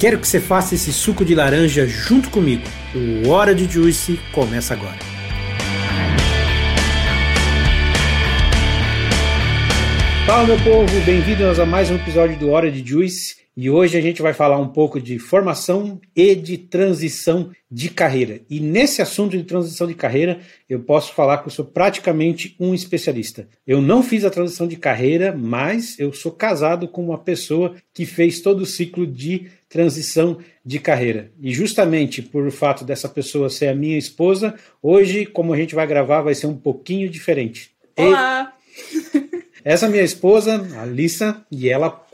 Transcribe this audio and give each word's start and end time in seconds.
Quero 0.00 0.18
que 0.18 0.26
você 0.26 0.40
faça 0.40 0.74
esse 0.74 0.94
suco 0.94 1.26
de 1.26 1.34
laranja 1.34 1.86
junto 1.86 2.30
comigo. 2.30 2.62
O 2.94 3.28
Hora 3.28 3.54
de 3.54 3.70
Juice 3.70 4.18
começa 4.32 4.72
agora. 4.72 4.96
Fala 10.24 10.46
meu 10.46 10.56
povo, 10.64 11.00
bem-vindos 11.04 11.58
a 11.58 11.66
mais 11.66 11.90
um 11.90 11.96
episódio 11.96 12.38
do 12.38 12.48
Hora 12.48 12.72
de 12.72 12.82
Juice. 12.82 13.40
E 13.54 13.68
hoje 13.68 13.98
a 13.98 14.00
gente 14.00 14.22
vai 14.22 14.32
falar 14.32 14.58
um 14.58 14.68
pouco 14.68 14.98
de 14.98 15.18
formação 15.18 16.00
e 16.16 16.34
de 16.34 16.56
transição 16.56 17.50
de 17.70 17.90
carreira. 17.90 18.40
E 18.48 18.58
nesse 18.58 19.02
assunto 19.02 19.36
de 19.36 19.44
transição 19.44 19.86
de 19.86 19.92
carreira, 19.92 20.40
eu 20.66 20.80
posso 20.80 21.12
falar 21.12 21.38
que 21.38 21.48
eu 21.48 21.52
sou 21.52 21.66
praticamente 21.66 22.56
um 22.58 22.72
especialista. 22.72 23.46
Eu 23.66 23.82
não 23.82 24.02
fiz 24.02 24.24
a 24.24 24.30
transição 24.30 24.66
de 24.66 24.76
carreira, 24.76 25.36
mas 25.36 25.98
eu 25.98 26.10
sou 26.10 26.32
casado 26.32 26.88
com 26.88 27.04
uma 27.04 27.18
pessoa 27.18 27.74
que 27.92 28.06
fez 28.06 28.40
todo 28.40 28.62
o 28.62 28.66
ciclo 28.66 29.06
de 29.06 29.48
transição 29.70 30.38
de 30.66 30.80
carreira. 30.80 31.30
E 31.40 31.54
justamente 31.54 32.20
por 32.20 32.44
o 32.44 32.50
fato 32.50 32.84
dessa 32.84 33.08
pessoa 33.08 33.48
ser 33.48 33.68
a 33.68 33.74
minha 33.74 33.96
esposa, 33.96 34.54
hoje, 34.82 35.24
como 35.24 35.54
a 35.54 35.56
gente 35.56 35.74
vai 35.74 35.86
gravar, 35.86 36.22
vai 36.22 36.34
ser 36.34 36.48
um 36.48 36.56
pouquinho 36.56 37.08
diferente. 37.08 37.70
Olá! 37.96 38.52
E... 38.92 39.30
Essa 39.62 39.88
minha 39.88 40.02
esposa, 40.02 40.66
a 40.80 40.86
Lissa, 40.86 41.44
e 41.50 41.68
ela 41.68 42.06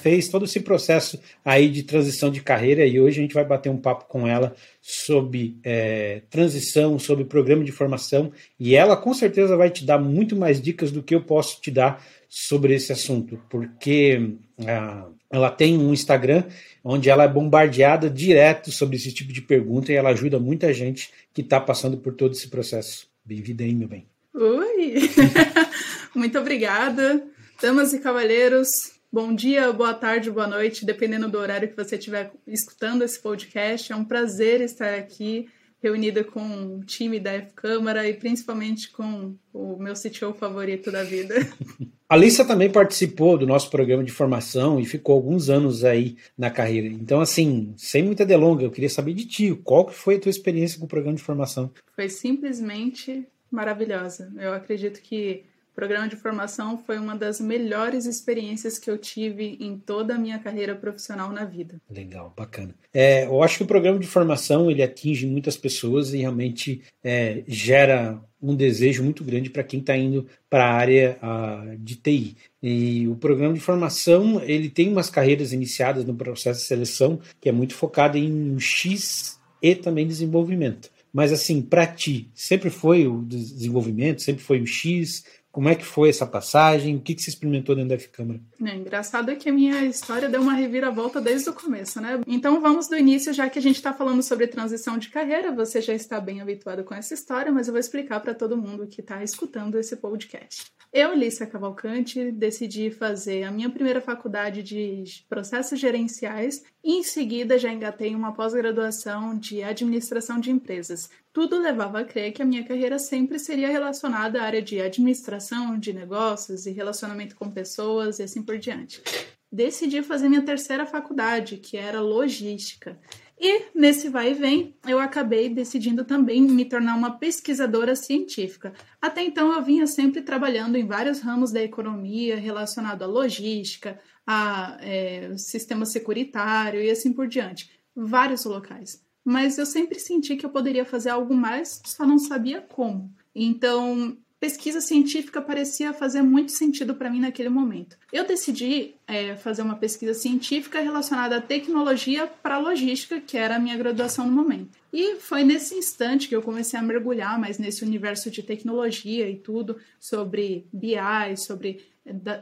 fez 0.00 0.28
todo 0.28 0.44
esse 0.44 0.60
processo 0.60 1.20
aí 1.44 1.68
de 1.68 1.82
transição 1.82 2.30
de 2.30 2.40
carreira 2.40 2.86
e 2.86 3.00
hoje 3.00 3.18
a 3.18 3.22
gente 3.22 3.34
vai 3.34 3.44
bater 3.44 3.68
um 3.68 3.76
papo 3.76 4.04
com 4.06 4.28
ela 4.28 4.54
sobre 4.80 5.56
é, 5.64 6.22
transição, 6.30 6.96
sobre 6.98 7.24
programa 7.24 7.64
de 7.64 7.72
formação 7.72 8.30
e 8.60 8.76
ela 8.76 8.96
com 8.96 9.12
certeza 9.12 9.56
vai 9.56 9.70
te 9.70 9.84
dar 9.84 9.98
muito 9.98 10.36
mais 10.36 10.62
dicas 10.62 10.92
do 10.92 11.02
que 11.02 11.16
eu 11.16 11.20
posso 11.20 11.60
te 11.60 11.70
dar 11.70 12.00
sobre 12.28 12.74
esse 12.74 12.92
assunto, 12.92 13.40
porque 13.50 14.30
ah, 14.64 15.06
ela 15.30 15.50
tem 15.50 15.76
um 15.76 15.92
Instagram 15.92 16.44
onde 16.84 17.08
ela 17.08 17.24
é 17.24 17.28
bombardeada 17.28 18.10
direto 18.10 18.70
sobre 18.70 18.96
esse 18.96 19.12
tipo 19.12 19.32
de 19.32 19.40
pergunta 19.40 19.90
e 19.90 19.94
ela 19.94 20.10
ajuda 20.10 20.38
muita 20.38 20.72
gente 20.74 21.10
que 21.32 21.40
está 21.40 21.58
passando 21.58 21.96
por 21.96 22.12
todo 22.12 22.32
esse 22.32 22.48
processo. 22.48 23.08
Bem-vinda 23.24 23.64
aí, 23.64 23.74
meu 23.74 23.88
bem. 23.88 24.06
Oi! 24.34 25.10
Muito 26.14 26.38
obrigada. 26.38 27.26
Damas 27.62 27.94
e 27.94 28.00
cavalheiros, 28.00 28.68
bom 29.10 29.34
dia, 29.34 29.72
boa 29.72 29.94
tarde, 29.94 30.30
boa 30.30 30.46
noite, 30.46 30.84
dependendo 30.84 31.28
do 31.28 31.38
horário 31.38 31.68
que 31.68 31.76
você 31.76 31.96
estiver 31.96 32.30
escutando 32.46 33.02
esse 33.02 33.18
podcast. 33.18 33.90
É 33.90 33.96
um 33.96 34.04
prazer 34.04 34.60
estar 34.60 34.94
aqui 34.94 35.48
reunida 35.84 36.24
com 36.24 36.78
o 36.78 36.84
time 36.84 37.20
da 37.20 37.34
F-Câmara 37.34 38.08
e 38.08 38.14
principalmente 38.14 38.90
com 38.90 39.34
o 39.52 39.76
meu 39.76 39.92
CTO 39.92 40.32
favorito 40.32 40.90
da 40.90 41.04
vida. 41.04 41.34
A 42.08 42.16
Lissa 42.16 42.42
também 42.42 42.70
participou 42.70 43.36
do 43.36 43.46
nosso 43.46 43.68
programa 43.70 44.02
de 44.02 44.10
formação 44.10 44.80
e 44.80 44.86
ficou 44.86 45.14
alguns 45.14 45.50
anos 45.50 45.84
aí 45.84 46.16
na 46.38 46.50
carreira. 46.50 46.86
Então, 46.86 47.20
assim, 47.20 47.74
sem 47.76 48.02
muita 48.02 48.24
delonga, 48.24 48.64
eu 48.64 48.70
queria 48.70 48.88
saber 48.88 49.12
de 49.12 49.26
ti, 49.26 49.54
qual 49.62 49.84
que 49.84 49.94
foi 49.94 50.16
a 50.16 50.20
tua 50.20 50.30
experiência 50.30 50.78
com 50.78 50.86
o 50.86 50.88
programa 50.88 51.16
de 51.16 51.22
formação? 51.22 51.70
Foi 51.94 52.08
simplesmente 52.08 53.26
maravilhosa. 53.50 54.32
Eu 54.38 54.54
acredito 54.54 55.02
que 55.02 55.44
o 55.74 55.80
programa 55.84 56.06
de 56.06 56.14
formação 56.14 56.78
foi 56.78 56.98
uma 56.98 57.16
das 57.16 57.40
melhores 57.40 58.06
experiências 58.06 58.78
que 58.78 58.88
eu 58.88 58.96
tive 58.96 59.58
em 59.60 59.76
toda 59.76 60.14
a 60.14 60.18
minha 60.18 60.38
carreira 60.38 60.72
profissional 60.72 61.32
na 61.32 61.44
vida. 61.44 61.80
Legal, 61.90 62.32
bacana. 62.36 62.72
É, 62.92 63.24
eu 63.24 63.42
acho 63.42 63.56
que 63.56 63.64
o 63.64 63.66
programa 63.66 63.98
de 63.98 64.06
formação 64.06 64.70
ele 64.70 64.84
atinge 64.84 65.26
muitas 65.26 65.56
pessoas 65.56 66.14
e 66.14 66.18
realmente 66.18 66.80
é, 67.02 67.42
gera 67.48 68.22
um 68.40 68.54
desejo 68.54 69.02
muito 69.02 69.24
grande 69.24 69.50
para 69.50 69.64
quem 69.64 69.80
está 69.80 69.96
indo 69.96 70.28
para 70.48 70.64
a 70.64 70.74
área 70.74 71.18
uh, 71.20 71.76
de 71.78 71.96
TI. 71.96 72.36
E 72.62 73.08
o 73.08 73.16
programa 73.16 73.54
de 73.54 73.60
formação 73.60 74.40
ele 74.44 74.70
tem 74.70 74.88
umas 74.88 75.10
carreiras 75.10 75.52
iniciadas 75.52 76.04
no 76.04 76.14
processo 76.14 76.60
de 76.60 76.66
seleção 76.66 77.18
que 77.40 77.48
é 77.48 77.52
muito 77.52 77.74
focado 77.74 78.16
em 78.16 78.60
X 78.60 79.40
e 79.60 79.74
também 79.74 80.06
desenvolvimento. 80.06 80.88
Mas 81.14 81.32
assim, 81.32 81.62
para 81.62 81.86
ti, 81.86 82.28
sempre 82.34 82.70
foi 82.70 83.06
o 83.06 83.22
desenvolvimento, 83.22 84.20
sempre 84.20 84.42
foi 84.42 84.60
o 84.60 84.66
X, 84.66 85.24
como 85.54 85.68
é 85.68 85.76
que 85.76 85.84
foi 85.84 86.08
essa 86.08 86.26
passagem? 86.26 86.96
O 86.96 87.00
que, 87.00 87.14
que 87.14 87.22
você 87.22 87.30
experimentou 87.30 87.76
dentro 87.76 87.90
da 87.90 87.94
F-Câmara? 87.94 88.40
É, 88.60 88.74
engraçado 88.74 89.30
é 89.30 89.36
que 89.36 89.48
a 89.48 89.52
minha 89.52 89.84
história 89.84 90.28
deu 90.28 90.42
uma 90.42 90.52
reviravolta 90.52 91.20
desde 91.20 91.48
o 91.48 91.52
começo, 91.52 92.00
né? 92.00 92.20
Então 92.26 92.60
vamos 92.60 92.88
do 92.88 92.96
início, 92.96 93.32
já 93.32 93.48
que 93.48 93.60
a 93.60 93.62
gente 93.62 93.76
está 93.76 93.92
falando 93.92 94.20
sobre 94.20 94.48
transição 94.48 94.98
de 94.98 95.10
carreira, 95.10 95.52
você 95.52 95.80
já 95.80 95.94
está 95.94 96.20
bem 96.20 96.40
habituado 96.40 96.82
com 96.82 96.92
essa 96.92 97.14
história, 97.14 97.52
mas 97.52 97.68
eu 97.68 97.72
vou 97.72 97.78
explicar 97.78 98.18
para 98.18 98.34
todo 98.34 98.56
mundo 98.56 98.88
que 98.88 99.00
está 99.00 99.22
escutando 99.22 99.78
esse 99.78 99.94
podcast. 99.94 100.64
Eu, 100.92 101.14
Lícia 101.14 101.46
Cavalcante, 101.46 102.32
decidi 102.32 102.90
fazer 102.90 103.44
a 103.44 103.52
minha 103.52 103.70
primeira 103.70 104.00
faculdade 104.00 104.60
de 104.60 105.04
processos 105.28 105.78
gerenciais 105.78 106.64
e 106.82 106.98
em 106.98 107.04
seguida 107.04 107.58
já 107.58 107.72
engatei 107.72 108.12
uma 108.12 108.32
pós-graduação 108.32 109.38
de 109.38 109.62
administração 109.62 110.40
de 110.40 110.50
empresas, 110.50 111.08
tudo 111.34 111.58
levava 111.58 111.98
a 111.98 112.04
crer 112.04 112.32
que 112.32 112.40
a 112.40 112.44
minha 112.44 112.64
carreira 112.64 112.96
sempre 112.96 113.40
seria 113.40 113.68
relacionada 113.68 114.40
à 114.40 114.44
área 114.44 114.62
de 114.62 114.80
administração, 114.80 115.76
de 115.76 115.92
negócios 115.92 116.64
e 116.64 116.70
relacionamento 116.70 117.34
com 117.34 117.50
pessoas 117.50 118.20
e 118.20 118.22
assim 118.22 118.40
por 118.40 118.56
diante. 118.56 119.02
Decidi 119.50 120.00
fazer 120.00 120.28
minha 120.28 120.44
terceira 120.44 120.86
faculdade, 120.86 121.56
que 121.56 121.76
era 121.76 122.00
logística. 122.00 122.96
E 123.36 123.64
nesse 123.74 124.08
vai 124.08 124.30
e 124.30 124.34
vem, 124.34 124.76
eu 124.86 125.00
acabei 125.00 125.48
decidindo 125.48 126.04
também 126.04 126.40
me 126.40 126.64
tornar 126.66 126.94
uma 126.96 127.18
pesquisadora 127.18 127.96
científica. 127.96 128.72
Até 129.02 129.24
então 129.24 129.52
eu 129.52 129.60
vinha 129.60 129.88
sempre 129.88 130.22
trabalhando 130.22 130.76
em 130.76 130.86
vários 130.86 131.18
ramos 131.18 131.50
da 131.50 131.60
economia 131.60 132.36
relacionado 132.36 133.02
à 133.02 133.06
logística, 133.06 133.98
a 134.24 134.78
é, 134.80 135.36
sistema 135.36 135.84
securitário 135.84 136.80
e 136.80 136.88
assim 136.88 137.12
por 137.12 137.26
diante. 137.26 137.68
Vários 137.96 138.44
locais 138.44 139.04
mas 139.24 139.58
eu 139.58 139.66
sempre 139.66 139.98
senti 139.98 140.36
que 140.36 140.44
eu 140.44 140.50
poderia 140.50 140.84
fazer 140.84 141.10
algo 141.10 141.34
mais, 141.34 141.80
só 141.84 142.06
não 142.06 142.18
sabia 142.18 142.60
como. 142.60 143.10
Então, 143.34 144.16
pesquisa 144.44 144.82
científica 144.82 145.40
parecia 145.40 145.94
fazer 145.94 146.20
muito 146.20 146.52
sentido 146.52 146.94
para 146.94 147.08
mim 147.08 147.20
naquele 147.20 147.48
momento. 147.48 147.96
Eu 148.12 148.26
decidi 148.26 148.94
é, 149.06 149.34
fazer 149.36 149.62
uma 149.62 149.76
pesquisa 149.76 150.12
científica 150.12 150.80
relacionada 150.80 151.38
à 151.38 151.40
tecnologia 151.40 152.26
para 152.26 152.58
logística, 152.58 153.18
que 153.22 153.38
era 153.38 153.56
a 153.56 153.58
minha 153.58 153.74
graduação 153.74 154.26
no 154.26 154.32
momento. 154.32 154.76
E 154.92 155.16
foi 155.16 155.44
nesse 155.44 155.74
instante 155.74 156.28
que 156.28 156.36
eu 156.36 156.42
comecei 156.42 156.78
a 156.78 156.82
mergulhar 156.82 157.40
mais 157.40 157.58
nesse 157.58 157.82
universo 157.82 158.30
de 158.30 158.42
tecnologia 158.42 159.30
e 159.30 159.36
tudo, 159.36 159.78
sobre 159.98 160.66
BI, 160.70 161.36
sobre 161.38 161.82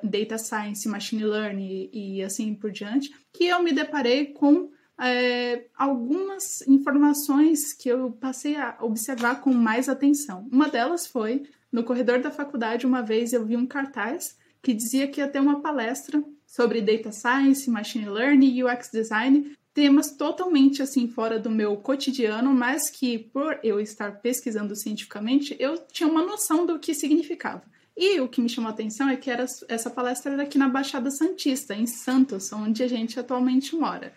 data 0.03 0.39
science, 0.39 0.89
machine 0.89 1.25
learning 1.25 1.89
e 1.93 2.21
assim 2.21 2.53
por 2.53 2.73
diante, 2.73 3.15
que 3.33 3.45
eu 3.47 3.63
me 3.63 3.73
deparei 3.73 4.27
com 4.27 4.71
é, 5.03 5.67
algumas 5.77 6.63
informações 6.69 7.73
que 7.73 7.89
eu 7.89 8.13
passei 8.13 8.57
a 8.57 8.77
observar 8.81 9.41
com 9.41 9.53
mais 9.53 9.89
atenção. 9.89 10.49
Uma 10.51 10.69
delas 10.69 11.07
foi, 11.07 11.43
no 11.73 11.83
corredor 11.83 12.21
da 12.21 12.31
faculdade, 12.31 12.87
uma 12.87 13.03
vez 13.03 13.33
eu 13.33 13.45
vi 13.45 13.57
um 13.57 13.67
cartaz 13.67 14.37
que 14.63 14.73
dizia 14.73 15.09
que 15.09 15.21
ia 15.21 15.27
ter 15.27 15.41
uma 15.41 15.61
palestra 15.61 16.23
sobre 16.47 16.81
data 16.81 17.11
science, 17.11 17.69
machine 17.69 18.09
learning 18.09 18.55
e 18.55 18.65
UX 18.65 18.91
design, 18.93 19.53
temas 19.75 20.13
totalmente 20.13 20.83
assim 20.83 21.09
fora 21.09 21.39
do 21.39 21.51
meu 21.51 21.77
cotidiano, 21.79 22.55
mas 22.55 22.89
que 22.89 23.19
por 23.19 23.59
eu 23.65 23.81
estar 23.81 24.21
pesquisando 24.21 24.77
cientificamente, 24.77 25.57
eu 25.59 25.79
tinha 25.91 26.09
uma 26.09 26.23
noção 26.25 26.65
do 26.65 26.79
que 26.79 26.95
significava. 26.95 27.63
E 27.97 28.21
o 28.21 28.29
que 28.29 28.41
me 28.41 28.49
chamou 28.49 28.71
a 28.71 28.73
atenção 28.73 29.09
é 29.09 29.17
que 29.17 29.31
era, 29.31 29.45
essa 29.69 29.91
palestra 29.91 30.33
era 30.33 30.43
aqui 30.45 30.57
na 30.57 30.69
Baixada 30.69 31.11
Santista, 31.11 31.75
em 31.75 31.87
Santos, 31.87 32.53
onde 32.53 32.83
a 32.83 32.89
gente 32.89 33.19
atualmente 33.19 33.75
mora. 33.75 34.13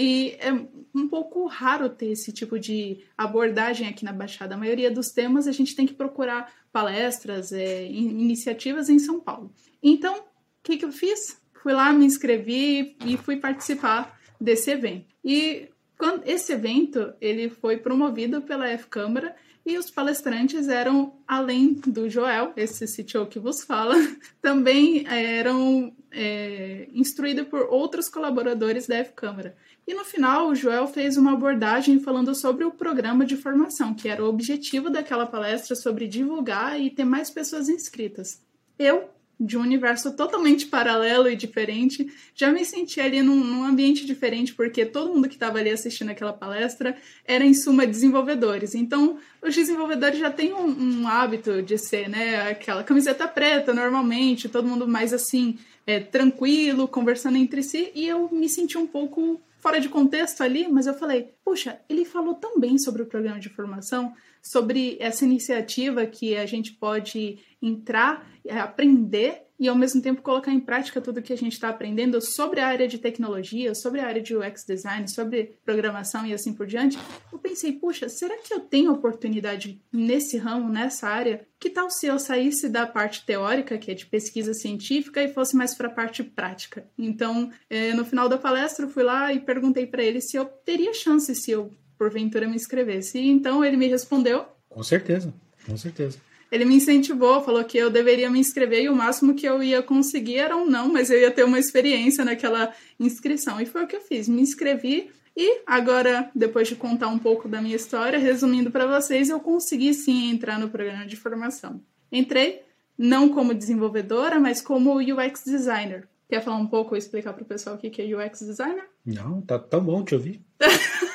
E 0.00 0.36
é 0.38 0.52
um 0.94 1.08
pouco 1.08 1.44
raro 1.48 1.90
ter 1.90 2.12
esse 2.12 2.32
tipo 2.32 2.56
de 2.56 3.04
abordagem 3.16 3.88
aqui 3.88 4.04
na 4.04 4.12
Baixada. 4.12 4.54
A 4.54 4.58
maioria 4.58 4.92
dos 4.92 5.10
temas 5.10 5.48
a 5.48 5.50
gente 5.50 5.74
tem 5.74 5.88
que 5.88 5.92
procurar 5.92 6.52
palestras, 6.70 7.50
é, 7.50 7.84
iniciativas 7.84 8.88
em 8.88 9.00
São 9.00 9.18
Paulo. 9.18 9.52
Então, 9.82 10.18
o 10.18 10.22
que, 10.62 10.76
que 10.76 10.84
eu 10.84 10.92
fiz? 10.92 11.42
Fui 11.64 11.72
lá, 11.72 11.92
me 11.92 12.06
inscrevi 12.06 12.96
e 13.04 13.16
fui 13.16 13.38
participar 13.38 14.16
desse 14.40 14.70
evento. 14.70 15.12
E 15.24 15.68
Quando, 15.98 16.22
esse 16.28 16.52
evento 16.52 17.12
ele 17.20 17.50
foi 17.50 17.76
promovido 17.76 18.40
pela 18.42 18.68
F-Câmara 18.68 19.34
e 19.66 19.76
os 19.76 19.90
palestrantes 19.90 20.68
eram, 20.68 21.18
além 21.26 21.74
do 21.74 22.08
Joel, 22.08 22.52
esse 22.56 22.86
CTO 22.86 23.26
que 23.26 23.40
vos 23.40 23.64
fala, 23.64 23.96
também 24.40 25.04
eram 25.08 25.92
é, 26.10 26.88
instruídos 26.94 27.48
por 27.48 27.66
outros 27.68 28.08
colaboradores 28.08 28.86
da 28.86 28.98
F-Câmara. 28.98 29.56
E 29.88 29.94
no 29.94 30.04
final, 30.04 30.48
o 30.48 30.54
Joel 30.54 30.86
fez 30.86 31.16
uma 31.16 31.32
abordagem 31.32 31.98
falando 31.98 32.34
sobre 32.34 32.62
o 32.62 32.70
programa 32.70 33.24
de 33.24 33.38
formação, 33.38 33.94
que 33.94 34.06
era 34.06 34.22
o 34.22 34.28
objetivo 34.28 34.90
daquela 34.90 35.24
palestra 35.24 35.74
sobre 35.74 36.06
divulgar 36.06 36.78
e 36.78 36.90
ter 36.90 37.06
mais 37.06 37.30
pessoas 37.30 37.70
inscritas. 37.70 38.38
Eu, 38.78 39.08
de 39.40 39.56
um 39.56 39.62
universo 39.62 40.14
totalmente 40.14 40.66
paralelo 40.66 41.30
e 41.30 41.34
diferente. 41.34 42.12
Já 42.34 42.52
me 42.52 42.66
senti 42.66 43.00
ali 43.00 43.22
num, 43.22 43.42
num 43.42 43.64
ambiente 43.64 44.04
diferente, 44.04 44.52
porque 44.52 44.84
todo 44.84 45.14
mundo 45.14 45.26
que 45.26 45.36
estava 45.36 45.56
ali 45.58 45.70
assistindo 45.70 46.10
aquela 46.10 46.34
palestra 46.34 46.94
era, 47.24 47.42
em 47.42 47.54
suma, 47.54 47.86
desenvolvedores. 47.86 48.74
Então, 48.74 49.16
os 49.40 49.54
desenvolvedores 49.54 50.18
já 50.18 50.30
têm 50.30 50.52
um, 50.52 50.66
um 51.00 51.08
hábito 51.08 51.62
de 51.62 51.78
ser, 51.78 52.10
né, 52.10 52.50
aquela 52.50 52.84
camiseta 52.84 53.26
preta, 53.26 53.72
normalmente, 53.72 54.50
todo 54.50 54.68
mundo 54.68 54.86
mais 54.86 55.14
assim, 55.14 55.56
é, 55.86 55.98
tranquilo, 55.98 56.86
conversando 56.86 57.38
entre 57.38 57.62
si, 57.62 57.90
e 57.94 58.06
eu 58.06 58.28
me 58.30 58.50
senti 58.50 58.76
um 58.76 58.86
pouco 58.86 59.40
fora 59.58 59.80
de 59.80 59.88
contexto 59.88 60.42
ali, 60.42 60.68
mas 60.68 60.86
eu 60.86 60.94
falei, 60.94 61.34
puxa, 61.44 61.80
ele 61.88 62.04
falou 62.04 62.34
tão 62.34 62.58
bem 62.58 62.78
sobre 62.78 63.02
o 63.02 63.06
programa 63.06 63.38
de 63.38 63.48
formação, 63.48 64.14
sobre 64.42 64.96
essa 65.00 65.24
iniciativa 65.24 66.06
que 66.06 66.36
a 66.36 66.46
gente 66.46 66.72
pode 66.72 67.38
entrar, 67.60 68.26
é, 68.48 68.58
aprender 68.58 69.42
e 69.58 69.66
ao 69.66 69.74
mesmo 69.74 70.00
tempo 70.00 70.22
colocar 70.22 70.52
em 70.52 70.60
prática 70.60 71.00
tudo 71.00 71.20
que 71.20 71.32
a 71.32 71.36
gente 71.36 71.54
está 71.54 71.68
aprendendo 71.68 72.20
sobre 72.20 72.60
a 72.60 72.68
área 72.68 72.86
de 72.86 72.96
tecnologia, 72.96 73.74
sobre 73.74 74.00
a 74.00 74.06
área 74.06 74.22
de 74.22 74.36
UX 74.36 74.64
design, 74.64 75.08
sobre 75.08 75.56
programação 75.64 76.24
e 76.24 76.32
assim 76.32 76.52
por 76.52 76.64
diante, 76.64 76.96
eu 77.32 77.38
pensei, 77.38 77.72
puxa, 77.72 78.08
será 78.08 78.36
que 78.38 78.54
eu 78.54 78.60
tenho 78.60 78.92
oportunidade 78.92 79.82
nesse 79.92 80.36
ramo, 80.36 80.68
nessa 80.68 81.08
área? 81.08 81.44
Que 81.58 81.70
tal 81.70 81.90
se 81.90 82.06
eu 82.06 82.20
saísse 82.20 82.68
da 82.68 82.86
parte 82.86 83.26
teórica, 83.26 83.76
que 83.78 83.90
é 83.90 83.94
de 83.94 84.06
pesquisa 84.06 84.54
científica, 84.54 85.20
e 85.20 85.32
fosse 85.32 85.56
mais 85.56 85.74
para 85.74 85.88
a 85.88 85.92
parte 85.92 86.22
prática? 86.22 86.86
Então, 86.96 87.50
é, 87.68 87.92
no 87.94 88.04
final 88.04 88.28
da 88.28 88.38
palestra, 88.38 88.86
eu 88.86 88.90
fui 88.90 89.02
lá 89.02 89.32
e 89.32 89.40
perguntei 89.40 89.86
para 89.86 90.04
ele 90.04 90.20
se 90.20 90.36
eu 90.36 90.44
teria 90.44 90.94
chance 90.94 91.34
se 91.34 91.50
eu 91.50 91.72
porventura 91.98 92.46
me 92.46 92.54
inscrevesse. 92.54 93.18
E 93.18 93.28
então 93.28 93.64
ele 93.64 93.76
me 93.76 93.88
respondeu. 93.88 94.46
Com 94.68 94.82
certeza, 94.84 95.34
com 95.66 95.76
certeza. 95.76 96.27
Ele 96.50 96.64
me 96.64 96.76
incentivou, 96.76 97.42
falou 97.42 97.62
que 97.64 97.76
eu 97.76 97.90
deveria 97.90 98.30
me 98.30 98.38
inscrever 98.38 98.82
e 98.82 98.88
o 98.88 98.96
máximo 98.96 99.34
que 99.34 99.46
eu 99.46 99.62
ia 99.62 99.82
conseguir 99.82 100.36
era 100.36 100.56
um 100.56 100.64
não, 100.64 100.88
mas 100.88 101.10
eu 101.10 101.20
ia 101.20 101.30
ter 101.30 101.44
uma 101.44 101.58
experiência 101.58 102.24
naquela 102.24 102.72
inscrição. 102.98 103.60
E 103.60 103.66
foi 103.66 103.84
o 103.84 103.86
que 103.86 103.96
eu 103.96 104.00
fiz, 104.00 104.28
me 104.28 104.40
inscrevi 104.40 105.10
e 105.40 105.62
agora, 105.64 106.28
depois 106.34 106.66
de 106.66 106.74
contar 106.74 107.06
um 107.06 107.18
pouco 107.18 107.48
da 107.48 107.62
minha 107.62 107.76
história, 107.76 108.18
resumindo 108.18 108.72
para 108.72 108.86
vocês, 108.86 109.28
eu 109.28 109.38
consegui 109.38 109.94
sim 109.94 110.30
entrar 110.30 110.58
no 110.58 110.68
programa 110.68 111.06
de 111.06 111.14
formação. 111.14 111.80
Entrei 112.10 112.62
não 112.98 113.28
como 113.28 113.54
desenvolvedora, 113.54 114.40
mas 114.40 114.60
como 114.60 114.96
UX 114.96 115.44
designer. 115.44 116.08
Quer 116.28 116.42
falar 116.42 116.56
um 116.56 116.66
pouco, 116.66 116.96
explicar 116.96 117.32
para 117.34 117.44
o 117.44 117.46
pessoal 117.46 117.76
o 117.76 117.78
que 117.78 118.02
é 118.02 118.16
UX 118.16 118.40
designer? 118.40 118.84
Não, 119.06 119.40
tá 119.40 119.60
tão 119.60 119.80
bom 119.80 120.02
te 120.02 120.16
ouvir. 120.16 120.42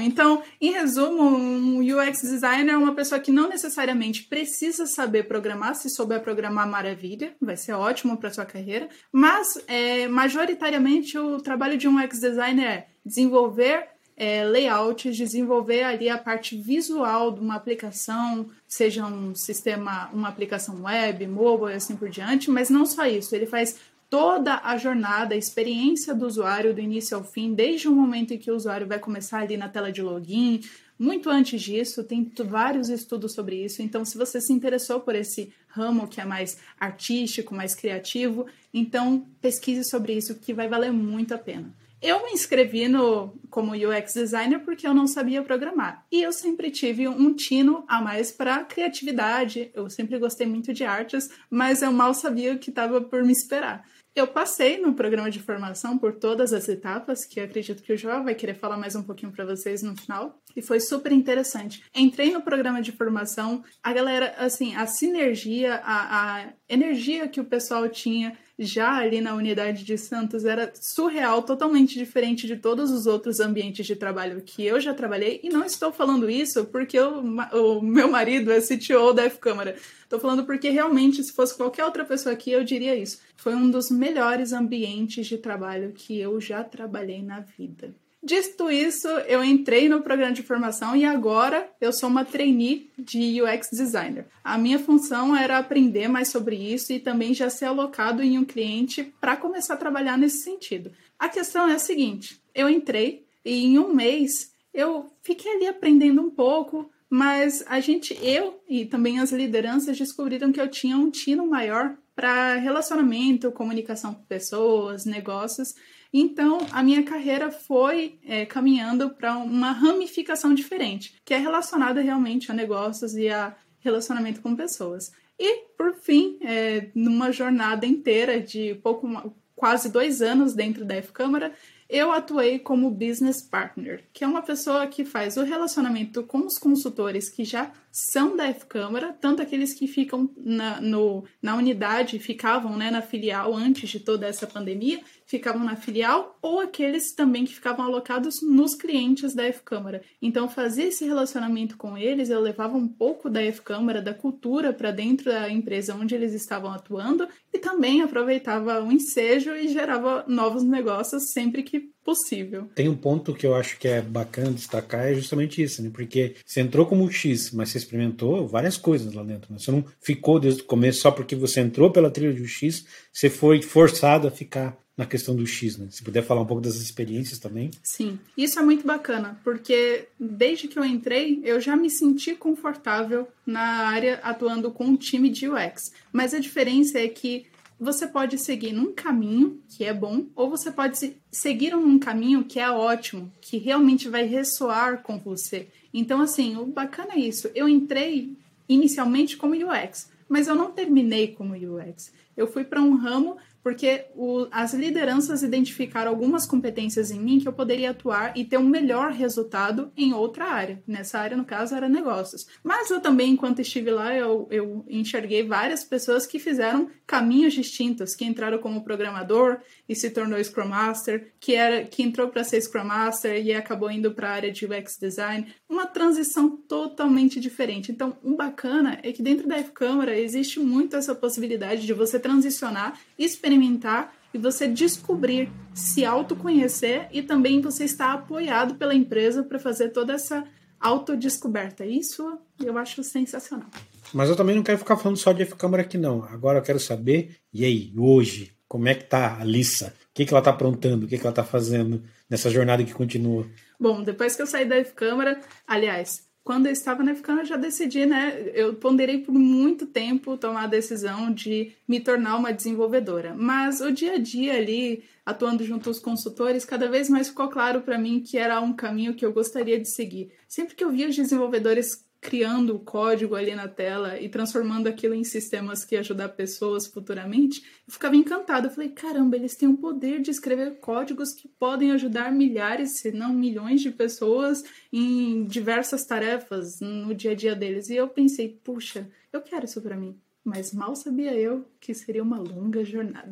Então, 0.00 0.42
em 0.60 0.72
resumo, 0.72 1.22
um 1.22 1.78
UX 1.80 2.22
designer 2.22 2.74
é 2.74 2.76
uma 2.76 2.94
pessoa 2.94 3.20
que 3.20 3.32
não 3.32 3.48
necessariamente 3.48 4.24
precisa 4.24 4.86
saber 4.86 5.24
programar, 5.24 5.74
se 5.74 5.88
souber 5.88 6.20
programar, 6.20 6.68
maravilha, 6.68 7.34
vai 7.40 7.56
ser 7.56 7.72
ótimo 7.72 8.16
para 8.16 8.30
sua 8.30 8.44
carreira, 8.44 8.88
mas 9.12 9.62
é, 9.66 10.08
majoritariamente 10.08 11.18
o 11.18 11.38
trabalho 11.38 11.76
de 11.76 11.88
um 11.88 12.02
UX 12.02 12.20
designer 12.20 12.66
é 12.66 12.86
desenvolver 13.04 13.88
é, 14.20 14.44
layouts, 14.44 15.16
desenvolver 15.16 15.82
ali 15.82 16.10
a 16.10 16.18
parte 16.18 16.54
visual 16.54 17.32
de 17.32 17.40
uma 17.40 17.54
aplicação, 17.54 18.50
seja 18.68 19.06
um 19.06 19.34
sistema, 19.34 20.10
uma 20.12 20.28
aplicação 20.28 20.82
web, 20.82 21.26
mobile 21.26 21.72
e 21.72 21.76
assim 21.76 21.96
por 21.96 22.10
diante, 22.10 22.50
mas 22.50 22.68
não 22.68 22.84
só 22.84 23.06
isso, 23.06 23.34
ele 23.34 23.46
faz 23.46 23.76
toda 24.10 24.60
a 24.64 24.76
jornada, 24.76 25.34
a 25.34 25.38
experiência 25.38 26.12
do 26.12 26.26
usuário 26.26 26.74
do 26.74 26.80
início 26.80 27.16
ao 27.16 27.22
fim, 27.22 27.54
desde 27.54 27.88
o 27.88 27.94
momento 27.94 28.34
em 28.34 28.38
que 28.38 28.50
o 28.50 28.56
usuário 28.56 28.86
vai 28.86 28.98
começar 28.98 29.38
ali 29.38 29.56
na 29.56 29.68
tela 29.68 29.92
de 29.92 30.02
login, 30.02 30.60
muito 30.98 31.30
antes 31.30 31.62
disso, 31.62 32.04
tem 32.04 32.30
vários 32.44 32.90
estudos 32.90 33.32
sobre 33.32 33.64
isso. 33.64 33.80
Então, 33.80 34.04
se 34.04 34.18
você 34.18 34.38
se 34.38 34.52
interessou 34.52 35.00
por 35.00 35.14
esse 35.14 35.50
ramo 35.68 36.06
que 36.06 36.20
é 36.20 36.26
mais 36.26 36.58
artístico, 36.78 37.54
mais 37.54 37.74
criativo, 37.74 38.46
então 38.74 39.24
pesquise 39.40 39.88
sobre 39.88 40.12
isso 40.12 40.34
que 40.34 40.52
vai 40.52 40.68
valer 40.68 40.92
muito 40.92 41.32
a 41.32 41.38
pena. 41.38 41.72
Eu 42.02 42.24
me 42.24 42.32
inscrevi 42.32 42.88
no 42.88 43.32
como 43.48 43.72
UX 43.72 44.14
designer 44.14 44.60
porque 44.60 44.86
eu 44.86 44.94
não 44.94 45.06
sabia 45.06 45.42
programar. 45.42 46.04
E 46.10 46.22
eu 46.22 46.32
sempre 46.32 46.70
tive 46.70 47.06
um 47.06 47.34
tino 47.34 47.84
a 47.86 48.00
mais 48.00 48.32
para 48.32 48.64
criatividade. 48.64 49.70
Eu 49.74 49.88
sempre 49.90 50.18
gostei 50.18 50.46
muito 50.46 50.72
de 50.72 50.82
artes, 50.82 51.30
mas 51.50 51.82
eu 51.82 51.92
mal 51.92 52.14
sabia 52.14 52.54
o 52.54 52.58
que 52.58 52.70
estava 52.70 53.00
por 53.02 53.22
me 53.22 53.32
esperar. 53.32 53.86
Eu 54.14 54.26
passei 54.26 54.80
no 54.80 54.94
programa 54.94 55.30
de 55.30 55.38
formação 55.38 55.96
por 55.96 56.16
todas 56.16 56.52
as 56.52 56.68
etapas, 56.68 57.24
que 57.24 57.38
acredito 57.38 57.82
que 57.82 57.92
o 57.92 57.96
João 57.96 58.24
vai 58.24 58.34
querer 58.34 58.54
falar 58.54 58.76
mais 58.76 58.96
um 58.96 59.04
pouquinho 59.04 59.30
para 59.30 59.44
vocês 59.44 59.82
no 59.82 59.96
final, 59.96 60.36
e 60.56 60.60
foi 60.60 60.80
super 60.80 61.12
interessante. 61.12 61.84
Entrei 61.94 62.32
no 62.32 62.42
programa 62.42 62.82
de 62.82 62.90
formação, 62.90 63.62
a 63.80 63.92
galera, 63.92 64.34
assim, 64.36 64.74
a 64.74 64.84
sinergia, 64.86 65.76
a, 65.84 66.40
a 66.40 66.52
energia 66.68 67.28
que 67.28 67.40
o 67.40 67.44
pessoal 67.44 67.88
tinha 67.88 68.36
já 68.60 68.98
ali 68.98 69.22
na 69.22 69.34
unidade 69.34 69.84
de 69.84 69.96
Santos 69.96 70.44
era 70.44 70.70
surreal, 70.78 71.42
totalmente 71.42 71.98
diferente 71.98 72.46
de 72.46 72.56
todos 72.56 72.90
os 72.90 73.06
outros 73.06 73.40
ambientes 73.40 73.86
de 73.86 73.96
trabalho 73.96 74.42
que 74.42 74.64
eu 74.64 74.78
já 74.78 74.92
trabalhei. 74.92 75.40
E 75.42 75.48
não 75.48 75.64
estou 75.64 75.90
falando 75.90 76.28
isso 76.28 76.66
porque 76.66 76.98
eu, 76.98 77.24
o 77.52 77.80
meu 77.80 78.10
marido 78.10 78.52
é 78.52 78.60
CTO 78.60 79.14
da 79.14 79.24
F-Câmara. 79.24 79.76
Estou 80.02 80.20
falando 80.20 80.44
porque 80.44 80.68
realmente, 80.68 81.24
se 81.24 81.32
fosse 81.32 81.56
qualquer 81.56 81.86
outra 81.86 82.04
pessoa 82.04 82.34
aqui, 82.34 82.52
eu 82.52 82.62
diria 82.62 82.94
isso. 82.94 83.20
Foi 83.36 83.54
um 83.54 83.70
dos 83.70 83.90
melhores 83.90 84.52
ambientes 84.52 85.26
de 85.26 85.38
trabalho 85.38 85.92
que 85.92 86.20
eu 86.20 86.38
já 86.38 86.62
trabalhei 86.62 87.22
na 87.22 87.40
vida. 87.40 87.94
Dito 88.22 88.70
isso, 88.70 89.08
eu 89.08 89.42
entrei 89.42 89.88
no 89.88 90.02
programa 90.02 90.32
de 90.32 90.42
formação 90.42 90.94
e 90.94 91.06
agora 91.06 91.70
eu 91.80 91.90
sou 91.90 92.06
uma 92.06 92.22
trainee 92.22 92.90
de 92.98 93.40
UX 93.40 93.70
designer. 93.72 94.26
A 94.44 94.58
minha 94.58 94.78
função 94.78 95.34
era 95.34 95.56
aprender 95.56 96.06
mais 96.06 96.28
sobre 96.28 96.54
isso 96.54 96.92
e 96.92 97.00
também 97.00 97.32
já 97.32 97.48
ser 97.48 97.64
alocado 97.64 98.22
em 98.22 98.38
um 98.38 98.44
cliente 98.44 99.14
para 99.18 99.38
começar 99.38 99.74
a 99.74 99.78
trabalhar 99.78 100.18
nesse 100.18 100.42
sentido. 100.42 100.92
A 101.18 101.30
questão 101.30 101.66
é 101.66 101.74
a 101.74 101.78
seguinte: 101.78 102.38
eu 102.54 102.68
entrei 102.68 103.24
e 103.42 103.64
em 103.64 103.78
um 103.78 103.94
mês 103.94 104.52
eu 104.72 105.10
fiquei 105.22 105.54
ali 105.54 105.66
aprendendo 105.66 106.20
um 106.20 106.30
pouco, 106.30 106.90
mas 107.08 107.64
a 107.66 107.80
gente, 107.80 108.14
eu 108.22 108.62
e 108.68 108.84
também 108.84 109.18
as 109.18 109.32
lideranças 109.32 109.96
descobriram 109.96 110.52
que 110.52 110.60
eu 110.60 110.68
tinha 110.68 110.96
um 110.96 111.10
tino 111.10 111.46
maior 111.46 111.96
para 112.14 112.56
relacionamento, 112.56 113.50
comunicação 113.50 114.12
com 114.12 114.22
pessoas, 114.24 115.06
negócios 115.06 115.74
então, 116.12 116.66
a 116.72 116.82
minha 116.82 117.04
carreira 117.04 117.50
foi 117.50 118.18
é, 118.24 118.44
caminhando 118.44 119.10
para 119.10 119.36
uma 119.36 119.70
ramificação 119.70 120.52
diferente, 120.52 121.14
que 121.24 121.32
é 121.32 121.38
relacionada 121.38 122.00
realmente 122.00 122.50
a 122.50 122.54
negócios 122.54 123.14
e 123.14 123.28
a 123.28 123.54
relacionamento 123.78 124.40
com 124.40 124.56
pessoas. 124.56 125.12
E, 125.38 125.68
por 125.76 125.94
fim, 125.94 126.38
é, 126.42 126.90
numa 126.94 127.32
jornada 127.32 127.86
inteira 127.86 128.40
de 128.40 128.74
pouco 128.82 129.08
quase 129.54 129.90
dois 129.90 130.20
anos 130.20 130.52
dentro 130.52 130.84
da 130.84 130.96
F-Câmara, 130.96 131.52
eu 131.88 132.12
atuei 132.12 132.58
como 132.58 132.90
business 132.90 133.42
partner, 133.42 134.04
que 134.12 134.22
é 134.22 134.26
uma 134.26 134.42
pessoa 134.42 134.86
que 134.86 135.04
faz 135.04 135.36
o 135.36 135.42
relacionamento 135.42 136.22
com 136.22 136.46
os 136.46 136.56
consultores 136.56 137.28
que 137.28 137.44
já 137.44 137.72
são 137.90 138.36
da 138.36 138.46
F-Câmara, 138.46 139.12
tanto 139.12 139.42
aqueles 139.42 139.74
que 139.74 139.86
ficam 139.86 140.30
na, 140.36 140.80
no, 140.80 141.24
na 141.42 141.56
unidade, 141.56 142.18
ficavam 142.18 142.76
né, 142.76 142.90
na 142.90 143.02
filial 143.02 143.54
antes 143.54 143.88
de 143.88 144.00
toda 144.00 144.26
essa 144.26 144.46
pandemia, 144.46 145.00
ficavam 145.26 145.64
na 145.64 145.76
filial, 145.76 146.38
ou 146.40 146.60
aqueles 146.60 147.12
também 147.14 147.44
que 147.44 147.54
ficavam 147.54 147.84
alocados 147.84 148.40
nos 148.42 148.74
clientes 148.74 149.34
da 149.34 149.44
F-Câmara. 149.44 150.02
Então, 150.20 150.48
fazia 150.48 150.86
esse 150.86 151.04
relacionamento 151.04 151.76
com 151.76 151.96
eles, 151.96 152.30
eu 152.30 152.40
levava 152.40 152.76
um 152.76 152.88
pouco 152.88 153.28
da 153.28 153.42
F-Câmara, 153.42 154.00
da 154.00 154.14
cultura, 154.14 154.72
para 154.72 154.90
dentro 154.90 155.30
da 155.30 155.50
empresa 155.50 155.94
onde 155.94 156.14
eles 156.14 156.32
estavam 156.32 156.72
atuando, 156.72 157.28
e 157.52 157.58
também 157.58 158.02
aproveitava 158.02 158.82
o 158.82 158.92
ensejo 158.92 159.54
e 159.54 159.68
gerava 159.68 160.24
novos 160.26 160.62
negócios 160.62 161.32
sempre 161.32 161.62
que 161.62 161.90
possível. 162.10 162.68
Tem 162.74 162.88
um 162.88 162.96
ponto 162.96 163.32
que 163.32 163.46
eu 163.46 163.54
acho 163.54 163.78
que 163.78 163.86
é 163.86 164.02
bacana 164.02 164.50
destacar, 164.50 165.06
é 165.06 165.14
justamente 165.14 165.62
isso, 165.62 165.80
né? 165.80 165.90
Porque 165.92 166.34
você 166.44 166.60
entrou 166.60 166.84
como 166.84 167.08
X, 167.08 167.52
mas 167.52 167.68
você 167.68 167.78
experimentou 167.78 168.48
várias 168.48 168.76
coisas 168.76 169.14
lá 169.14 169.22
dentro. 169.22 169.52
Né? 169.52 169.60
Você 169.60 169.70
não 169.70 169.84
ficou 170.00 170.40
desde 170.40 170.62
o 170.62 170.64
começo 170.64 171.02
só 171.02 171.12
porque 171.12 171.36
você 171.36 171.60
entrou 171.60 171.92
pela 171.92 172.10
trilha 172.10 172.32
do 172.32 172.48
X, 172.48 172.84
você 173.12 173.30
foi 173.30 173.62
forçado 173.62 174.26
a 174.26 174.30
ficar 174.30 174.76
na 174.96 175.06
questão 175.06 175.36
do 175.36 175.46
X, 175.46 175.78
né? 175.78 175.86
Se 175.88 176.02
puder 176.02 176.22
falar 176.22 176.40
um 176.42 176.46
pouco 176.46 176.60
das 176.60 176.74
experiências 176.74 177.38
também. 177.38 177.70
Sim, 177.82 178.18
isso 178.36 178.58
é 178.58 178.62
muito 178.62 178.84
bacana, 178.84 179.40
porque 179.44 180.08
desde 180.18 180.66
que 180.66 180.78
eu 180.78 180.84
entrei, 180.84 181.40
eu 181.44 181.60
já 181.60 181.76
me 181.76 181.88
senti 181.88 182.34
confortável 182.34 183.28
na 183.46 183.88
área 183.88 184.20
atuando 184.22 184.70
com 184.72 184.84
um 184.84 184.96
time 184.96 185.30
de 185.30 185.48
UX. 185.48 185.92
Mas 186.12 186.34
a 186.34 186.40
diferença 186.40 186.98
é 186.98 187.08
que 187.08 187.46
você 187.80 188.06
pode 188.06 188.36
seguir 188.36 188.72
num 188.72 188.92
caminho 188.92 189.58
que 189.68 189.84
é 189.84 189.94
bom, 189.94 190.26
ou 190.36 190.50
você 190.50 190.70
pode 190.70 190.98
seguir 191.32 191.70
num 191.70 191.98
caminho 191.98 192.44
que 192.44 192.60
é 192.60 192.70
ótimo, 192.70 193.32
que 193.40 193.56
realmente 193.56 194.06
vai 194.08 194.26
ressoar 194.26 195.02
com 195.02 195.18
você. 195.18 195.68
Então, 195.92 196.20
assim, 196.20 196.56
o 196.56 196.66
bacana 196.66 197.14
é 197.14 197.20
isso. 197.20 197.50
Eu 197.54 197.66
entrei 197.66 198.36
inicialmente 198.68 199.36
como 199.36 199.54
UX, 199.54 200.10
mas 200.28 200.46
eu 200.46 200.54
não 200.54 200.70
terminei 200.70 201.28
como 201.28 201.54
UX. 201.54 202.12
Eu 202.36 202.46
fui 202.46 202.64
para 202.64 202.82
um 202.82 202.94
ramo 202.96 203.38
porque 203.62 204.06
o, 204.14 204.46
as 204.50 204.72
lideranças 204.72 205.42
identificaram 205.42 206.10
algumas 206.10 206.46
competências 206.46 207.10
em 207.10 207.20
mim 207.20 207.38
que 207.38 207.46
eu 207.46 207.52
poderia 207.52 207.90
atuar 207.90 208.36
e 208.36 208.44
ter 208.44 208.58
um 208.58 208.66
melhor 208.66 209.12
resultado 209.12 209.92
em 209.96 210.12
outra 210.12 210.46
área. 210.46 210.82
Nessa 210.86 211.18
área, 211.18 211.36
no 211.36 211.44
caso, 211.44 211.74
era 211.74 211.88
negócios. 211.88 212.46
Mas 212.62 212.90
eu 212.90 213.00
também, 213.00 213.32
enquanto 213.32 213.60
estive 213.60 213.90
lá, 213.90 214.14
eu, 214.14 214.48
eu 214.50 214.84
enxerguei 214.88 215.42
várias 215.42 215.84
pessoas 215.84 216.26
que 216.26 216.38
fizeram 216.38 216.88
caminhos 217.06 217.52
distintos, 217.52 218.14
que 218.14 218.24
entraram 218.24 218.58
como 218.58 218.82
programador 218.82 219.58
e 219.88 219.94
se 219.94 220.10
tornou 220.10 220.42
Scrum 220.42 220.68
Master, 220.68 221.32
que, 221.38 221.54
era, 221.54 221.84
que 221.84 222.02
entrou 222.02 222.28
para 222.28 222.44
ser 222.44 222.60
Scrum 222.60 222.84
Master 222.84 223.44
e 223.44 223.52
acabou 223.52 223.90
indo 223.90 224.12
para 224.12 224.30
a 224.30 224.34
área 224.34 224.52
de 224.52 224.64
UX 224.64 224.96
Design. 224.98 225.46
Uma 225.68 225.86
transição 225.86 226.56
totalmente 226.56 227.38
diferente. 227.40 227.92
Então, 227.92 228.16
o 228.22 228.36
bacana 228.36 228.98
é 229.02 229.12
que 229.12 229.22
dentro 229.22 229.46
da 229.46 229.58
F-Câmara 229.58 230.18
existe 230.18 230.58
muito 230.58 230.96
essa 230.96 231.14
possibilidade 231.14 231.86
de 231.86 231.92
você 231.92 232.18
transicionar, 232.18 232.98
experimentar 233.18 233.49
experimentar 233.50 234.14
e 234.32 234.38
você 234.38 234.68
descobrir, 234.68 235.50
se 235.74 236.04
autoconhecer 236.04 237.08
e 237.10 237.20
também 237.20 237.60
você 237.60 237.84
estar 237.84 238.12
apoiado 238.12 238.76
pela 238.76 238.94
empresa 238.94 239.42
para 239.42 239.58
fazer 239.58 239.88
toda 239.88 240.12
essa 240.12 240.44
autodescoberta. 240.78 241.84
Isso 241.84 242.38
eu 242.62 242.78
acho 242.78 243.02
sensacional. 243.02 243.68
Mas 244.14 244.28
eu 244.28 244.36
também 244.36 244.54
não 244.54 244.62
quero 244.62 244.78
ficar 244.78 244.96
falando 244.96 245.16
só 245.16 245.32
de 245.32 245.42
F-Câmara 245.42 245.82
aqui, 245.82 245.98
não. 245.98 246.22
Agora 246.24 246.58
eu 246.58 246.62
quero 246.62 246.78
saber, 246.78 247.36
e 247.52 247.64
aí, 247.64 247.92
hoje, 247.96 248.52
como 248.68 248.88
é 248.88 248.94
que 248.94 249.04
tá 249.04 249.38
a 249.40 249.44
Lissa? 249.44 249.94
O 250.10 250.14
que, 250.14 250.24
que 250.24 250.32
ela 250.32 250.42
tá 250.42 250.50
aprontando? 250.50 251.06
O 251.06 251.08
que, 251.08 251.18
que 251.18 251.26
ela 251.26 251.34
tá 251.34 251.44
fazendo 251.44 252.02
nessa 252.28 252.50
jornada 252.50 252.84
que 252.84 252.94
continua? 252.94 253.46
Bom, 253.78 254.02
depois 254.02 254.36
que 254.36 254.42
eu 254.42 254.46
saí 254.46 254.64
da 254.64 254.76
F-Câmara, 254.76 255.40
aliás, 255.66 256.29
quando 256.50 256.66
eu 256.66 256.72
estava 256.72 257.04
na 257.04 257.14
FCAN, 257.14 257.36
eu 257.36 257.44
já 257.44 257.56
decidi, 257.56 258.04
né? 258.04 258.50
Eu 258.54 258.74
ponderei 258.74 259.18
por 259.18 259.30
muito 259.30 259.86
tempo 259.86 260.36
tomar 260.36 260.64
a 260.64 260.66
decisão 260.66 261.32
de 261.32 261.76
me 261.86 262.00
tornar 262.00 262.36
uma 262.36 262.52
desenvolvedora. 262.52 263.36
Mas 263.38 263.80
o 263.80 263.92
dia 263.92 264.14
a 264.14 264.18
dia 264.18 264.54
ali, 264.54 265.04
atuando 265.24 265.62
junto 265.62 265.88
aos 265.88 266.00
consultores, 266.00 266.64
cada 266.64 266.90
vez 266.90 267.08
mais 267.08 267.28
ficou 267.28 267.46
claro 267.46 267.82
para 267.82 267.96
mim 267.96 268.18
que 268.18 268.36
era 268.36 268.60
um 268.60 268.72
caminho 268.72 269.14
que 269.14 269.24
eu 269.24 269.32
gostaria 269.32 269.78
de 269.78 269.88
seguir. 269.88 270.32
Sempre 270.48 270.74
que 270.74 270.82
eu 270.82 270.90
via 270.90 271.08
os 271.08 271.14
desenvolvedores 271.14 272.04
criando 272.20 272.76
o 272.76 272.80
código 272.80 273.34
ali 273.34 273.54
na 273.54 273.66
tela 273.66 274.20
e 274.20 274.28
transformando 274.28 274.86
aquilo 274.86 275.14
em 275.14 275.24
sistemas 275.24 275.84
que 275.84 275.96
ajudar 275.96 276.28
pessoas 276.30 276.86
futuramente, 276.86 277.62
eu 277.86 277.92
ficava 277.92 278.14
encantada. 278.14 278.68
Eu 278.68 278.70
falei, 278.70 278.90
caramba, 278.90 279.36
eles 279.36 279.56
têm 279.56 279.68
o 279.68 279.78
poder 279.78 280.20
de 280.20 280.30
escrever 280.30 280.78
códigos 280.80 281.32
que 281.32 281.48
podem 281.48 281.92
ajudar 281.92 282.30
milhares, 282.30 282.98
se 282.98 283.10
não 283.10 283.32
milhões 283.32 283.80
de 283.80 283.90
pessoas 283.90 284.62
em 284.92 285.44
diversas 285.44 286.04
tarefas 286.04 286.80
no 286.80 287.14
dia 287.14 287.30
a 287.30 287.34
dia 287.34 287.54
deles. 287.54 287.88
E 287.88 287.96
eu 287.96 288.08
pensei, 288.08 288.60
puxa, 288.62 289.10
eu 289.32 289.40
quero 289.40 289.64
isso 289.64 289.80
para 289.80 289.96
mim. 289.96 290.20
Mas 290.42 290.72
mal 290.72 290.96
sabia 290.96 291.34
eu 291.34 291.66
que 291.78 291.92
seria 291.92 292.22
uma 292.22 292.38
longa 292.38 292.82
jornada. 292.82 293.30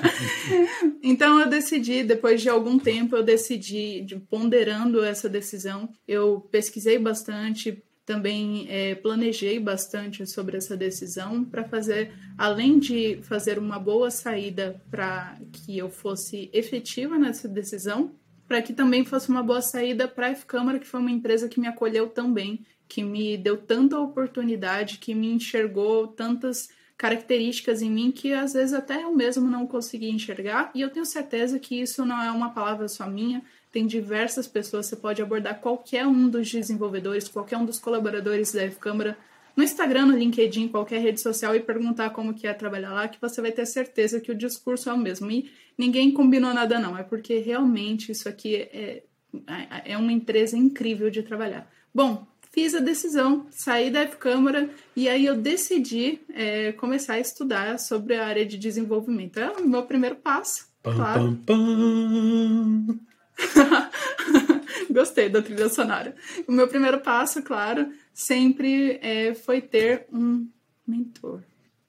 então 1.02 1.40
eu 1.40 1.48
decidi, 1.48 2.02
depois 2.02 2.42
de 2.42 2.48
algum 2.48 2.78
tempo, 2.78 3.16
eu 3.16 3.22
decidi, 3.22 4.02
de, 4.02 4.16
ponderando 4.16 5.02
essa 5.02 5.30
decisão, 5.30 5.88
eu 6.06 6.40
pesquisei 6.50 6.98
bastante, 6.98 7.82
também 8.10 8.66
é, 8.68 8.96
planejei 8.96 9.60
bastante 9.60 10.26
sobre 10.26 10.56
essa 10.56 10.76
decisão 10.76 11.44
para 11.44 11.62
fazer, 11.62 12.12
além 12.36 12.76
de 12.80 13.20
fazer 13.22 13.56
uma 13.56 13.78
boa 13.78 14.10
saída 14.10 14.82
para 14.90 15.38
que 15.52 15.78
eu 15.78 15.88
fosse 15.88 16.50
efetiva 16.52 17.16
nessa 17.16 17.46
decisão, 17.46 18.10
para 18.48 18.60
que 18.60 18.72
também 18.72 19.04
fosse 19.04 19.28
uma 19.28 19.44
boa 19.44 19.62
saída 19.62 20.08
para 20.08 20.26
a 20.26 20.30
F-Câmara, 20.30 20.80
que 20.80 20.88
foi 20.88 20.98
uma 20.98 21.12
empresa 21.12 21.48
que 21.48 21.60
me 21.60 21.68
acolheu 21.68 22.08
tão 22.08 22.34
bem, 22.34 22.66
que 22.88 23.04
me 23.04 23.36
deu 23.36 23.56
tanta 23.56 23.96
oportunidade, 23.96 24.98
que 24.98 25.14
me 25.14 25.32
enxergou 25.32 26.08
tantas 26.08 26.68
características 26.96 27.80
em 27.80 27.90
mim 27.92 28.10
que 28.10 28.32
às 28.32 28.54
vezes 28.54 28.74
até 28.74 29.04
eu 29.04 29.14
mesmo 29.14 29.48
não 29.48 29.68
conseguia 29.68 30.10
enxergar, 30.10 30.72
e 30.74 30.80
eu 30.80 30.90
tenho 30.90 31.06
certeza 31.06 31.60
que 31.60 31.80
isso 31.80 32.04
não 32.04 32.20
é 32.20 32.32
uma 32.32 32.50
palavra 32.50 32.88
só 32.88 33.08
minha, 33.08 33.40
tem 33.72 33.86
diversas 33.86 34.46
pessoas, 34.46 34.86
você 34.86 34.96
pode 34.96 35.22
abordar 35.22 35.60
qualquer 35.60 36.06
um 36.06 36.28
dos 36.28 36.50
desenvolvedores, 36.50 37.28
qualquer 37.28 37.56
um 37.56 37.64
dos 37.64 37.78
colaboradores 37.78 38.52
da 38.52 38.62
F-Câmara 38.62 39.16
no 39.56 39.62
Instagram, 39.62 40.06
no 40.06 40.16
LinkedIn, 40.16 40.68
qualquer 40.68 41.00
rede 41.00 41.20
social 41.20 41.54
e 41.54 41.60
perguntar 41.60 42.10
como 42.10 42.34
que 42.34 42.46
é 42.46 42.54
trabalhar 42.54 42.92
lá, 42.92 43.08
que 43.08 43.20
você 43.20 43.40
vai 43.40 43.52
ter 43.52 43.66
certeza 43.66 44.20
que 44.20 44.32
o 44.32 44.34
discurso 44.34 44.88
é 44.88 44.92
o 44.92 44.98
mesmo. 44.98 45.30
E 45.30 45.50
ninguém 45.76 46.10
combinou 46.10 46.54
nada 46.54 46.78
não, 46.78 46.96
é 46.96 47.02
porque 47.02 47.38
realmente 47.38 48.10
isso 48.10 48.28
aqui 48.28 48.56
é, 48.56 49.02
é, 49.46 49.92
é 49.92 49.98
uma 49.98 50.12
empresa 50.12 50.56
incrível 50.56 51.10
de 51.10 51.22
trabalhar. 51.22 51.70
Bom, 51.94 52.26
fiz 52.52 52.74
a 52.74 52.80
decisão, 52.80 53.46
saí 53.50 53.90
da 53.90 54.00
F-Câmara 54.02 54.70
e 54.96 55.08
aí 55.08 55.26
eu 55.26 55.36
decidi 55.36 56.20
é, 56.32 56.72
começar 56.72 57.14
a 57.14 57.20
estudar 57.20 57.78
sobre 57.78 58.16
a 58.16 58.26
área 58.26 58.46
de 58.46 58.56
desenvolvimento. 58.56 59.38
É 59.38 59.50
o 59.50 59.68
meu 59.68 59.82
primeiro 59.82 60.16
passo, 60.16 60.68
pam, 60.82 60.94
claro. 60.94 61.38
Pam, 61.44 62.86
pam. 62.86 63.00
Gostei 64.90 65.28
da 65.28 65.40
trilha 65.42 65.68
sonora. 65.68 66.14
O 66.46 66.52
meu 66.52 66.68
primeiro 66.68 67.00
passo, 67.00 67.42
claro, 67.42 67.92
sempre 68.12 68.98
é, 69.02 69.34
foi 69.34 69.60
ter 69.60 70.06
um 70.12 70.48
mentor. 70.86 71.42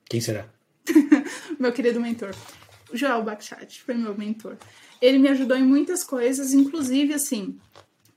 Quem 0.05 0.21
será? 0.21 0.45
meu 1.59 1.71
querido 1.71 1.99
mentor. 1.99 2.35
O 2.91 2.97
Joel 2.97 3.23
Bakhshat 3.23 3.81
foi 3.83 3.95
meu 3.95 4.17
mentor. 4.17 4.57
Ele 5.01 5.17
me 5.17 5.29
ajudou 5.29 5.57
em 5.57 5.63
muitas 5.63 6.03
coisas, 6.03 6.53
inclusive, 6.53 7.13
assim, 7.13 7.57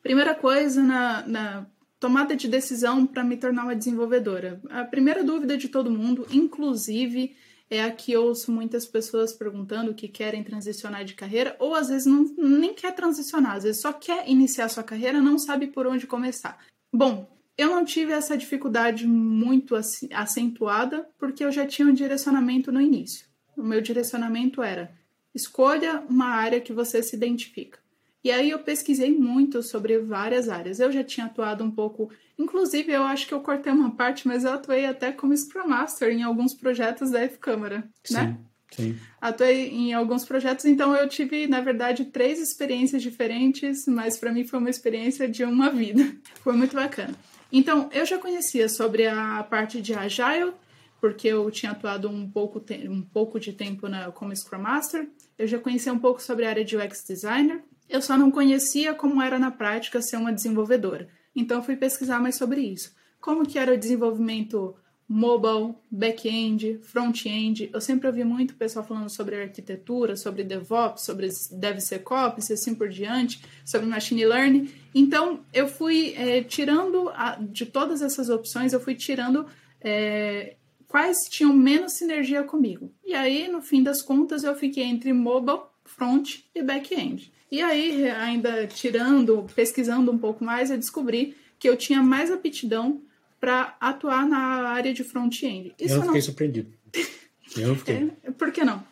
primeira 0.02 0.34
coisa 0.34 0.82
na, 0.82 1.26
na 1.26 1.66
tomada 1.98 2.36
de 2.36 2.48
decisão 2.48 3.06
para 3.06 3.24
me 3.24 3.36
tornar 3.36 3.64
uma 3.64 3.76
desenvolvedora. 3.76 4.60
A 4.68 4.84
primeira 4.84 5.24
dúvida 5.24 5.56
de 5.56 5.68
todo 5.68 5.90
mundo, 5.90 6.26
inclusive 6.30 7.34
é 7.74 7.84
a 7.84 7.90
que 7.90 8.16
ouço 8.16 8.52
muitas 8.52 8.86
pessoas 8.86 9.32
perguntando 9.32 9.94
que 9.94 10.08
querem 10.08 10.42
transicionar 10.42 11.04
de 11.04 11.14
carreira, 11.14 11.56
ou 11.58 11.74
às 11.74 11.88
vezes 11.88 12.06
não, 12.06 12.24
nem 12.36 12.72
quer 12.74 12.94
transicionar, 12.94 13.56
às 13.56 13.64
vezes 13.64 13.80
só 13.80 13.92
quer 13.92 14.28
iniciar 14.28 14.68
sua 14.68 14.82
carreira, 14.82 15.20
não 15.20 15.38
sabe 15.38 15.66
por 15.66 15.86
onde 15.86 16.06
começar. 16.06 16.58
Bom, 16.92 17.28
eu 17.56 17.68
não 17.68 17.84
tive 17.84 18.12
essa 18.12 18.36
dificuldade 18.36 19.06
muito 19.06 19.76
acentuada 20.12 21.08
porque 21.18 21.44
eu 21.44 21.52
já 21.52 21.66
tinha 21.66 21.86
um 21.86 21.94
direcionamento 21.94 22.72
no 22.72 22.80
início. 22.80 23.26
O 23.56 23.62
meu 23.62 23.80
direcionamento 23.80 24.62
era: 24.62 24.92
escolha 25.34 26.02
uma 26.08 26.26
área 26.26 26.60
que 26.60 26.72
você 26.72 27.02
se 27.02 27.14
identifica. 27.14 27.78
E 28.24 28.30
aí 28.30 28.50
eu 28.50 28.58
pesquisei 28.58 29.12
muito 29.12 29.62
sobre 29.62 29.98
várias 29.98 30.48
áreas. 30.48 30.80
Eu 30.80 30.90
já 30.90 31.04
tinha 31.04 31.26
atuado 31.26 31.62
um 31.62 31.70
pouco, 31.70 32.10
inclusive 32.38 32.90
eu 32.90 33.02
acho 33.02 33.28
que 33.28 33.34
eu 33.34 33.40
cortei 33.40 33.70
uma 33.70 33.90
parte, 33.90 34.26
mas 34.26 34.44
eu 34.44 34.52
atuei 34.52 34.86
até 34.86 35.12
como 35.12 35.36
Scrum 35.36 35.68
Master 35.68 36.10
em 36.10 36.22
alguns 36.22 36.54
projetos 36.54 37.10
da 37.10 37.20
F-Câmara, 37.20 37.86
né? 38.10 38.38
Sim. 38.70 38.98
Atuei 39.20 39.68
em 39.68 39.92
alguns 39.92 40.24
projetos, 40.24 40.64
então 40.64 40.96
eu 40.96 41.08
tive, 41.08 41.46
na 41.46 41.60
verdade, 41.60 42.06
três 42.06 42.40
experiências 42.40 43.02
diferentes, 43.02 43.86
mas 43.86 44.16
para 44.16 44.32
mim 44.32 44.44
foi 44.44 44.58
uma 44.58 44.70
experiência 44.70 45.28
de 45.28 45.44
uma 45.44 45.70
vida. 45.70 46.02
Foi 46.42 46.54
muito 46.54 46.74
bacana. 46.74 47.14
Então, 47.52 47.88
eu 47.92 48.04
já 48.04 48.18
conhecia 48.18 48.68
sobre 48.68 49.06
a 49.06 49.46
parte 49.48 49.80
de 49.80 49.94
Agile, 49.94 50.52
porque 51.00 51.28
eu 51.28 51.48
tinha 51.50 51.72
atuado 51.72 52.08
um 52.08 52.28
pouco, 52.28 52.62
um 52.88 53.00
pouco 53.00 53.38
de 53.38 53.52
tempo 53.52 53.86
na, 53.88 54.10
como 54.10 54.34
Scrum 54.34 54.58
Master. 54.58 55.08
Eu 55.38 55.46
já 55.46 55.58
conhecia 55.58 55.92
um 55.92 55.98
pouco 55.98 56.20
sobre 56.20 56.44
a 56.44 56.48
área 56.48 56.64
de 56.64 56.76
UX 56.76 57.04
Designer, 57.06 57.62
eu 57.88 58.00
só 58.02 58.16
não 58.16 58.30
conhecia 58.30 58.94
como 58.94 59.22
era 59.22 59.38
na 59.38 59.50
prática 59.50 60.02
ser 60.02 60.16
uma 60.16 60.32
desenvolvedora. 60.32 61.08
Então 61.34 61.62
fui 61.62 61.76
pesquisar 61.76 62.20
mais 62.20 62.36
sobre 62.36 62.60
isso. 62.60 62.94
Como 63.20 63.46
que 63.46 63.58
era 63.58 63.72
o 63.72 63.78
desenvolvimento 63.78 64.76
mobile, 65.08 65.74
back-end, 65.90 66.80
front-end. 66.82 67.70
Eu 67.72 67.80
sempre 67.80 68.06
ouvi 68.06 68.24
muito 68.24 68.54
pessoal 68.54 68.84
falando 68.84 69.14
sobre 69.14 69.40
arquitetura, 69.40 70.16
sobre 70.16 70.42
DevOps, 70.42 71.04
sobre 71.04 71.28
DevSecOps 71.52 72.48
e 72.48 72.54
assim 72.54 72.74
por 72.74 72.88
diante, 72.88 73.42
sobre 73.64 73.86
machine 73.86 74.24
learning. 74.24 74.70
Então, 74.94 75.40
eu 75.52 75.68
fui 75.68 76.14
é, 76.16 76.42
tirando 76.42 77.10
a, 77.10 77.36
de 77.36 77.66
todas 77.66 78.00
essas 78.00 78.30
opções, 78.30 78.72
eu 78.72 78.80
fui 78.80 78.94
tirando 78.94 79.46
é, 79.80 80.56
quais 80.88 81.18
tinham 81.28 81.52
menos 81.52 81.94
sinergia 81.94 82.42
comigo. 82.42 82.90
E 83.04 83.14
aí, 83.14 83.48
no 83.48 83.60
fim 83.60 83.82
das 83.82 84.00
contas, 84.00 84.42
eu 84.42 84.54
fiquei 84.54 84.84
entre 84.84 85.12
mobile, 85.12 85.60
front 85.84 86.40
e 86.54 86.62
back-end. 86.62 87.30
E 87.54 87.62
aí, 87.62 88.10
ainda 88.10 88.66
tirando, 88.66 89.46
pesquisando 89.54 90.10
um 90.10 90.18
pouco 90.18 90.44
mais, 90.44 90.72
eu 90.72 90.76
descobri 90.76 91.36
que 91.56 91.68
eu 91.68 91.76
tinha 91.76 92.02
mais 92.02 92.28
aptidão 92.28 93.00
para 93.40 93.76
atuar 93.80 94.26
na 94.26 94.68
área 94.70 94.92
de 94.92 95.04
front-end. 95.04 95.72
Eu 95.78 95.88
fiquei 95.88 96.14
não... 96.14 96.20
surpreendido. 96.20 96.72
Eu 97.56 97.76
fiquei. 97.76 98.10
É, 98.24 98.32
por 98.32 98.50
que 98.50 98.64
não? 98.64 98.82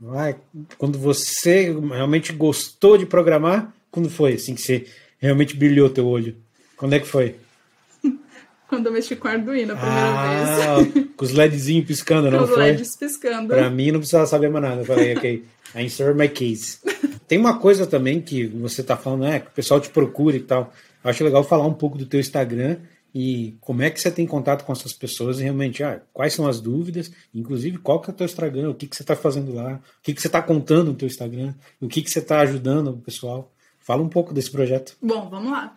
Vai, 0.00 0.36
quando 0.78 0.98
você 0.98 1.70
realmente 1.90 2.32
gostou 2.32 2.96
de 2.96 3.04
programar, 3.04 3.70
quando 3.90 4.08
foi 4.08 4.32
assim 4.32 4.54
que 4.54 4.62
você 4.62 4.86
realmente 5.18 5.54
brilhou 5.54 5.90
teu 5.90 6.06
olho? 6.06 6.34
Quando 6.78 6.94
é 6.94 7.00
que 7.00 7.06
foi? 7.06 7.34
quando 8.66 8.86
eu 8.86 8.92
mexi 8.92 9.14
com 9.16 9.28
Arduino 9.28 9.74
a 9.74 9.76
primeira 9.76 10.08
ah, 10.08 10.76
vez. 10.80 11.06
Com 11.14 11.24
os 11.26 11.32
LEDzinhos 11.32 11.86
piscando, 11.86 12.30
não 12.30 12.38
com 12.38 12.46
foi? 12.46 12.54
os 12.54 12.58
LEDs 12.58 12.96
piscando. 12.96 13.48
Pra 13.48 13.68
mim 13.68 13.92
não 13.92 13.98
precisava 13.98 14.26
saber 14.26 14.48
mais 14.48 14.64
nada. 14.64 14.80
Eu 14.80 14.86
falei, 14.86 15.14
ok, 15.14 15.44
I 15.74 15.82
insert 15.82 16.16
my 16.16 16.30
case. 16.30 16.78
Tem 17.28 17.38
uma 17.38 17.58
coisa 17.58 17.86
também 17.86 18.22
que 18.22 18.46
você 18.46 18.82
tá 18.82 18.96
falando, 18.96 19.20
né? 19.20 19.40
Que 19.40 19.48
o 19.48 19.52
pessoal 19.52 19.78
te 19.78 19.90
procura 19.90 20.34
e 20.36 20.40
tal. 20.40 20.72
Eu 21.04 21.10
acho 21.10 21.22
legal 21.22 21.44
falar 21.44 21.66
um 21.66 21.74
pouco 21.74 21.98
do 21.98 22.06
teu 22.06 22.18
Instagram 22.18 22.78
e 23.14 23.56
como 23.60 23.82
é 23.82 23.90
que 23.90 24.00
você 24.00 24.10
tem 24.10 24.26
contato 24.26 24.64
com 24.64 24.72
essas 24.72 24.92
pessoas 24.92 25.38
e 25.38 25.42
realmente, 25.42 25.82
ah, 25.82 26.00
quais 26.12 26.32
são 26.32 26.46
as 26.46 26.60
dúvidas, 26.60 27.10
inclusive 27.34 27.78
qual 27.78 28.00
que 28.00 28.10
é 28.10 28.12
o 28.12 28.16
teu 28.16 28.24
Instagram, 28.24 28.70
o 28.70 28.74
que, 28.74 28.86
que 28.86 28.96
você 28.96 29.02
está 29.02 29.14
fazendo 29.14 29.52
lá, 29.54 29.74
o 29.74 30.02
que, 30.02 30.14
que 30.14 30.20
você 30.20 30.26
está 30.26 30.42
contando 30.42 30.88
no 30.88 30.94
teu 30.94 31.06
Instagram, 31.06 31.54
o 31.80 31.88
que, 31.88 32.02
que 32.02 32.10
você 32.10 32.18
está 32.18 32.40
ajudando 32.40 32.88
o 32.88 32.98
pessoal. 32.98 33.52
Fala 33.78 34.02
um 34.02 34.08
pouco 34.08 34.34
desse 34.34 34.50
projeto. 34.50 34.96
Bom, 35.00 35.30
vamos 35.30 35.50
lá. 35.50 35.74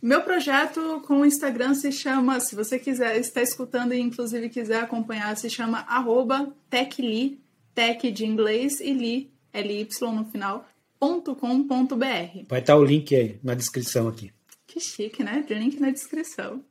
Meu 0.00 0.22
projeto 0.22 1.02
com 1.06 1.20
o 1.20 1.26
Instagram 1.26 1.74
se 1.74 1.92
chama, 1.92 2.40
se 2.40 2.54
você 2.54 2.78
quiser, 2.78 3.18
está 3.18 3.42
escutando 3.42 3.92
e 3.92 4.00
inclusive 4.00 4.48
quiser 4.48 4.82
acompanhar, 4.82 5.36
se 5.36 5.50
chama 5.50 5.80
arroba 5.80 6.50
techli, 6.70 7.38
tech 7.74 8.10
de 8.10 8.24
inglês 8.24 8.80
e 8.80 8.94
li, 8.94 9.30
L-Y 9.52 10.12
no 10.12 10.24
final, 10.24 10.66
ponto 11.00 11.34
com 11.34 11.66
ponto 11.66 11.96
br. 11.96 12.44
Vai 12.46 12.60
estar 12.60 12.76
o 12.76 12.84
link 12.84 13.16
aí 13.16 13.40
na 13.42 13.54
descrição 13.54 14.06
aqui. 14.06 14.30
Que 14.66 14.78
chique, 14.78 15.24
né? 15.24 15.44
Link 15.48 15.80
na 15.80 15.90
descrição. 15.90 16.62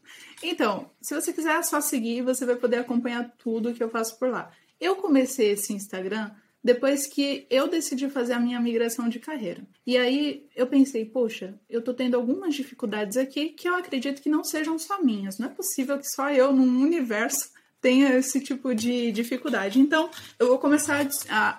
Então, 0.42 0.90
se 1.02 1.14
você 1.14 1.34
quiser 1.34 1.62
só 1.64 1.82
seguir, 1.82 2.22
você 2.22 2.46
vai 2.46 2.56
poder 2.56 2.78
acompanhar 2.78 3.34
tudo 3.38 3.74
que 3.74 3.84
eu 3.84 3.90
faço 3.90 4.18
por 4.18 4.30
lá. 4.30 4.52
Eu 4.80 4.96
comecei 4.96 5.52
esse 5.52 5.74
Instagram 5.74 6.32
depois 6.64 7.08
que 7.08 7.48
eu 7.50 7.68
decidi 7.68 8.10
fazer 8.10 8.34
a 8.34 8.40
minha 8.40 8.60
migração 8.60 9.10
de 9.10 9.20
carreira. 9.20 9.68
E 9.86 9.98
aí 9.98 10.48
eu 10.56 10.68
pensei, 10.68 11.06
poxa, 11.06 11.60
eu 11.70 11.82
tô 11.82 11.94
tendo 11.94 12.16
algumas 12.16 12.54
dificuldades 12.54 13.18
aqui 13.18 13.50
que 13.50 13.68
eu 13.68 13.76
acredito 13.76 14.22
que 14.22 14.30
não 14.30 14.44
sejam 14.44 14.78
só 14.78 15.02
minhas. 15.02 15.38
Não 15.38 15.48
é 15.48 15.50
possível 15.50 15.98
que 15.98 16.08
só 16.08 16.30
eu, 16.32 16.54
num 16.54 16.82
universo, 16.82 17.50
tenha 17.82 18.16
esse 18.16 18.42
tipo 18.42 18.74
de 18.76 19.12
dificuldade. 19.12 19.80
Então, 19.80 20.10
eu 20.38 20.48
vou 20.48 20.60
começar 20.60 21.08
a, 21.30 21.58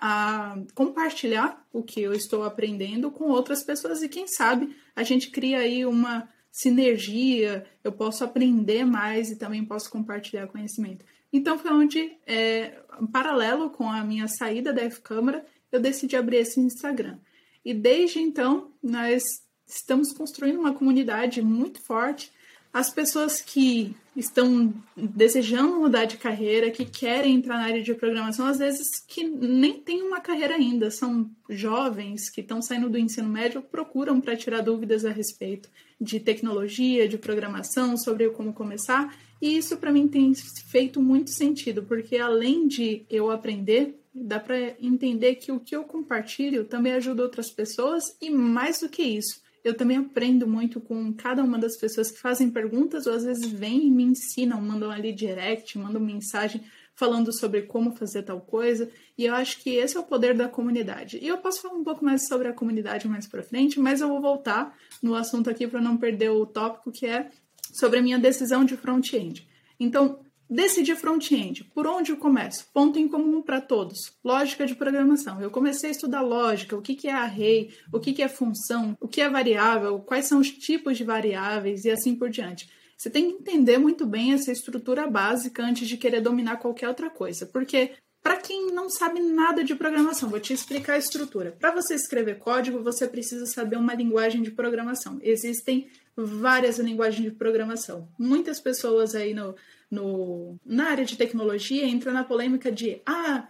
a, 0.52 0.58
compartilhar 0.74 1.64
o 1.72 1.82
que 1.82 2.02
eu 2.02 2.12
estou 2.12 2.44
aprendendo 2.44 3.10
com 3.10 3.24
outras 3.24 3.62
pessoas 3.62 4.02
e 4.02 4.08
quem 4.08 4.26
sabe 4.26 4.76
a 4.94 5.02
gente 5.02 5.30
cria 5.30 5.58
aí 5.58 5.86
uma 5.86 6.28
sinergia, 6.52 7.64
eu 7.82 7.92
posso 7.92 8.24
aprender 8.24 8.84
mais 8.84 9.30
e 9.30 9.36
também 9.36 9.64
posso 9.64 9.90
compartilhar 9.90 10.48
conhecimento. 10.48 11.04
Então 11.32 11.58
foi 11.58 11.70
onde, 11.70 12.12
é, 12.26 12.80
paralelo 13.12 13.70
com 13.70 13.88
a 13.88 14.02
minha 14.02 14.26
saída 14.26 14.72
da 14.72 14.82
F-Câmara, 14.82 15.46
eu 15.70 15.80
decidi 15.80 16.16
abrir 16.16 16.38
esse 16.38 16.60
Instagram. 16.60 17.18
E 17.64 17.72
desde 17.72 18.18
então, 18.18 18.72
nós 18.82 19.22
estamos 19.66 20.12
construindo 20.12 20.58
uma 20.58 20.74
comunidade 20.74 21.40
muito 21.40 21.80
forte. 21.84 22.32
As 22.72 22.90
pessoas 22.90 23.40
que 23.40 23.94
estão 24.20 24.72
desejando 24.96 25.80
mudar 25.80 26.04
de 26.04 26.16
carreira, 26.16 26.70
que 26.70 26.84
querem 26.84 27.34
entrar 27.34 27.56
na 27.56 27.64
área 27.64 27.82
de 27.82 27.94
programação, 27.94 28.46
às 28.46 28.58
vezes 28.58 29.00
que 29.06 29.24
nem 29.24 29.80
têm 29.80 30.02
uma 30.02 30.20
carreira 30.20 30.54
ainda, 30.54 30.90
são 30.90 31.30
jovens 31.48 32.30
que 32.30 32.40
estão 32.40 32.62
saindo 32.62 32.88
do 32.88 32.98
ensino 32.98 33.28
médio, 33.28 33.62
procuram 33.62 34.20
para 34.20 34.36
tirar 34.36 34.60
dúvidas 34.60 35.04
a 35.04 35.10
respeito 35.10 35.68
de 36.00 36.20
tecnologia, 36.20 37.08
de 37.08 37.18
programação, 37.18 37.96
sobre 37.96 38.28
como 38.30 38.52
começar. 38.52 39.14
E 39.40 39.56
isso 39.56 39.76
para 39.76 39.92
mim 39.92 40.06
tem 40.06 40.32
feito 40.34 41.02
muito 41.02 41.30
sentido, 41.30 41.82
porque 41.82 42.16
além 42.16 42.68
de 42.68 43.04
eu 43.10 43.30
aprender, 43.30 43.98
dá 44.14 44.38
para 44.38 44.74
entender 44.80 45.36
que 45.36 45.52
o 45.52 45.60
que 45.60 45.74
eu 45.74 45.84
compartilho 45.84 46.64
também 46.64 46.92
ajuda 46.92 47.22
outras 47.22 47.50
pessoas 47.50 48.16
e 48.20 48.30
mais 48.30 48.80
do 48.80 48.88
que 48.88 49.02
isso, 49.02 49.40
eu 49.64 49.76
também 49.76 49.98
aprendo 49.98 50.46
muito 50.46 50.80
com 50.80 51.12
cada 51.12 51.42
uma 51.42 51.58
das 51.58 51.76
pessoas 51.76 52.10
que 52.10 52.18
fazem 52.18 52.50
perguntas 52.50 53.06
ou 53.06 53.12
às 53.12 53.24
vezes 53.24 53.46
vêm 53.46 53.86
e 53.86 53.90
me 53.90 54.04
ensinam, 54.04 54.60
mandam 54.60 54.90
ali 54.90 55.12
direct, 55.12 55.78
mandam 55.78 56.00
mensagem 56.00 56.62
falando 56.94 57.32
sobre 57.32 57.62
como 57.62 57.96
fazer 57.96 58.22
tal 58.24 58.42
coisa, 58.42 58.90
e 59.16 59.24
eu 59.24 59.34
acho 59.34 59.62
que 59.62 59.70
esse 59.70 59.96
é 59.96 60.00
o 60.00 60.04
poder 60.04 60.36
da 60.36 60.48
comunidade. 60.48 61.18
E 61.22 61.28
eu 61.28 61.38
posso 61.38 61.62
falar 61.62 61.74
um 61.74 61.82
pouco 61.82 62.04
mais 62.04 62.28
sobre 62.28 62.46
a 62.46 62.52
comunidade 62.52 63.08
mais 63.08 63.26
para 63.26 63.42
frente, 63.42 63.80
mas 63.80 64.02
eu 64.02 64.08
vou 64.08 64.20
voltar 64.20 64.76
no 65.02 65.14
assunto 65.14 65.48
aqui 65.48 65.66
para 65.66 65.80
não 65.80 65.96
perder 65.96 66.28
o 66.28 66.44
tópico 66.44 66.92
que 66.92 67.06
é 67.06 67.30
sobre 67.72 67.98
a 67.98 68.02
minha 68.02 68.18
decisão 68.18 68.66
de 68.66 68.76
front-end. 68.76 69.48
Então, 69.78 70.20
decidir 70.50 70.96
front-end. 70.96 71.64
Por 71.72 71.86
onde 71.86 72.10
eu 72.10 72.16
começo? 72.16 72.66
Ponto 72.74 72.98
em 72.98 73.06
comum 73.06 73.40
para 73.40 73.60
todos. 73.60 74.12
Lógica 74.24 74.66
de 74.66 74.74
programação. 74.74 75.40
Eu 75.40 75.50
comecei 75.50 75.90
a 75.90 75.92
estudar 75.92 76.22
lógica, 76.22 76.76
o 76.76 76.82
que 76.82 77.06
é 77.06 77.12
array, 77.12 77.70
o 77.92 78.00
que 78.00 78.20
é 78.20 78.28
função, 78.28 78.96
o 79.00 79.06
que 79.06 79.20
é 79.20 79.28
variável, 79.28 80.00
quais 80.00 80.26
são 80.26 80.40
os 80.40 80.50
tipos 80.50 80.98
de 80.98 81.04
variáveis 81.04 81.84
e 81.84 81.90
assim 81.90 82.16
por 82.16 82.28
diante. 82.28 82.68
Você 82.96 83.08
tem 83.08 83.30
que 83.30 83.36
entender 83.38 83.78
muito 83.78 84.04
bem 84.04 84.32
essa 84.32 84.52
estrutura 84.52 85.06
básica 85.06 85.62
antes 85.62 85.88
de 85.88 85.96
querer 85.96 86.20
dominar 86.20 86.58
qualquer 86.58 86.88
outra 86.88 87.08
coisa, 87.08 87.46
porque 87.46 87.92
para 88.22 88.36
quem 88.36 88.70
não 88.72 88.90
sabe 88.90 89.18
nada 89.20 89.64
de 89.64 89.74
programação, 89.74 90.28
vou 90.28 90.38
te 90.38 90.52
explicar 90.52 90.94
a 90.94 90.98
estrutura. 90.98 91.56
Para 91.58 91.70
você 91.70 91.94
escrever 91.94 92.38
código, 92.38 92.82
você 92.82 93.08
precisa 93.08 93.46
saber 93.46 93.76
uma 93.76 93.94
linguagem 93.94 94.42
de 94.42 94.50
programação. 94.50 95.18
Existem 95.22 95.88
várias 96.14 96.78
linguagens 96.78 97.24
de 97.24 97.30
programação. 97.30 98.06
Muitas 98.18 98.60
pessoas 98.60 99.14
aí 99.14 99.32
no, 99.32 99.54
no, 99.90 100.56
na 100.64 100.90
área 100.90 101.04
de 101.04 101.16
tecnologia 101.16 101.86
entram 101.86 102.12
na 102.12 102.24
polêmica 102.24 102.70
de 102.70 103.00
ah, 103.04 103.48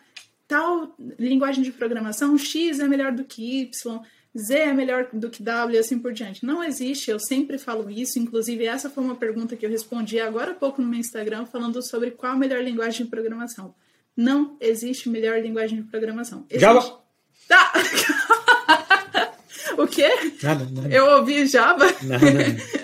tal 0.48 0.94
linguagem 1.18 1.62
de 1.62 1.70
programação 1.70 2.36
X 2.38 2.80
é 2.80 2.88
melhor 2.88 3.12
do 3.12 3.24
que 3.24 3.62
Y, 3.62 4.00
Z 4.36 4.54
é 4.54 4.72
melhor 4.72 5.08
do 5.12 5.28
que 5.28 5.42
W 5.42 5.76
e 5.76 5.78
assim 5.78 5.98
por 5.98 6.12
diante. 6.12 6.44
Não 6.44 6.62
existe, 6.62 7.10
eu 7.10 7.18
sempre 7.18 7.58
falo 7.58 7.90
isso, 7.90 8.18
inclusive 8.18 8.64
essa 8.64 8.88
foi 8.88 9.04
uma 9.04 9.16
pergunta 9.16 9.56
que 9.56 9.66
eu 9.66 9.70
respondi 9.70 10.20
agora 10.20 10.52
há 10.52 10.54
pouco 10.54 10.80
no 10.80 10.88
meu 10.88 11.00
Instagram 11.00 11.46
falando 11.46 11.82
sobre 11.82 12.12
qual 12.12 12.32
a 12.32 12.36
melhor 12.36 12.62
linguagem 12.62 13.04
de 13.04 13.10
programação. 13.10 13.74
Não 14.16 14.56
existe 14.60 15.08
melhor 15.08 15.40
linguagem 15.40 15.82
de 15.82 15.88
programação. 15.88 16.46
Existe... 16.48 16.60
Java! 16.60 17.00
Tá! 17.48 17.72
O 19.76 19.86
quê? 19.86 20.08
Nada, 20.42 20.68
nada. 20.70 20.94
Eu 20.94 21.06
ouvi 21.16 21.46
Java? 21.46 21.86
Nada. 22.02 22.79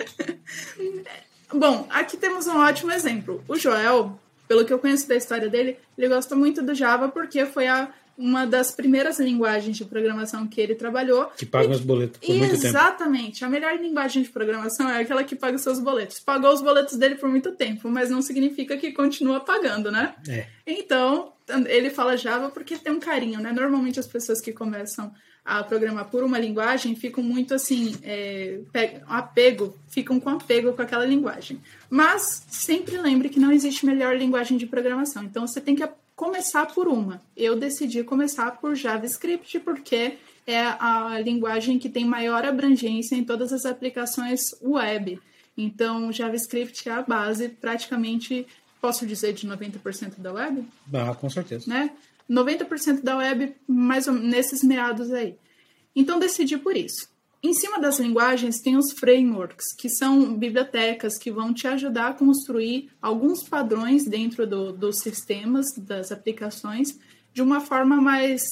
Bom, 1.58 1.86
aqui 1.90 2.16
temos 2.16 2.46
um 2.46 2.58
ótimo 2.58 2.92
exemplo. 2.92 3.42
O 3.48 3.56
Joel, 3.56 4.18
pelo 4.46 4.64
que 4.64 4.72
eu 4.72 4.78
conheço 4.78 5.08
da 5.08 5.16
história 5.16 5.48
dele, 5.48 5.76
ele 5.96 6.08
gosta 6.08 6.36
muito 6.36 6.62
do 6.62 6.74
Java 6.74 7.08
porque 7.08 7.46
foi 7.46 7.66
a, 7.66 7.88
uma 8.16 8.46
das 8.46 8.70
primeiras 8.70 9.18
linguagens 9.18 9.76
de 9.76 9.84
programação 9.84 10.46
que 10.46 10.60
ele 10.60 10.74
trabalhou. 10.74 11.26
Que 11.36 11.46
paga 11.46 11.70
os 11.70 11.80
boletos 11.80 12.20
por 12.20 12.34
muito 12.34 12.52
tempo. 12.52 12.66
Exatamente. 12.66 13.44
A 13.44 13.48
melhor 13.48 13.78
linguagem 13.78 14.22
de 14.22 14.28
programação 14.28 14.88
é 14.88 15.00
aquela 15.00 15.24
que 15.24 15.34
paga 15.34 15.56
os 15.56 15.62
seus 15.62 15.78
boletos. 15.78 16.20
Pagou 16.20 16.52
os 16.52 16.62
boletos 16.62 16.96
dele 16.96 17.16
por 17.16 17.28
muito 17.28 17.52
tempo, 17.52 17.88
mas 17.88 18.10
não 18.10 18.22
significa 18.22 18.76
que 18.76 18.92
continua 18.92 19.40
pagando, 19.40 19.90
né? 19.90 20.14
É. 20.28 20.46
Então, 20.66 21.32
ele 21.66 21.90
fala 21.90 22.16
Java 22.16 22.50
porque 22.50 22.76
tem 22.76 22.92
um 22.92 23.00
carinho, 23.00 23.40
né? 23.40 23.52
Normalmente 23.52 24.00
as 24.00 24.06
pessoas 24.06 24.40
que 24.40 24.52
começam 24.52 25.12
a 25.46 25.62
programar 25.62 26.06
por 26.06 26.24
uma 26.24 26.40
linguagem 26.40 26.96
ficam 26.96 27.22
muito 27.22 27.54
assim, 27.54 27.94
é, 28.02 28.58
apego, 29.06 29.76
ficam 29.88 30.18
com 30.18 30.30
apego 30.30 30.72
com 30.72 30.82
aquela 30.82 31.06
linguagem. 31.06 31.60
Mas 31.88 32.44
sempre 32.48 32.98
lembre 32.98 33.28
que 33.28 33.38
não 33.38 33.52
existe 33.52 33.86
melhor 33.86 34.16
linguagem 34.16 34.58
de 34.58 34.66
programação. 34.66 35.22
Então 35.22 35.46
você 35.46 35.60
tem 35.60 35.76
que 35.76 35.88
começar 36.16 36.66
por 36.66 36.88
uma. 36.88 37.22
Eu 37.36 37.54
decidi 37.54 38.02
começar 38.02 38.50
por 38.58 38.74
JavaScript 38.74 39.60
porque 39.60 40.14
é 40.46 40.60
a 40.60 41.20
linguagem 41.20 41.78
que 41.78 41.88
tem 41.88 42.04
maior 42.04 42.44
abrangência 42.44 43.14
em 43.14 43.22
todas 43.22 43.52
as 43.52 43.64
aplicações 43.64 44.40
web. 44.60 45.20
Então, 45.56 46.12
JavaScript 46.12 46.88
é 46.88 46.92
a 46.92 47.02
base 47.02 47.48
praticamente, 47.48 48.46
posso 48.80 49.06
dizer, 49.06 49.32
de 49.32 49.46
90% 49.46 50.18
da 50.18 50.32
web? 50.32 50.64
Ah, 50.92 51.14
com 51.14 51.30
certeza. 51.30 51.68
Né? 51.68 51.90
90% 52.30 53.02
da 53.02 53.16
web 53.16 53.54
mais 53.66 54.06
nesses 54.06 54.62
meados 54.62 55.12
aí. 55.12 55.36
Então 55.94 56.18
decidi 56.18 56.58
por 56.58 56.76
isso. 56.76 57.08
Em 57.42 57.54
cima 57.54 57.78
das 57.78 58.00
linguagens 58.00 58.60
tem 58.60 58.76
os 58.76 58.92
frameworks, 58.92 59.72
que 59.76 59.88
são 59.88 60.34
bibliotecas 60.34 61.16
que 61.16 61.30
vão 61.30 61.54
te 61.54 61.68
ajudar 61.68 62.08
a 62.08 62.14
construir 62.14 62.90
alguns 63.00 63.42
padrões 63.42 64.04
dentro 64.04 64.46
do, 64.46 64.72
dos 64.72 64.98
sistemas, 64.98 65.66
das 65.78 66.10
aplicações, 66.10 66.98
de 67.32 67.42
uma 67.42 67.60
forma 67.60 68.00
mais 68.00 68.42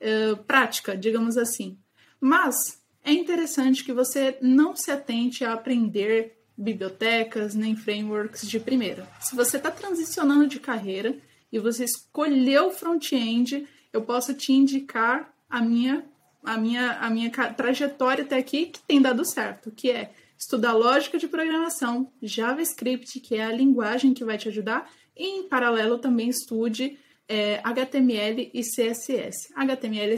uh, 0.00 0.36
prática, 0.44 0.96
digamos 0.96 1.36
assim. 1.36 1.76
Mas 2.20 2.80
é 3.02 3.12
interessante 3.12 3.82
que 3.82 3.92
você 3.92 4.36
não 4.40 4.76
se 4.76 4.90
atente 4.90 5.44
a 5.44 5.54
aprender 5.54 6.38
bibliotecas 6.56 7.54
nem 7.54 7.76
frameworks 7.76 8.48
de 8.48 8.58
primeira. 8.58 9.08
Se 9.20 9.34
você 9.34 9.56
está 9.56 9.70
transicionando 9.70 10.46
de 10.46 10.58
carreira, 10.58 11.16
e 11.52 11.58
você 11.58 11.84
escolheu 11.84 12.70
front-end, 12.70 13.66
eu 13.92 14.02
posso 14.02 14.34
te 14.34 14.52
indicar 14.52 15.32
a 15.48 15.60
minha, 15.60 16.04
a 16.44 16.56
minha, 16.56 16.92
a 16.98 17.10
minha 17.10 17.30
trajetória 17.30 18.24
até 18.24 18.36
aqui 18.36 18.66
que 18.66 18.80
tem 18.80 19.00
dado 19.00 19.24
certo, 19.24 19.70
que 19.70 19.90
é 19.90 20.12
estudar 20.38 20.72
lógica 20.72 21.18
de 21.18 21.28
programação, 21.28 22.10
JavaScript, 22.22 23.20
que 23.20 23.36
é 23.36 23.44
a 23.44 23.52
linguagem 23.52 24.12
que 24.12 24.24
vai 24.24 24.36
te 24.36 24.48
ajudar, 24.48 24.90
e 25.16 25.40
em 25.40 25.48
paralelo 25.48 25.98
também 25.98 26.28
estude 26.28 26.98
é, 27.28 27.60
HTML 27.64 28.50
e 28.52 28.60
CSS. 28.60 29.52
HTML 29.54 30.14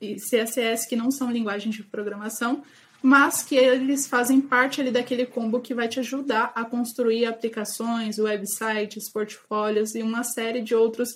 e 0.00 0.16
CSS, 0.16 0.88
que 0.88 0.94
não 0.94 1.10
são 1.10 1.30
linguagens 1.30 1.74
de 1.74 1.82
programação, 1.82 2.62
mas 3.02 3.42
que 3.42 3.56
eles 3.56 4.06
fazem 4.06 4.40
parte 4.40 4.80
ali 4.80 4.92
daquele 4.92 5.26
combo 5.26 5.60
que 5.60 5.74
vai 5.74 5.88
te 5.88 5.98
ajudar 5.98 6.52
a 6.54 6.64
construir 6.64 7.26
aplicações, 7.26 8.18
websites, 8.18 9.10
portfólios 9.10 9.94
e 9.96 10.02
uma 10.02 10.22
série 10.22 10.62
de 10.62 10.74
outros, 10.74 11.14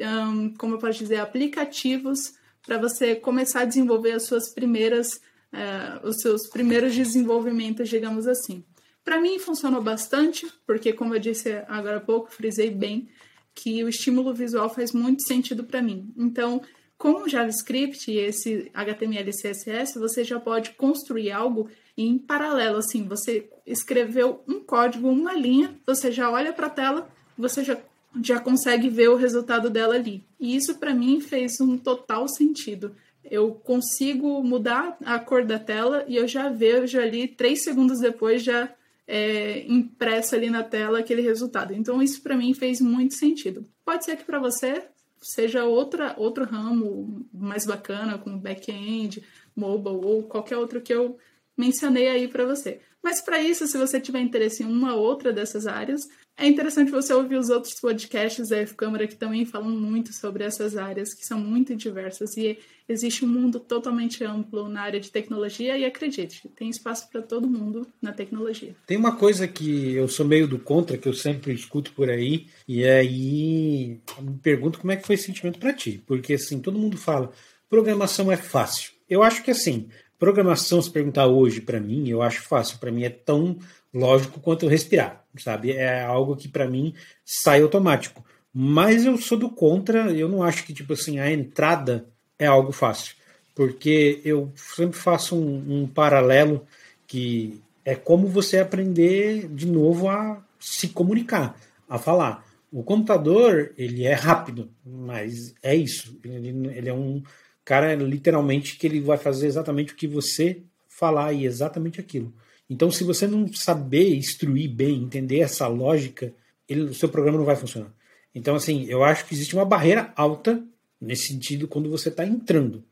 um, 0.00 0.52
como 0.54 0.74
eu 0.74 0.78
posso 0.78 0.98
dizer, 0.98 1.20
aplicativos 1.20 2.34
para 2.66 2.76
você 2.76 3.14
começar 3.14 3.60
a 3.60 3.64
desenvolver 3.64 4.12
as 4.12 4.24
suas 4.24 4.52
primeiras, 4.52 5.20
uh, 5.52 6.06
os 6.06 6.20
seus 6.20 6.48
primeiros 6.48 6.94
desenvolvimentos, 6.94 7.88
digamos 7.88 8.26
assim. 8.26 8.64
Para 9.04 9.20
mim 9.20 9.38
funcionou 9.38 9.80
bastante, 9.80 10.46
porque 10.66 10.92
como 10.92 11.14
eu 11.14 11.20
disse 11.20 11.62
agora 11.68 11.98
há 11.98 12.00
pouco, 12.00 12.30
frisei 12.30 12.68
bem 12.68 13.08
que 13.54 13.82
o 13.82 13.88
estímulo 13.88 14.34
visual 14.34 14.68
faz 14.68 14.92
muito 14.92 15.22
sentido 15.22 15.64
para 15.64 15.80
mim. 15.80 16.12
Então, 16.16 16.60
com 16.98 17.28
JavaScript 17.28 18.10
e 18.10 18.18
esse 18.18 18.70
HTML 18.74 19.30
e 19.30 19.32
CSS, 19.32 19.98
você 19.98 20.24
já 20.24 20.40
pode 20.40 20.70
construir 20.70 21.30
algo 21.30 21.70
em 21.96 22.18
paralelo. 22.18 22.78
Assim, 22.78 23.06
você 23.06 23.48
escreveu 23.64 24.42
um 24.48 24.58
código, 24.58 25.08
uma 25.08 25.32
linha, 25.32 25.78
você 25.86 26.10
já 26.10 26.28
olha 26.28 26.52
para 26.52 26.66
a 26.66 26.70
tela, 26.70 27.08
você 27.38 27.62
já, 27.62 27.78
já 28.20 28.40
consegue 28.40 28.90
ver 28.90 29.08
o 29.08 29.16
resultado 29.16 29.70
dela 29.70 29.94
ali. 29.94 30.24
E 30.40 30.56
isso 30.56 30.76
para 30.78 30.92
mim 30.92 31.20
fez 31.20 31.60
um 31.60 31.78
total 31.78 32.26
sentido. 32.26 32.96
Eu 33.24 33.52
consigo 33.52 34.42
mudar 34.42 34.96
a 35.04 35.20
cor 35.20 35.44
da 35.44 35.58
tela 35.58 36.04
e 36.08 36.16
eu 36.16 36.26
já 36.26 36.48
vejo 36.48 36.98
ali, 36.98 37.28
três 37.28 37.62
segundos 37.62 38.00
depois, 38.00 38.42
já 38.42 38.74
é, 39.06 39.64
impresso 39.68 40.34
ali 40.34 40.50
na 40.50 40.64
tela 40.64 40.98
aquele 40.98 41.22
resultado. 41.22 41.72
Então, 41.72 42.02
isso 42.02 42.20
para 42.22 42.36
mim 42.36 42.52
fez 42.54 42.80
muito 42.80 43.14
sentido. 43.14 43.64
Pode 43.84 44.04
ser 44.04 44.16
que 44.16 44.24
para 44.24 44.40
você 44.40 44.82
seja 45.20 45.64
outra, 45.64 46.14
outro 46.16 46.44
ramo 46.44 47.26
mais 47.32 47.66
bacana, 47.66 48.18
como 48.18 48.38
back-end, 48.38 49.24
mobile 49.54 50.04
ou 50.04 50.22
qualquer 50.22 50.56
outro 50.56 50.80
que 50.80 50.92
eu 50.92 51.18
mencionei 51.56 52.08
aí 52.08 52.28
para 52.28 52.44
você. 52.44 52.80
Mas 53.02 53.20
para 53.20 53.40
isso, 53.40 53.66
se 53.66 53.78
você 53.78 54.00
tiver 54.00 54.20
interesse 54.20 54.62
em 54.62 54.66
uma 54.66 54.94
ou 54.94 55.02
outra 55.02 55.32
dessas 55.32 55.66
áreas, 55.66 56.02
é 56.38 56.46
interessante 56.46 56.92
você 56.92 57.12
ouvir 57.12 57.36
os 57.36 57.50
outros 57.50 57.74
podcasts 57.74 58.48
da 58.48 58.58
F-Câmara 58.58 59.08
que 59.08 59.16
também 59.16 59.44
falam 59.44 59.70
muito 59.70 60.12
sobre 60.12 60.44
essas 60.44 60.76
áreas, 60.76 61.12
que 61.12 61.26
são 61.26 61.40
muito 61.40 61.74
diversas. 61.74 62.36
E 62.36 62.56
existe 62.88 63.24
um 63.24 63.28
mundo 63.28 63.58
totalmente 63.58 64.22
amplo 64.22 64.68
na 64.68 64.82
área 64.82 65.00
de 65.00 65.10
tecnologia 65.10 65.76
e 65.76 65.84
acredite, 65.84 66.48
tem 66.56 66.70
espaço 66.70 67.10
para 67.10 67.20
todo 67.20 67.48
mundo 67.48 67.86
na 68.00 68.12
tecnologia. 68.12 68.74
Tem 68.86 68.96
uma 68.96 69.16
coisa 69.16 69.48
que 69.48 69.92
eu 69.94 70.06
sou 70.06 70.24
meio 70.24 70.46
do 70.46 70.60
contra, 70.60 70.96
que 70.96 71.08
eu 71.08 71.12
sempre 71.12 71.52
escuto 71.52 71.92
por 71.92 72.08
aí, 72.08 72.46
e 72.68 72.84
aí 72.84 74.00
me 74.20 74.38
pergunto 74.40 74.78
como 74.78 74.92
é 74.92 74.96
que 74.96 75.06
foi 75.06 75.16
esse 75.16 75.24
sentimento 75.24 75.58
para 75.58 75.72
ti. 75.72 76.02
Porque 76.06 76.34
assim, 76.34 76.60
todo 76.60 76.78
mundo 76.78 76.96
fala, 76.96 77.32
programação 77.68 78.30
é 78.30 78.36
fácil. 78.36 78.92
Eu 79.08 79.22
acho 79.24 79.42
que 79.42 79.50
assim, 79.50 79.88
programação, 80.18 80.82
se 80.82 80.90
perguntar 80.90 81.26
hoje 81.26 81.60
para 81.60 81.80
mim, 81.80 82.08
eu 82.08 82.20
acho 82.22 82.42
fácil. 82.42 82.78
Para 82.78 82.90
mim 82.90 83.04
é 83.04 83.10
tão 83.10 83.58
lógico 83.94 84.40
quanto 84.40 84.66
respirar, 84.66 85.24
sabe? 85.38 85.72
É 85.72 86.02
algo 86.02 86.36
que 86.36 86.48
para 86.48 86.68
mim 86.68 86.94
sai 87.24 87.62
automático. 87.62 88.24
Mas 88.52 89.04
eu 89.04 89.16
sou 89.16 89.38
do 89.38 89.50
contra, 89.50 90.10
eu 90.12 90.28
não 90.28 90.42
acho 90.42 90.64
que 90.64 90.74
tipo 90.74 90.92
assim 90.92 91.18
a 91.18 91.30
entrada 91.30 92.06
é 92.38 92.46
algo 92.46 92.72
fácil, 92.72 93.14
porque 93.54 94.20
eu 94.24 94.52
sempre 94.56 94.98
faço 94.98 95.36
um, 95.36 95.82
um 95.82 95.86
paralelo 95.86 96.66
que 97.06 97.60
é 97.84 97.94
como 97.94 98.28
você 98.28 98.58
aprender 98.58 99.48
de 99.48 99.66
novo 99.66 100.08
a 100.08 100.42
se 100.58 100.88
comunicar, 100.88 101.58
a 101.88 101.98
falar. 101.98 102.44
O 102.70 102.82
computador 102.82 103.72
ele 103.78 104.04
é 104.04 104.12
rápido, 104.12 104.70
mas 104.84 105.54
é 105.62 105.74
isso. 105.74 106.18
Ele, 106.22 106.48
ele 106.76 106.88
é 106.88 106.92
um 106.92 107.22
cara 107.68 107.94
literalmente 107.94 108.78
que 108.78 108.86
ele 108.86 108.98
vai 108.98 109.18
fazer 109.18 109.46
exatamente 109.46 109.92
o 109.92 109.96
que 109.96 110.08
você 110.08 110.62
falar 110.88 111.34
e 111.34 111.44
exatamente 111.44 112.00
aquilo. 112.00 112.32
Então, 112.68 112.90
se 112.90 113.04
você 113.04 113.26
não 113.26 113.46
saber 113.52 114.16
instruir 114.16 114.70
bem, 114.70 115.02
entender 115.02 115.40
essa 115.40 115.68
lógica, 115.68 116.32
ele, 116.66 116.84
o 116.84 116.94
seu 116.94 117.10
programa 117.10 117.36
não 117.36 117.44
vai 117.44 117.56
funcionar. 117.56 117.92
Então, 118.34 118.54
assim, 118.54 118.86
eu 118.88 119.04
acho 119.04 119.26
que 119.26 119.34
existe 119.34 119.54
uma 119.54 119.66
barreira 119.66 120.10
alta 120.16 120.64
nesse 120.98 121.28
sentido 121.28 121.68
quando 121.68 121.90
você 121.90 122.08
está 122.08 122.24
entrando. 122.24 122.82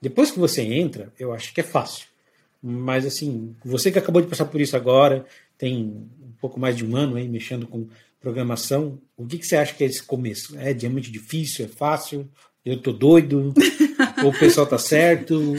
Depois 0.00 0.30
que 0.30 0.38
você 0.38 0.62
entra, 0.62 1.12
eu 1.18 1.34
acho 1.34 1.52
que 1.52 1.60
é 1.60 1.64
fácil. 1.64 2.06
Mas, 2.62 3.04
assim, 3.04 3.54
você 3.62 3.92
que 3.92 3.98
acabou 3.98 4.22
de 4.22 4.28
passar 4.28 4.46
por 4.46 4.62
isso 4.62 4.74
agora, 4.74 5.26
tem 5.58 5.76
um 5.76 6.32
pouco 6.40 6.58
mais 6.58 6.74
de 6.74 6.86
um 6.86 6.96
ano 6.96 7.16
aí 7.16 7.28
mexendo 7.28 7.66
com 7.66 7.86
programação, 8.18 8.98
o 9.14 9.26
que, 9.26 9.36
que 9.36 9.46
você 9.46 9.56
acha 9.56 9.74
que 9.74 9.84
é 9.84 9.86
esse 9.88 10.02
começo? 10.02 10.56
É 10.58 10.88
muito 10.88 11.10
difícil? 11.10 11.66
É 11.66 11.68
fácil? 11.68 12.26
Eu 12.64 12.80
tô 12.80 12.92
doido? 12.92 13.52
o 14.24 14.32
pessoal 14.38 14.66
tá 14.66 14.78
certo? 14.78 15.54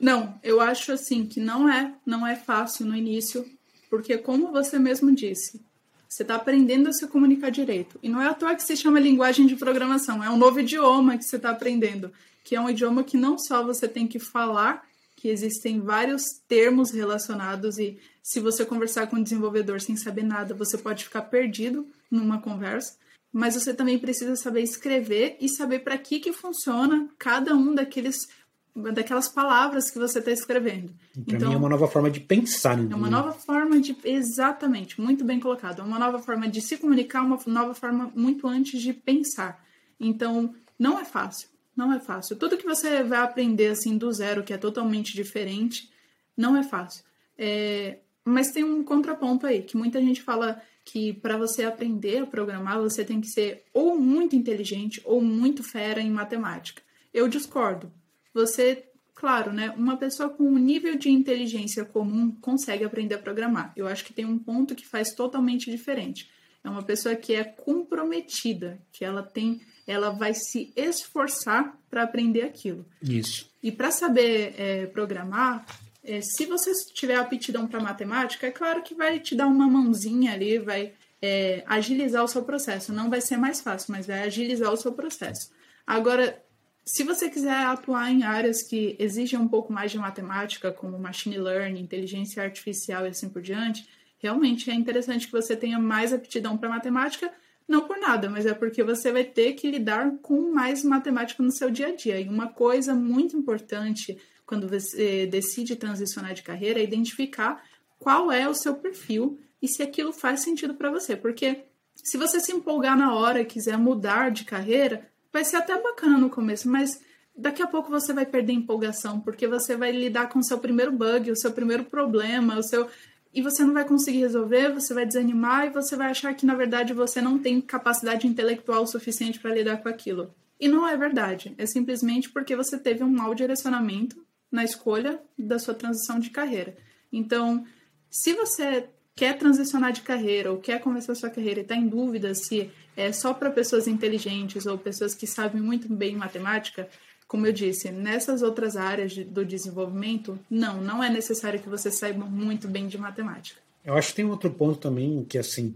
Não, 0.00 0.38
eu 0.42 0.60
acho 0.60 0.92
assim 0.92 1.26
que 1.26 1.40
não 1.40 1.68
é, 1.68 1.92
não 2.04 2.26
é 2.26 2.36
fácil 2.36 2.86
no 2.86 2.96
início, 2.96 3.44
porque 3.88 4.18
como 4.18 4.52
você 4.52 4.78
mesmo 4.78 5.14
disse, 5.14 5.60
você 6.08 6.22
está 6.22 6.36
aprendendo 6.36 6.88
a 6.88 6.92
se 6.92 7.06
comunicar 7.06 7.50
direito. 7.50 7.98
E 8.02 8.08
não 8.08 8.20
é 8.20 8.28
à 8.28 8.34
toa 8.34 8.54
que 8.54 8.62
se 8.62 8.76
chama 8.76 9.00
linguagem 9.00 9.46
de 9.46 9.56
programação, 9.56 10.22
é 10.22 10.30
um 10.30 10.36
novo 10.36 10.60
idioma 10.60 11.16
que 11.18 11.24
você 11.24 11.36
está 11.36 11.50
aprendendo, 11.50 12.12
que 12.44 12.54
é 12.54 12.60
um 12.60 12.68
idioma 12.68 13.02
que 13.02 13.16
não 13.16 13.38
só 13.38 13.64
você 13.64 13.88
tem 13.88 14.06
que 14.06 14.18
falar, 14.18 14.84
que 15.16 15.28
existem 15.28 15.80
vários 15.80 16.24
termos 16.46 16.90
relacionados 16.90 17.78
e 17.78 17.98
se 18.22 18.40
você 18.40 18.64
conversar 18.64 19.06
com 19.06 19.16
um 19.16 19.22
desenvolvedor 19.22 19.80
sem 19.80 19.96
saber 19.96 20.22
nada, 20.22 20.54
você 20.54 20.76
pode 20.76 21.04
ficar 21.04 21.22
perdido 21.22 21.86
numa 22.10 22.40
conversa, 22.40 22.96
mas 23.34 23.56
você 23.56 23.74
também 23.74 23.98
precisa 23.98 24.36
saber 24.36 24.62
escrever 24.62 25.36
e 25.40 25.48
saber 25.48 25.80
para 25.80 25.98
que 25.98 26.20
que 26.20 26.32
funciona 26.32 27.08
cada 27.18 27.52
um 27.52 27.74
daqueles 27.74 28.28
daquelas 28.76 29.28
palavras 29.28 29.90
que 29.90 29.98
você 29.98 30.20
está 30.20 30.30
escrevendo. 30.30 30.92
Para 31.26 31.36
então, 31.36 31.48
mim 31.48 31.54
é 31.54 31.58
uma 31.58 31.68
nova 31.68 31.88
forma 31.88 32.10
de 32.10 32.20
pensar. 32.20 32.76
Né? 32.76 32.92
É 32.92 32.94
uma 32.94 33.10
nova 33.10 33.32
forma 33.32 33.80
de. 33.80 33.96
Exatamente, 34.04 35.00
muito 35.00 35.24
bem 35.24 35.40
colocado. 35.40 35.80
É 35.80 35.84
uma 35.84 35.98
nova 35.98 36.20
forma 36.20 36.48
de 36.48 36.60
se 36.60 36.76
comunicar, 36.76 37.22
uma 37.22 37.38
nova 37.46 37.74
forma 37.74 38.12
muito 38.14 38.46
antes 38.46 38.80
de 38.80 38.92
pensar. 38.92 39.64
Então, 39.98 40.54
não 40.78 40.98
é 40.98 41.04
fácil. 41.04 41.48
Não 41.76 41.92
é 41.92 41.98
fácil. 41.98 42.36
Tudo 42.36 42.56
que 42.56 42.66
você 42.66 43.02
vai 43.02 43.20
aprender 43.20 43.68
assim 43.68 43.98
do 43.98 44.12
zero, 44.12 44.44
que 44.44 44.52
é 44.52 44.58
totalmente 44.58 45.12
diferente, 45.14 45.90
não 46.36 46.56
é 46.56 46.62
fácil. 46.62 47.04
É... 47.36 47.98
Mas 48.24 48.52
tem 48.52 48.64
um 48.64 48.82
contraponto 48.84 49.46
aí, 49.46 49.62
que 49.62 49.76
muita 49.76 50.00
gente 50.00 50.22
fala 50.22 50.60
que 50.84 51.12
para 51.12 51.36
você 51.36 51.64
aprender 51.64 52.18
a 52.18 52.26
programar, 52.26 52.80
você 52.80 53.04
tem 53.04 53.20
que 53.20 53.28
ser 53.28 53.64
ou 53.72 53.98
muito 53.98 54.36
inteligente 54.36 55.00
ou 55.04 55.20
muito 55.20 55.62
fera 55.62 56.00
em 56.00 56.10
matemática. 56.10 56.82
Eu 57.12 57.28
discordo 57.28 57.90
você, 58.34 58.84
claro, 59.14 59.52
né, 59.52 59.72
uma 59.76 59.96
pessoa 59.96 60.28
com 60.28 60.42
um 60.42 60.58
nível 60.58 60.98
de 60.98 61.08
inteligência 61.08 61.84
comum 61.84 62.32
consegue 62.32 62.84
aprender 62.84 63.14
a 63.14 63.18
programar. 63.18 63.72
Eu 63.76 63.86
acho 63.86 64.04
que 64.04 64.12
tem 64.12 64.24
um 64.24 64.38
ponto 64.38 64.74
que 64.74 64.84
faz 64.84 65.14
totalmente 65.14 65.70
diferente. 65.70 66.28
É 66.64 66.68
uma 66.68 66.82
pessoa 66.82 67.14
que 67.14 67.32
é 67.32 67.44
comprometida, 67.44 68.80
que 68.90 69.04
ela 69.04 69.22
tem, 69.22 69.60
ela 69.86 70.10
vai 70.10 70.34
se 70.34 70.72
esforçar 70.74 71.78
para 71.88 72.02
aprender 72.02 72.42
aquilo. 72.42 72.84
Isso. 73.00 73.48
E 73.62 73.70
para 73.70 73.92
saber 73.92 74.54
é, 74.58 74.86
programar, 74.86 75.64
é, 76.04 76.20
se 76.20 76.44
você 76.46 76.72
tiver 76.92 77.16
aptidão 77.16 77.66
para 77.66 77.80
matemática, 77.80 78.46
é 78.46 78.50
claro 78.50 78.82
que 78.82 78.94
vai 78.94 79.18
te 79.18 79.34
dar 79.34 79.46
uma 79.46 79.66
mãozinha 79.66 80.32
ali, 80.32 80.58
vai 80.58 80.92
é, 81.20 81.64
agilizar 81.66 82.22
o 82.22 82.28
seu 82.28 82.44
processo. 82.44 82.92
Não 82.92 83.08
vai 83.08 83.20
ser 83.20 83.38
mais 83.38 83.60
fácil, 83.60 83.92
mas 83.92 84.06
vai 84.06 84.22
agilizar 84.22 84.70
o 84.70 84.76
seu 84.76 84.92
processo. 84.92 85.50
Agora, 85.86 86.42
se 86.84 87.02
você 87.02 87.30
quiser 87.30 87.64
atuar 87.64 88.10
em 88.10 88.22
áreas 88.22 88.62
que 88.62 88.94
exigem 88.98 89.38
um 89.38 89.48
pouco 89.48 89.72
mais 89.72 89.90
de 89.90 89.98
matemática, 89.98 90.70
como 90.70 90.98
machine 90.98 91.38
learning, 91.38 91.80
inteligência 91.80 92.42
artificial 92.42 93.06
e 93.06 93.08
assim 93.08 93.30
por 93.30 93.40
diante, 93.40 93.88
realmente 94.18 94.70
é 94.70 94.74
interessante 94.74 95.26
que 95.26 95.32
você 95.32 95.56
tenha 95.56 95.78
mais 95.78 96.12
aptidão 96.12 96.58
para 96.58 96.68
matemática, 96.68 97.32
não 97.66 97.86
por 97.86 97.98
nada, 97.98 98.28
mas 98.28 98.44
é 98.44 98.52
porque 98.52 98.82
você 98.82 99.10
vai 99.10 99.24
ter 99.24 99.54
que 99.54 99.70
lidar 99.70 100.18
com 100.20 100.52
mais 100.52 100.84
matemática 100.84 101.42
no 101.42 101.50
seu 101.50 101.70
dia 101.70 101.88
a 101.88 101.96
dia. 101.96 102.20
E 102.20 102.28
uma 102.28 102.48
coisa 102.48 102.94
muito 102.94 103.34
importante 103.34 104.18
quando 104.46 104.68
você 104.68 105.26
decide 105.26 105.76
transicionar 105.76 106.34
de 106.34 106.42
carreira 106.42 106.80
é 106.80 106.84
identificar 106.84 107.62
qual 107.98 108.30
é 108.30 108.48
o 108.48 108.54
seu 108.54 108.74
perfil 108.74 109.38
e 109.60 109.68
se 109.68 109.82
aquilo 109.82 110.12
faz 110.12 110.40
sentido 110.40 110.74
para 110.74 110.90
você. 110.90 111.16
Porque 111.16 111.64
se 111.94 112.18
você 112.18 112.40
se 112.40 112.52
empolgar 112.52 112.96
na 112.96 113.14
hora 113.14 113.40
e 113.40 113.46
quiser 113.46 113.78
mudar 113.78 114.30
de 114.30 114.44
carreira, 114.44 115.08
vai 115.32 115.44
ser 115.44 115.56
até 115.56 115.80
bacana 115.80 116.18
no 116.18 116.28
começo, 116.28 116.68
mas 116.68 117.00
daqui 117.36 117.62
a 117.62 117.66
pouco 117.66 117.90
você 117.90 118.12
vai 118.12 118.26
perder 118.26 118.52
empolgação, 118.52 119.20
porque 119.20 119.48
você 119.48 119.76
vai 119.76 119.90
lidar 119.90 120.28
com 120.28 120.38
o 120.38 120.44
seu 120.44 120.58
primeiro 120.58 120.92
bug, 120.92 121.30
o 121.30 121.36
seu 121.36 121.52
primeiro 121.52 121.84
problema, 121.84 122.58
o 122.58 122.62
seu 122.62 122.88
e 123.32 123.42
você 123.42 123.64
não 123.64 123.74
vai 123.74 123.84
conseguir 123.84 124.20
resolver, 124.20 124.72
você 124.72 124.94
vai 124.94 125.04
desanimar 125.04 125.66
e 125.66 125.70
você 125.70 125.96
vai 125.96 126.08
achar 126.08 126.32
que 126.34 126.46
na 126.46 126.54
verdade 126.54 126.92
você 126.92 127.20
não 127.20 127.36
tem 127.36 127.60
capacidade 127.60 128.28
intelectual 128.28 128.86
suficiente 128.86 129.40
para 129.40 129.52
lidar 129.52 129.78
com 129.78 129.88
aquilo. 129.88 130.32
E 130.60 130.68
não 130.68 130.86
é 130.86 130.96
verdade, 130.96 131.52
é 131.58 131.66
simplesmente 131.66 132.30
porque 132.30 132.54
você 132.54 132.78
teve 132.78 133.02
um 133.02 133.10
mau 133.10 133.34
direcionamento 133.34 134.24
na 134.54 134.62
escolha 134.62 135.20
da 135.36 135.58
sua 135.58 135.74
transição 135.74 136.20
de 136.20 136.30
carreira. 136.30 136.76
Então, 137.12 137.66
se 138.08 138.32
você 138.34 138.88
quer 139.16 139.36
transicionar 139.36 139.92
de 139.92 140.02
carreira 140.02 140.52
ou 140.52 140.58
quer 140.58 140.80
começar 140.80 141.14
sua 141.16 141.28
carreira 141.28 141.60
e 141.60 141.62
está 141.62 141.74
em 141.74 141.88
dúvida 141.88 142.34
se 142.34 142.70
é 142.96 143.10
só 143.12 143.34
para 143.34 143.50
pessoas 143.50 143.88
inteligentes 143.88 144.64
ou 144.64 144.78
pessoas 144.78 145.12
que 145.12 145.26
sabem 145.26 145.60
muito 145.60 145.92
bem 145.92 146.14
matemática, 146.14 146.88
como 147.26 147.46
eu 147.46 147.52
disse, 147.52 147.90
nessas 147.90 148.42
outras 148.42 148.76
áreas 148.76 149.10
de, 149.12 149.24
do 149.24 149.44
desenvolvimento, 149.44 150.38
não, 150.48 150.80
não 150.80 151.02
é 151.02 151.10
necessário 151.10 151.58
que 151.58 151.68
você 151.68 151.90
saiba 151.90 152.24
muito 152.24 152.68
bem 152.68 152.86
de 152.86 152.96
matemática. 152.96 153.60
Eu 153.84 153.94
acho 153.94 154.10
que 154.10 154.16
tem 154.16 154.24
outro 154.24 154.50
ponto 154.50 154.78
também 154.78 155.24
que 155.24 155.36
assim, 155.36 155.74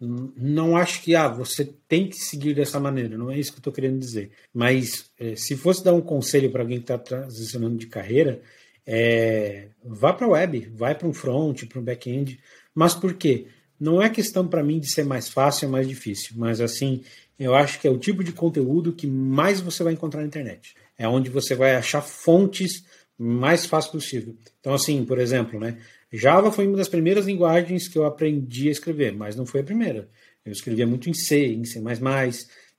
não 0.00 0.76
acho 0.76 1.02
que 1.02 1.16
ah, 1.16 1.28
você 1.28 1.64
tem 1.88 2.08
que 2.08 2.16
seguir 2.16 2.54
dessa 2.54 2.78
maneira, 2.78 3.18
não 3.18 3.30
é 3.30 3.38
isso 3.38 3.50
que 3.50 3.56
eu 3.56 3.60
estou 3.60 3.72
querendo 3.72 3.98
dizer. 3.98 4.30
Mas 4.54 5.10
é, 5.18 5.34
se 5.34 5.56
fosse 5.56 5.82
dar 5.82 5.94
um 5.94 6.00
conselho 6.00 6.50
para 6.50 6.62
alguém 6.62 6.78
que 6.78 6.84
está 6.84 6.96
transicionando 6.96 7.76
de 7.76 7.86
carreira, 7.86 8.40
é, 8.86 9.68
vá 9.84 10.12
para 10.12 10.26
a 10.26 10.30
web, 10.30 10.70
vai 10.74 10.94
para 10.94 11.08
um 11.08 11.12
front, 11.12 11.64
para 11.66 11.80
um 11.80 11.84
back-end. 11.84 12.38
Mas 12.74 12.94
por 12.94 13.14
quê? 13.14 13.48
Não 13.78 14.00
é 14.00 14.08
questão 14.08 14.46
para 14.46 14.62
mim 14.62 14.78
de 14.78 14.90
ser 14.90 15.04
mais 15.04 15.28
fácil 15.28 15.66
ou 15.66 15.72
mais 15.72 15.88
difícil, 15.88 16.34
mas 16.36 16.60
assim, 16.60 17.02
eu 17.38 17.54
acho 17.54 17.80
que 17.80 17.86
é 17.86 17.90
o 17.90 17.98
tipo 17.98 18.22
de 18.22 18.32
conteúdo 18.32 18.92
que 18.92 19.06
mais 19.06 19.60
você 19.60 19.82
vai 19.82 19.92
encontrar 19.92 20.20
na 20.20 20.26
internet. 20.26 20.74
É 20.96 21.08
onde 21.08 21.30
você 21.30 21.54
vai 21.54 21.76
achar 21.76 22.02
fontes 22.02 22.84
mais 23.16 23.66
fácil 23.66 23.92
possível. 23.92 24.36
Então, 24.60 24.74
assim, 24.74 25.04
por 25.04 25.18
exemplo, 25.18 25.58
né, 25.58 25.78
Java 26.12 26.50
foi 26.50 26.66
uma 26.66 26.76
das 26.76 26.88
primeiras 26.88 27.26
linguagens 27.26 27.88
que 27.88 27.98
eu 27.98 28.06
aprendi 28.06 28.68
a 28.68 28.72
escrever, 28.72 29.12
mas 29.12 29.36
não 29.36 29.44
foi 29.44 29.60
a 29.60 29.64
primeira. 29.64 30.08
Eu 30.44 30.52
escrevia 30.52 30.86
muito 30.86 31.10
em 31.10 31.14
C, 31.14 31.46
em 31.46 31.64
C++, 31.64 31.82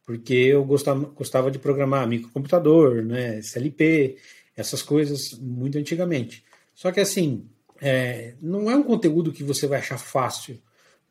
porque 0.04 0.34
eu 0.34 0.63
gostava, 0.65 1.06
gostava 1.06 1.52
de 1.52 1.60
programar 1.60 2.08
microcomputador, 2.08 3.04
né, 3.04 3.38
SLP, 3.39 4.18
essas 4.58 4.82
coisas 4.82 5.34
muito 5.39 5.78
antigamente. 5.78 6.44
Só 6.74 6.92
que 6.92 7.00
assim, 7.00 7.46
é, 7.80 8.34
não 8.42 8.70
é 8.70 8.76
um 8.76 8.84
conteúdo 8.84 9.32
que 9.32 9.44
você 9.44 9.68
vai 9.68 9.80
achar 9.80 9.98
fácil 9.98 10.60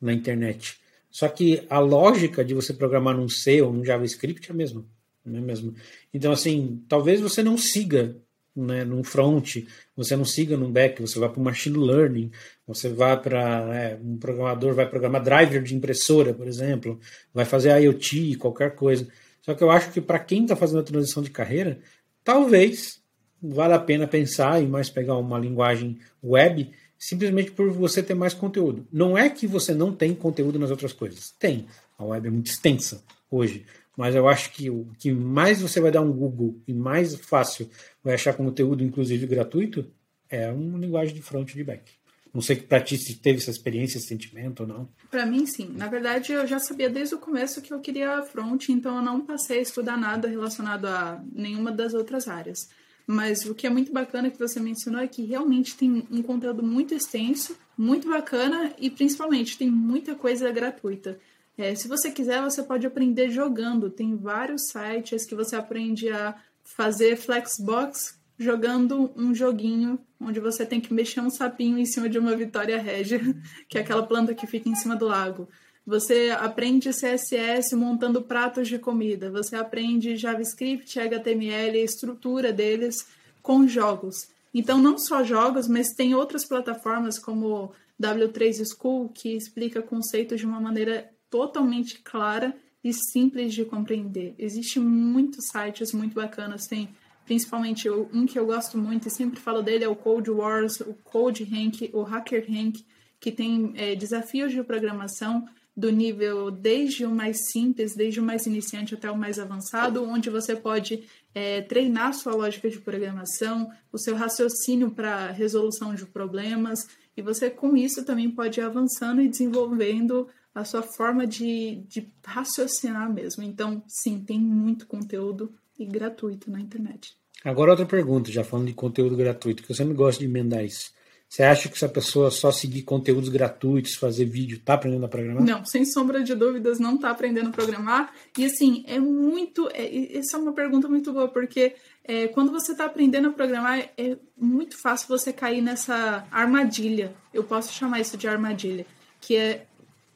na 0.01 0.13
internet. 0.13 0.77
Só 1.09 1.27
que 1.27 1.65
a 1.69 1.79
lógica 1.79 2.43
de 2.43 2.53
você 2.53 2.73
programar 2.73 3.15
num 3.15 3.29
C 3.29 3.61
ou 3.61 3.73
num 3.73 3.83
JavaScript 3.83 4.49
é 4.49 4.53
a 4.53 4.55
mesma. 4.55 4.85
É 5.25 5.29
mesmo? 5.29 5.73
Então, 6.13 6.31
assim, 6.31 6.83
talvez 6.87 7.21
você 7.21 7.43
não 7.43 7.57
siga 7.57 8.15
né, 8.63 8.83
num 8.83 9.03
front, 9.03 9.57
você 9.95 10.15
não 10.15 10.25
siga 10.25 10.57
num 10.57 10.71
back, 10.71 11.01
você 11.01 11.19
vai 11.19 11.29
para 11.29 11.39
o 11.39 11.43
machine 11.43 11.77
learning, 11.77 12.31
você 12.67 12.89
vai 12.89 13.19
para 13.19 13.75
é, 13.75 13.99
um 14.03 14.17
programador 14.17 14.73
vai 14.73 14.87
programar 14.87 15.23
driver 15.23 15.61
de 15.61 15.75
impressora, 15.75 16.33
por 16.33 16.47
exemplo, 16.47 16.99
vai 17.33 17.45
fazer 17.45 17.77
IoT, 17.81 18.35
qualquer 18.35 18.75
coisa. 18.75 19.07
Só 19.41 19.53
que 19.53 19.63
eu 19.63 19.71
acho 19.71 19.91
que 19.91 20.01
para 20.01 20.19
quem 20.19 20.43
está 20.43 20.55
fazendo 20.55 20.79
a 20.79 20.83
transição 20.83 21.23
de 21.23 21.29
carreira, 21.29 21.79
talvez 22.23 22.99
vale 23.41 23.73
a 23.73 23.79
pena 23.79 24.07
pensar 24.07 24.61
e 24.61 24.67
mais 24.67 24.89
pegar 24.89 25.17
uma 25.17 25.39
linguagem 25.39 25.97
web 26.23 26.71
simplesmente 26.97 27.51
por 27.51 27.71
você 27.71 28.03
ter 28.03 28.13
mais 28.13 28.33
conteúdo. 28.33 28.85
Não 28.91 29.17
é 29.17 29.29
que 29.29 29.47
você 29.47 29.73
não 29.73 29.93
tem 29.93 30.13
conteúdo 30.13 30.59
nas 30.59 30.69
outras 30.69 30.91
coisas. 30.91 31.31
Tem. 31.39 31.65
A 31.99 32.05
web 32.05 32.27
é 32.27 32.31
muito 32.31 32.47
extensa 32.47 33.03
hoje. 33.29 33.65
Mas 33.95 34.15
eu 34.15 34.27
acho 34.27 34.51
que 34.53 34.69
o 34.69 34.87
que 34.97 35.11
mais 35.11 35.61
você 35.61 35.81
vai 35.81 35.91
dar 35.91 36.01
um 36.01 36.11
Google 36.11 36.57
e 36.65 36.73
mais 36.73 37.13
fácil 37.15 37.69
vai 38.01 38.13
achar 38.13 38.33
conteúdo, 38.33 38.81
inclusive 38.81 39.27
gratuito, 39.27 39.85
é 40.29 40.49
uma 40.49 40.79
linguagem 40.79 41.13
de 41.13 41.21
front 41.21 41.51
e 41.51 41.55
de 41.55 41.63
back. 41.63 41.91
Não 42.33 42.41
sei 42.41 42.55
que 42.55 42.63
para 42.63 42.79
ti 42.79 42.97
se 42.97 43.15
teve 43.15 43.39
essa 43.39 43.51
experiência, 43.51 43.97
esse 43.97 44.07
sentimento 44.07 44.61
ou 44.61 44.67
não. 44.67 44.89
Para 45.11 45.25
mim, 45.25 45.45
sim. 45.45 45.73
Na 45.75 45.87
verdade, 45.87 46.31
eu 46.31 46.47
já 46.47 46.59
sabia 46.59 46.89
desde 46.89 47.15
o 47.15 47.19
começo 47.19 47.61
que 47.61 47.73
eu 47.73 47.79
queria 47.79 48.21
front, 48.23 48.69
então 48.69 48.97
eu 48.97 49.01
não 49.01 49.25
passei 49.25 49.59
a 49.59 49.61
estudar 49.61 49.97
nada 49.97 50.27
relacionado 50.27 50.85
a 50.85 51.21
nenhuma 51.33 51.71
das 51.71 51.93
outras 51.93 52.27
áreas. 52.27 52.69
Mas 53.05 53.43
o 53.45 53.55
que 53.55 53.65
é 53.65 53.69
muito 53.69 53.91
bacana 53.91 54.29
que 54.29 54.37
você 54.37 54.59
mencionou 54.59 55.01
é 55.01 55.07
que 55.07 55.25
realmente 55.25 55.75
tem 55.75 56.07
um 56.11 56.21
conteúdo 56.21 56.61
muito 56.61 56.93
extenso, 56.93 57.57
muito 57.75 58.07
bacana 58.07 58.71
e 58.77 58.89
principalmente 58.89 59.57
tem 59.57 59.69
muita 59.69 60.13
coisa 60.13 60.51
gratuita. 60.51 61.19
É, 61.59 61.75
se 61.75 61.89
você 61.89 62.09
quiser, 62.09 62.41
você 62.41 62.63
pode 62.63 62.87
aprender 62.87 63.29
jogando. 63.29 63.89
Tem 63.89 64.15
vários 64.15 64.69
sites 64.69 65.25
que 65.25 65.35
você 65.35 65.57
aprende 65.57 66.07
a 66.09 66.33
fazer 66.63 67.17
Flexbox 67.17 68.17
jogando 68.37 69.11
um 69.13 69.35
joguinho 69.35 69.99
onde 70.21 70.39
você 70.39 70.65
tem 70.65 70.79
que 70.79 70.93
mexer 70.93 71.19
um 71.19 71.29
sapinho 71.29 71.77
em 71.77 71.85
cima 71.85 72.07
de 72.07 72.17
uma 72.17 72.33
Vitória 72.33 72.81
Régia, 72.81 73.19
que 73.67 73.77
é 73.77 73.81
aquela 73.81 74.03
planta 74.03 74.33
que 74.33 74.47
fica 74.47 74.69
em 74.69 74.75
cima 74.75 74.95
do 74.95 75.07
lago. 75.07 75.49
Você 75.85 76.29
aprende 76.29 76.91
CSS 76.91 77.75
montando 77.75 78.21
pratos 78.21 78.69
de 78.69 78.79
comida. 78.79 79.29
Você 79.29 79.57
aprende 79.57 80.15
JavaScript, 80.15 80.97
HTML, 80.97 81.77
a 81.77 81.83
estrutura 81.83 82.53
deles 82.53 83.05
com 83.41 83.67
jogos. 83.67 84.29
Então, 84.53 84.79
não 84.79 84.97
só 84.97 85.25
jogos, 85.25 85.67
mas 85.67 85.89
tem 85.89 86.15
outras 86.15 86.45
plataformas 86.45 87.19
como 87.19 87.73
W3 88.01 88.63
School 88.65 89.09
que 89.09 89.35
explica 89.35 89.81
conceitos 89.81 90.39
de 90.39 90.45
uma 90.45 90.61
maneira 90.61 91.09
totalmente 91.29 91.99
clara 91.99 92.55
e 92.83 92.93
simples 92.93 93.53
de 93.53 93.65
compreender. 93.65 94.35
Existem 94.37 94.81
muitos 94.81 95.47
sites 95.47 95.91
muito 95.93 96.15
bacanas, 96.15 96.65
tem 96.65 96.89
principalmente 97.25 97.89
um 97.89 98.25
que 98.25 98.39
eu 98.39 98.45
gosto 98.45 98.77
muito 98.77 99.07
e 99.07 99.11
sempre 99.11 99.39
falo 99.39 99.61
dele 99.61 99.83
é 99.83 99.87
o 99.87 99.95
Code 99.95 100.31
Wars, 100.31 100.79
o 100.79 100.93
Code 101.03 101.43
Rank, 101.43 101.89
o 101.93 102.01
Hacker 102.01 102.45
Rank, 102.49 102.77
que 103.19 103.31
tem 103.31 103.73
é, 103.75 103.95
desafios 103.95 104.51
de 104.51 104.63
programação 104.63 105.45
do 105.79 105.91
nível 105.91 106.51
desde 106.51 107.05
o 107.05 107.11
mais 107.11 107.37
simples, 107.51 107.95
desde 107.95 108.19
o 108.19 108.23
mais 108.23 108.45
iniciante 108.45 108.95
até 108.95 109.09
o 109.09 109.17
mais 109.17 109.39
avançado, 109.39 110.03
onde 110.03 110.29
você 110.29 110.55
pode 110.55 111.03
é, 111.33 111.61
treinar 111.61 112.13
sua 112.13 112.33
lógica 112.33 112.69
de 112.69 112.79
programação, 112.79 113.71
o 113.91 113.97
seu 113.97 114.15
raciocínio 114.15 114.91
para 114.91 115.31
resolução 115.31 115.93
de 115.93 116.05
problemas, 116.05 116.79
e 117.15 117.21
você 117.21 117.49
com 117.49 117.77
isso 117.77 118.03
também 118.03 118.29
pode 118.29 118.59
ir 118.59 118.63
avançando 118.63 119.21
e 119.21 119.29
desenvolvendo 119.29 120.27
a 120.53 120.63
sua 120.65 120.81
forma 120.81 121.25
de, 121.25 121.83
de 121.87 122.07
raciocinar 122.25 123.11
mesmo. 123.11 123.43
Então, 123.43 123.83
sim, 123.87 124.19
tem 124.19 124.39
muito 124.39 124.87
conteúdo 124.87 125.53
e 125.77 125.85
gratuito 125.85 126.51
na 126.51 126.59
internet. 126.59 127.15
Agora 127.43 127.71
outra 127.71 127.85
pergunta, 127.85 128.31
já 128.31 128.43
falando 128.43 128.67
de 128.67 128.73
conteúdo 128.73 129.15
gratuito, 129.15 129.63
que 129.63 129.71
eu 129.71 129.75
sempre 129.75 129.93
gosto 129.93 130.19
de 130.19 130.25
emendar 130.25 130.63
isso. 130.65 130.91
Você 131.29 131.43
acha 131.43 131.69
que 131.69 131.77
se 131.77 131.85
a 131.85 131.89
pessoa 131.89 132.31
só 132.31 132.51
seguir 132.51 132.81
conteúdos 132.81 133.29
gratuitos, 133.29 133.93
fazer 133.93 134.25
vídeo, 134.25 134.57
está 134.57 134.73
aprendendo 134.73 135.05
a 135.05 135.07
programar? 135.07 135.43
Não, 135.43 135.63
sem 135.63 135.85
sombra 135.85 136.23
de 136.23 136.33
dúvidas, 136.33 136.79
não 136.79 136.95
está 136.95 137.11
aprendendo 137.11 137.49
a 137.49 137.51
programar. 137.51 138.11
E 138.35 138.45
assim, 138.45 138.83
é 138.87 138.97
muito. 138.97 139.69
É, 139.71 140.17
essa 140.17 140.37
é 140.37 140.39
uma 140.39 140.53
pergunta 140.53 140.87
muito 140.87 141.13
boa, 141.13 141.27
porque 141.27 141.75
é, 142.03 142.27
quando 142.29 142.51
você 142.51 142.71
está 142.71 142.85
aprendendo 142.85 143.27
a 143.27 143.31
programar, 143.31 143.91
é 143.95 144.17
muito 144.35 144.75
fácil 144.81 145.07
você 145.07 145.31
cair 145.31 145.61
nessa 145.61 146.25
armadilha. 146.31 147.13
Eu 147.31 147.43
posso 147.43 147.71
chamar 147.73 147.99
isso 147.99 148.17
de 148.17 148.27
armadilha, 148.27 148.87
que 149.21 149.35
é 149.35 149.67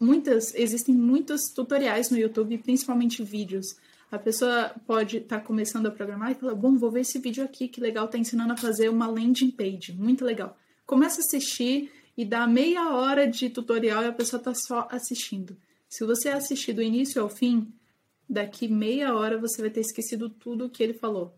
muitas. 0.04 0.54
Existem 0.54 0.94
muitos 0.94 1.50
tutoriais 1.56 2.10
no 2.10 2.18
YouTube, 2.18 2.58
principalmente 2.58 3.24
vídeos. 3.24 3.76
A 4.12 4.20
pessoa 4.20 4.72
pode 4.86 5.18
estar 5.18 5.39
tá 5.39 5.46
começando 5.46 5.88
a 5.88 5.92
programar 5.92 6.32
e 6.32 6.36
falar: 6.36 6.56
Bom, 6.56 6.78
vou 6.78 6.92
ver 6.92 7.02
esse 7.02 7.20
vídeo 7.20 7.44
aqui, 7.44 7.68
que 7.68 7.82
legal, 7.82 8.06
está 8.06 8.18
ensinando 8.18 8.54
a 8.54 8.58
fazer 8.58 8.89
uma 8.89 9.08
landing 9.08 9.52
page. 9.52 9.94
Muito 9.94 10.24
legal 10.26 10.58
começa 10.86 11.22
a 11.22 11.24
assistir 11.24 11.92
e 12.16 12.26
dá 12.26 12.46
meia 12.46 12.94
hora 12.94 13.28
de 13.28 13.50
tutorial 13.50 14.04
e 14.04 14.08
a 14.08 14.13
pessoa 14.13 14.39
está 14.39 14.54
só 14.54 14.88
assistindo. 14.92 15.58
Se 15.89 16.06
você 16.06 16.30
assistir 16.30 16.74
do 16.74 16.82
início 16.82 17.22
ao 17.22 17.30
fim, 17.30 17.74
daqui 18.30 18.68
meia 18.68 19.16
hora 19.16 19.38
você 19.38 19.62
vai 19.62 19.72
ter 19.72 19.82
esquecido 19.82 20.30
tudo 20.30 20.66
o 20.66 20.70
que 20.70 20.84
ele 20.84 20.94
falou. 20.94 21.36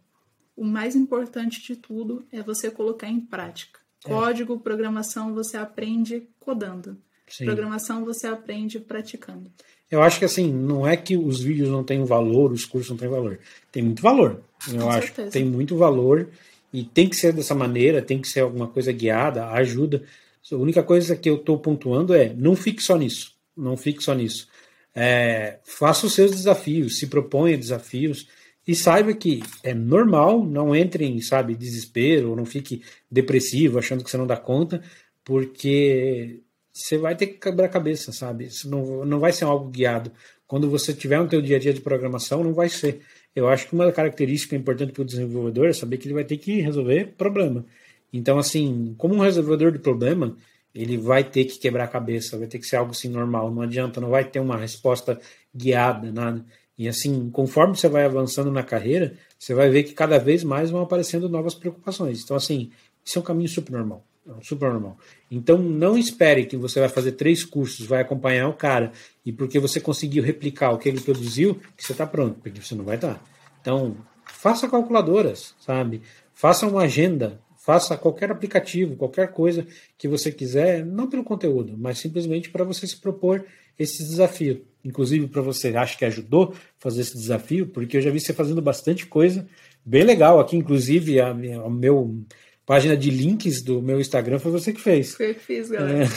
O 0.56 0.63
mais 0.63 0.95
importante 0.95 1.62
de 1.62 1.75
tudo 1.75 2.25
é 2.32 2.41
você 2.41 2.71
colocar 2.71 3.08
em 3.08 3.19
prática. 3.19 3.80
É. 4.06 4.10
Código, 4.10 4.60
programação 4.60 5.34
você 5.34 5.58
aprende 5.58 6.30
codando. 6.39 7.01
Sim. 7.27 7.45
Programação 7.45 8.05
você 8.05 8.27
aprende 8.27 8.79
praticando. 8.79 9.51
Eu 9.89 10.01
acho 10.01 10.19
que 10.19 10.25
assim, 10.25 10.51
não 10.51 10.88
é 10.88 10.97
que 10.97 11.15
os 11.15 11.41
vídeos 11.41 11.69
não 11.69 11.83
têm 11.83 12.03
valor, 12.03 12.51
os 12.51 12.65
cursos 12.65 12.89
não 12.89 12.97
têm 12.97 13.09
valor. 13.09 13.39
Tem 13.71 13.83
muito 13.83 14.01
valor. 14.01 14.41
Eu 14.71 14.81
Com 14.81 14.89
acho 14.89 15.07
certeza. 15.07 15.27
que 15.27 15.33
tem 15.33 15.45
muito 15.45 15.77
valor 15.77 16.29
e 16.73 16.83
tem 16.83 17.07
que 17.07 17.15
ser 17.15 17.31
dessa 17.33 17.55
maneira, 17.55 18.01
tem 18.01 18.19
que 18.19 18.27
ser 18.27 18.41
alguma 18.41 18.67
coisa 18.67 18.91
guiada, 18.91 19.47
ajuda. 19.51 20.03
A 20.51 20.55
única 20.55 20.83
coisa 20.83 21.15
que 21.15 21.29
eu 21.29 21.35
estou 21.35 21.57
pontuando 21.57 22.13
é 22.13 22.33
não 22.33 22.55
fique 22.55 22.81
só 22.81 22.97
nisso. 22.97 23.33
Não 23.55 23.77
fique 23.77 24.03
só 24.03 24.13
nisso. 24.13 24.47
É, 24.93 25.59
faça 25.63 26.07
os 26.07 26.13
seus 26.13 26.31
desafios, 26.31 26.99
se 26.99 27.07
proponha 27.07 27.57
desafios 27.57 28.27
e 28.67 28.73
saiba 28.73 29.13
que 29.13 29.43
é 29.61 29.73
normal, 29.73 30.43
não 30.45 30.75
entre 30.75 31.05
em, 31.05 31.21
sabe, 31.21 31.55
desespero, 31.55 32.35
não 32.35 32.45
fique 32.45 32.81
depressivo, 33.11 33.77
achando 33.77 34.03
que 34.03 34.09
você 34.09 34.17
não 34.17 34.25
dá 34.25 34.38
conta, 34.38 34.81
porque 35.23 36.39
você 36.75 36.97
vai 36.97 37.15
ter 37.15 37.27
que 37.27 37.39
quebrar 37.39 37.67
a 37.67 37.69
cabeça, 37.69 38.11
sabe? 38.11 38.47
Isso 38.47 38.69
não, 38.69 39.05
não 39.05 39.17
vai 39.17 39.31
ser 39.31 39.45
algo 39.45 39.69
guiado. 39.69 40.11
Quando 40.45 40.69
você 40.69 40.93
tiver 40.93 41.17
no 41.19 41.27
teu 41.27 41.41
dia 41.41 41.55
a 41.55 41.59
dia 41.59 41.73
de 41.73 41.79
programação, 41.79 42.43
não 42.43 42.53
vai 42.53 42.67
ser. 42.67 42.99
Eu 43.33 43.47
acho 43.47 43.67
que 43.67 43.73
uma 43.73 43.89
característica 43.93 44.55
importante 44.57 44.91
para 44.91 45.01
o 45.01 45.05
desenvolvedor 45.05 45.67
é 45.67 45.73
saber 45.73 45.97
que 45.97 46.05
ele 46.05 46.13
vai 46.13 46.25
ter 46.25 46.38
que 46.38 46.59
resolver 46.59 47.13
problema. 47.17 47.65
Então, 48.11 48.38
assim, 48.38 48.93
como 48.97 49.15
um 49.15 49.19
resolvedor 49.19 49.71
de 49.71 49.79
problema, 49.79 50.35
ele 50.73 50.97
vai 50.97 51.23
ter 51.23 51.45
que 51.45 51.57
quebrar 51.57 51.85
a 51.85 51.88
cabeça, 51.88 52.38
vai 52.38 52.47
ter 52.47 52.59
que 52.59 52.67
ser 52.67 52.75
algo 52.75 52.91
assim 52.91 53.07
normal. 53.07 53.49
Não 53.49 53.61
adianta, 53.61 54.01
não 54.01 54.09
vai 54.09 54.25
ter 54.25 54.41
uma 54.41 54.57
resposta 54.57 55.19
guiada, 55.55 56.11
nada. 56.11 56.45
E 56.77 56.89
assim, 56.89 57.29
conforme 57.29 57.77
você 57.77 57.88
vai 57.88 58.03
avançando 58.03 58.51
na 58.51 58.63
carreira, 58.63 59.17
você 59.39 59.53
vai 59.53 59.69
ver 59.69 59.83
que 59.83 59.93
cada 59.93 60.17
vez 60.19 60.43
mais 60.43 60.71
vão 60.71 60.81
aparecendo 60.81 61.29
novas 61.29 61.55
preocupações. 61.55 62.21
Então, 62.21 62.35
assim, 62.35 62.69
isso 63.03 63.17
é 63.17 63.21
um 63.21 63.25
caminho 63.25 63.47
super 63.47 63.71
normal. 63.71 64.05
É 64.27 64.43
super 64.43 64.71
normal. 64.71 64.97
Então, 65.29 65.57
não 65.57 65.97
espere 65.97 66.45
que 66.45 66.57
você 66.57 66.79
vai 66.79 66.89
fazer 66.89 67.11
três 67.13 67.43
cursos, 67.43 67.85
vai 67.85 68.01
acompanhar 68.01 68.47
o 68.47 68.53
cara, 68.53 68.91
e 69.25 69.31
porque 69.31 69.59
você 69.59 69.79
conseguiu 69.79 70.23
replicar 70.23 70.71
o 70.71 70.77
que 70.77 70.89
ele 70.89 70.99
produziu, 70.99 71.59
que 71.77 71.83
você 71.83 71.91
está 71.91 72.07
pronto, 72.07 72.39
porque 72.41 72.59
você 72.59 72.73
não 72.73 72.83
vai 72.83 72.95
estar. 72.95 73.15
Tá. 73.15 73.21
Então, 73.61 73.97
faça 74.25 74.67
calculadoras, 74.67 75.53
sabe? 75.59 76.01
Faça 76.33 76.67
uma 76.67 76.81
agenda, 76.81 77.39
faça 77.57 77.97
qualquer 77.97 78.31
aplicativo, 78.31 78.95
qualquer 78.95 79.31
coisa 79.31 79.65
que 79.97 80.07
você 80.07 80.31
quiser, 80.31 80.83
não 80.83 81.09
pelo 81.09 81.23
conteúdo, 81.23 81.75
mas 81.77 81.99
simplesmente 81.99 82.49
para 82.49 82.63
você 82.63 82.88
se 82.88 82.97
propor 82.97 83.45
esse 83.77 84.03
desafio. 84.03 84.65
Inclusive 84.83 85.27
para 85.27 85.41
você, 85.41 85.75
acho 85.75 85.97
que 85.97 86.05
ajudou 86.05 86.53
fazer 86.77 87.01
esse 87.01 87.15
desafio, 87.15 87.67
porque 87.67 87.97
eu 87.97 88.01
já 88.01 88.11
vi 88.11 88.19
você 88.19 88.33
fazendo 88.33 88.61
bastante 88.61 89.05
coisa 89.05 89.47
bem 89.85 90.03
legal 90.03 90.39
aqui, 90.39 90.57
inclusive 90.57 91.19
a, 91.19 91.29
a 91.29 91.69
meu 91.69 92.23
página 92.65 92.97
de 92.97 93.10
links 93.10 93.62
do 93.62 93.82
meu 93.82 93.99
Instagram 93.99 94.39
foi 94.39 94.51
você 94.51 94.73
que 94.73 94.82
fez. 94.82 95.15
Foi 95.15 95.30
eu 95.30 95.36
que 95.36 95.41
fiz, 95.41 95.69
galera. 95.69 96.04
É. 96.04 96.08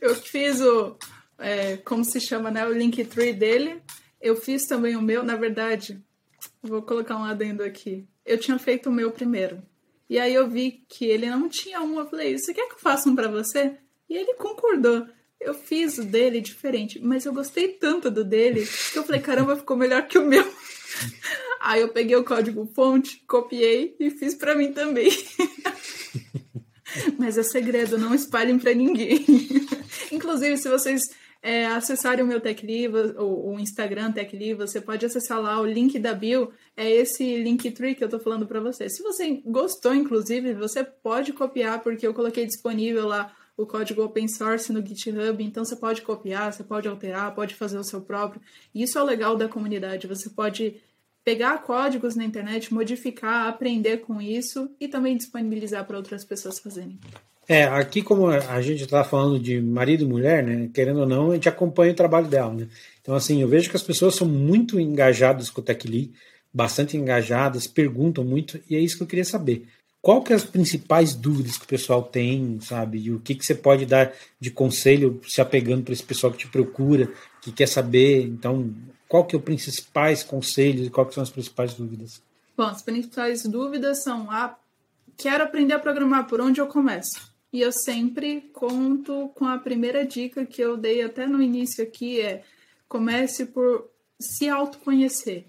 eu 0.00 0.14
fiz 0.14 0.60
o, 0.60 0.96
é, 1.38 1.76
como 1.78 2.04
se 2.04 2.20
chama, 2.20 2.50
né, 2.50 2.66
o 2.66 2.72
Linktree 2.72 3.32
dele. 3.32 3.80
Eu 4.20 4.36
fiz 4.36 4.66
também 4.66 4.96
o 4.96 5.02
meu, 5.02 5.22
na 5.22 5.36
verdade, 5.36 6.00
vou 6.62 6.82
colocar 6.82 7.16
um 7.16 7.24
adendo 7.24 7.62
aqui. 7.62 8.06
Eu 8.24 8.38
tinha 8.38 8.58
feito 8.58 8.88
o 8.88 8.92
meu 8.92 9.10
primeiro. 9.10 9.62
E 10.08 10.18
aí 10.18 10.34
eu 10.34 10.48
vi 10.48 10.84
que 10.88 11.04
ele 11.04 11.28
não 11.28 11.48
tinha 11.48 11.80
um. 11.80 11.98
Eu 11.98 12.06
falei, 12.08 12.36
você 12.36 12.54
quer 12.54 12.66
que 12.68 12.74
eu 12.74 12.78
faça 12.78 13.08
um 13.08 13.14
para 13.14 13.28
você? 13.28 13.76
E 14.08 14.16
ele 14.16 14.34
concordou. 14.34 15.06
Eu 15.40 15.52
fiz 15.52 15.98
o 15.98 16.04
dele 16.04 16.40
diferente, 16.40 16.98
mas 16.98 17.26
eu 17.26 17.32
gostei 17.32 17.68
tanto 17.68 18.10
do 18.10 18.24
dele 18.24 18.66
que 18.92 18.98
eu 18.98 19.04
falei, 19.04 19.20
caramba, 19.20 19.56
ficou 19.56 19.76
melhor 19.76 20.06
que 20.06 20.18
o 20.18 20.26
meu. 20.26 20.44
Aí 21.60 21.80
eu 21.80 21.88
peguei 21.88 22.16
o 22.16 22.24
código 22.24 22.66
fonte, 22.74 23.22
copiei 23.26 23.96
e 23.98 24.10
fiz 24.10 24.34
para 24.34 24.54
mim 24.54 24.72
também. 24.72 25.10
mas 27.18 27.36
é 27.36 27.42
segredo, 27.42 27.98
não 27.98 28.14
espalhem 28.14 28.58
para 28.58 28.74
ninguém. 28.74 29.24
Inclusive, 30.12 30.56
se 30.56 30.68
vocês 30.68 31.02
é, 31.42 31.66
acessarem 31.66 32.24
o 32.24 32.26
meu 32.26 32.40
TechLive, 32.40 33.14
o, 33.18 33.52
o 33.52 33.60
Instagram 33.60 34.12
TechLive, 34.12 34.54
você 34.54 34.80
pode 34.80 35.04
acessar 35.04 35.40
lá 35.40 35.60
o 35.60 35.66
link 35.66 35.98
da 35.98 36.14
bio, 36.14 36.52
é 36.76 36.90
esse 36.90 37.42
Linktree 37.42 37.94
que 37.94 38.04
eu 38.04 38.08
tô 38.08 38.18
falando 38.18 38.46
para 38.46 38.60
você. 38.60 38.88
Se 38.88 39.02
você 39.02 39.42
gostou, 39.44 39.94
inclusive, 39.94 40.54
você 40.54 40.82
pode 40.82 41.32
copiar, 41.32 41.82
porque 41.82 42.06
eu 42.06 42.14
coloquei 42.14 42.46
disponível 42.46 43.06
lá 43.06 43.34
o 43.56 43.64
código 43.64 44.02
open 44.02 44.28
source 44.28 44.70
no 44.70 44.84
GitHub, 44.84 45.42
então 45.42 45.64
você 45.64 45.76
pode 45.76 46.02
copiar, 46.02 46.52
você 46.52 46.62
pode 46.62 46.88
alterar, 46.88 47.34
pode 47.34 47.54
fazer 47.54 47.78
o 47.78 47.84
seu 47.84 48.02
próprio. 48.02 48.40
Isso 48.74 48.98
é 48.98 49.02
o 49.02 49.04
legal 49.04 49.34
da 49.34 49.48
comunidade, 49.48 50.06
você 50.06 50.28
pode 50.28 50.82
pegar 51.26 51.58
códigos 51.64 52.14
na 52.14 52.24
internet, 52.24 52.72
modificar, 52.72 53.48
aprender 53.48 53.96
com 53.96 54.22
isso 54.22 54.70
e 54.80 54.86
também 54.86 55.16
disponibilizar 55.16 55.84
para 55.84 55.96
outras 55.96 56.24
pessoas 56.24 56.60
fazerem. 56.60 57.00
É, 57.48 57.64
aqui 57.64 58.00
como 58.00 58.28
a 58.28 58.60
gente 58.62 58.84
está 58.84 59.02
falando 59.02 59.40
de 59.40 59.60
marido 59.60 60.04
e 60.04 60.06
mulher, 60.06 60.44
né, 60.44 60.70
querendo 60.72 61.00
ou 61.00 61.06
não, 61.06 61.32
a 61.32 61.34
gente 61.34 61.48
acompanha 61.48 61.92
o 61.92 61.96
trabalho 61.96 62.28
dela, 62.28 62.54
né? 62.54 62.68
Então, 63.02 63.12
assim, 63.12 63.42
eu 63.42 63.48
vejo 63.48 63.68
que 63.68 63.76
as 63.76 63.82
pessoas 63.82 64.14
são 64.14 64.26
muito 64.28 64.78
engajadas 64.78 65.50
com 65.50 65.60
o 65.60 65.64
TechLee, 65.64 66.12
bastante 66.54 66.96
engajadas, 66.96 67.66
perguntam 67.66 68.22
muito, 68.22 68.60
e 68.70 68.76
é 68.76 68.78
isso 68.78 68.96
que 68.96 69.02
eu 69.02 69.08
queria 69.08 69.24
saber. 69.24 69.66
Qual 70.00 70.22
que 70.22 70.32
é 70.32 70.36
as 70.36 70.44
principais 70.44 71.12
dúvidas 71.12 71.58
que 71.58 71.64
o 71.64 71.68
pessoal 71.68 72.04
tem, 72.04 72.60
sabe? 72.60 72.98
E 72.98 73.10
o 73.10 73.18
que, 73.18 73.34
que 73.34 73.44
você 73.44 73.56
pode 73.56 73.84
dar 73.84 74.12
de 74.38 74.52
conselho 74.52 75.20
se 75.26 75.40
apegando 75.40 75.82
para 75.82 75.92
esse 75.92 76.04
pessoal 76.04 76.32
que 76.32 76.38
te 76.38 76.48
procura, 76.48 77.10
que 77.42 77.50
quer 77.50 77.66
saber? 77.66 78.22
Então, 78.22 78.72
qual 79.08 79.24
que 79.24 79.36
é 79.36 79.38
os 79.38 79.44
principais 79.44 80.22
conselhos 80.22 80.86
e 80.86 80.90
quais 80.90 81.14
são 81.14 81.22
as 81.22 81.30
principais 81.30 81.74
dúvidas? 81.74 82.20
Bom, 82.56 82.64
as 82.64 82.82
principais 82.82 83.42
dúvidas 83.44 84.02
são: 84.02 84.30
ah, 84.30 84.56
quero 85.16 85.44
aprender 85.44 85.74
a 85.74 85.78
programar, 85.78 86.26
por 86.26 86.40
onde 86.40 86.60
eu 86.60 86.66
começo? 86.66 87.34
E 87.52 87.60
eu 87.60 87.72
sempre 87.72 88.50
conto 88.52 89.30
com 89.34 89.46
a 89.46 89.58
primeira 89.58 90.04
dica 90.04 90.44
que 90.44 90.60
eu 90.60 90.76
dei 90.76 91.02
até 91.02 91.26
no 91.26 91.40
início 91.40 91.82
aqui: 91.82 92.20
é 92.20 92.42
comece 92.88 93.46
por 93.46 93.88
se 94.18 94.48
autoconhecer. 94.48 95.46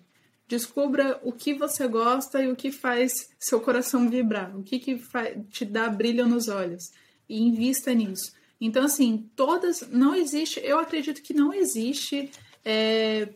Descubra 0.47 1.19
o 1.23 1.31
que 1.31 1.53
você 1.53 1.87
gosta 1.87 2.41
e 2.41 2.49
o 2.49 2.55
que 2.55 2.71
faz 2.71 3.29
seu 3.37 3.59
coração 3.59 4.09
vibrar, 4.09 4.57
o 4.57 4.63
que, 4.63 4.79
que 4.79 5.01
te 5.49 5.65
dá 5.65 5.89
brilho 5.89 6.25
nos 6.25 6.47
olhos. 6.47 6.91
E 7.27 7.41
invista 7.41 7.93
nisso. 7.93 8.31
Então, 8.59 8.85
assim, 8.85 9.29
todas. 9.35 9.81
Não 9.89 10.15
existe. 10.15 10.61
Eu 10.63 10.79
acredito 10.79 11.21
que 11.21 11.33
não 11.33 11.53
existe 11.53 12.31
é, 12.63 13.29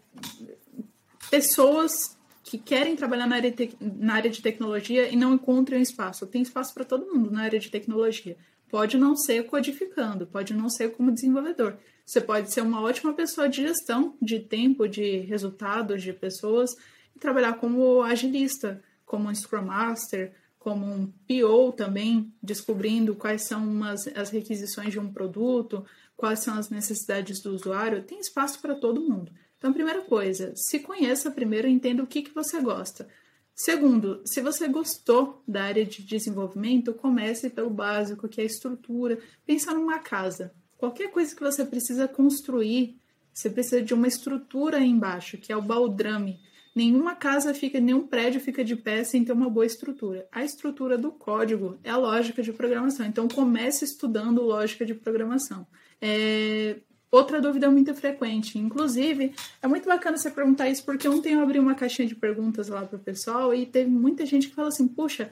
pessoas 1.29 2.17
que 2.43 2.57
querem 2.57 2.95
trabalhar 2.95 3.27
na 3.27 3.37
área, 3.37 3.53
na 3.79 4.15
área 4.15 4.29
de 4.29 4.41
tecnologia 4.41 5.07
e 5.09 5.15
não 5.15 5.33
encontram 5.33 5.79
espaço. 5.79 6.27
Tem 6.27 6.41
espaço 6.41 6.73
para 6.73 6.83
todo 6.83 7.07
mundo 7.13 7.31
na 7.31 7.43
área 7.43 7.59
de 7.59 7.71
tecnologia. 7.71 8.35
Pode 8.69 8.97
não 8.97 9.15
ser 9.15 9.45
codificando, 9.45 10.27
pode 10.27 10.53
não 10.53 10.69
ser 10.69 10.91
como 10.91 11.11
desenvolvedor. 11.11 11.77
Você 12.05 12.19
pode 12.19 12.53
ser 12.53 12.61
uma 12.61 12.81
ótima 12.81 13.13
pessoa 13.13 13.47
de 13.47 13.61
gestão 13.61 14.15
de 14.21 14.39
tempo, 14.39 14.87
de 14.87 15.19
resultados 15.19 16.03
de 16.03 16.11
pessoas 16.11 16.71
e 17.15 17.19
trabalhar 17.19 17.53
como 17.53 18.01
agilista, 18.01 18.81
como 19.05 19.29
um 19.29 19.35
Scrum 19.35 19.63
Master, 19.63 20.33
como 20.59 20.85
um 20.85 21.07
PO 21.07 21.71
também, 21.71 22.33
descobrindo 22.43 23.15
quais 23.15 23.47
são 23.47 23.83
as, 23.83 24.07
as 24.07 24.29
requisições 24.29 24.91
de 24.91 24.99
um 24.99 25.11
produto, 25.11 25.85
quais 26.21 26.39
são 26.39 26.53
as 26.53 26.69
necessidades 26.69 27.41
do 27.41 27.51
usuário, 27.51 28.03
tem 28.03 28.19
espaço 28.19 28.61
para 28.61 28.75
todo 28.75 29.01
mundo. 29.01 29.31
Então, 29.57 29.73
primeira 29.73 30.01
coisa, 30.01 30.53
se 30.55 30.77
conheça 30.77 31.31
primeiro, 31.31 31.67
entenda 31.67 32.03
o 32.03 32.07
que, 32.07 32.21
que 32.21 32.33
você 32.33 32.61
gosta. 32.61 33.07
Segundo, 33.55 34.21
se 34.23 34.39
você 34.39 34.67
gostou 34.67 35.43
da 35.47 35.63
área 35.63 35.83
de 35.83 36.03
desenvolvimento, 36.03 36.93
comece 36.93 37.49
pelo 37.49 37.71
básico, 37.71 38.29
que 38.29 38.39
é 38.39 38.43
a 38.43 38.47
estrutura. 38.47 39.17
Pensa 39.45 39.73
numa 39.73 39.97
casa. 39.97 40.53
Qualquer 40.77 41.09
coisa 41.09 41.35
que 41.35 41.41
você 41.41 41.65
precisa 41.65 42.07
construir, 42.07 42.99
você 43.33 43.49
precisa 43.49 43.81
de 43.81 43.93
uma 43.95 44.07
estrutura 44.07 44.77
aí 44.77 44.87
embaixo, 44.87 45.39
que 45.39 45.51
é 45.51 45.57
o 45.57 45.61
baldrame. 45.61 46.39
Nenhuma 46.75 47.15
casa 47.15 47.51
fica, 47.53 47.79
nenhum 47.79 48.05
prédio 48.05 48.39
fica 48.39 48.63
de 48.63 48.75
pé 48.75 49.03
sem 49.03 49.25
ter 49.25 49.33
uma 49.33 49.49
boa 49.49 49.65
estrutura. 49.65 50.27
A 50.31 50.45
estrutura 50.45 50.99
do 50.99 51.11
código 51.11 51.79
é 51.83 51.89
a 51.89 51.97
lógica 51.97 52.43
de 52.43 52.53
programação. 52.53 53.07
Então 53.07 53.27
comece 53.27 53.83
estudando 53.85 54.43
lógica 54.43 54.85
de 54.85 54.93
programação. 54.93 55.65
É, 56.01 56.77
outra 57.11 57.39
dúvida 57.39 57.69
muito 57.69 57.93
frequente. 57.93 58.57
Inclusive, 58.57 59.33
é 59.61 59.67
muito 59.67 59.87
bacana 59.87 60.17
você 60.17 60.31
perguntar 60.31 60.69
isso, 60.69 60.83
porque 60.83 61.07
ontem 61.07 61.33
eu 61.33 61.41
abri 61.41 61.59
uma 61.59 61.75
caixinha 61.75 62.07
de 62.07 62.15
perguntas 62.15 62.69
lá 62.69 62.83
para 62.83 62.97
o 62.97 62.99
pessoal 62.99 63.53
e 63.53 63.65
teve 63.65 63.89
muita 63.89 64.25
gente 64.25 64.49
que 64.49 64.55
fala 64.55 64.69
assim: 64.69 64.87
puxa, 64.87 65.31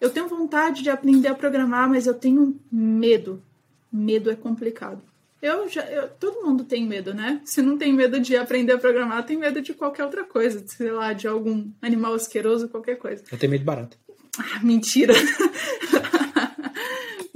eu 0.00 0.10
tenho 0.10 0.28
vontade 0.28 0.82
de 0.82 0.90
aprender 0.90 1.28
a 1.28 1.34
programar, 1.34 1.88
mas 1.88 2.06
eu 2.06 2.14
tenho 2.14 2.60
medo. 2.70 3.42
Medo 3.92 4.30
é 4.30 4.36
complicado. 4.36 5.02
Eu 5.40 5.68
já, 5.68 5.82
eu, 5.82 6.08
todo 6.08 6.44
mundo 6.44 6.64
tem 6.64 6.86
medo, 6.86 7.14
né? 7.14 7.40
Se 7.44 7.62
não 7.62 7.76
tem 7.78 7.92
medo 7.92 8.18
de 8.18 8.36
aprender 8.36 8.72
a 8.72 8.78
programar, 8.78 9.24
tem 9.24 9.36
medo 9.36 9.60
de 9.60 9.74
qualquer 9.74 10.04
outra 10.04 10.24
coisa, 10.24 10.62
sei 10.66 10.90
lá, 10.90 11.12
de 11.12 11.28
algum 11.28 11.70
animal 11.80 12.14
asqueroso, 12.14 12.68
qualquer 12.68 12.96
coisa. 12.96 13.22
Eu 13.30 13.38
tenho 13.38 13.52
medo 13.52 13.64
barato. 13.64 13.96
Ah, 14.38 14.60
mentira! 14.62 15.14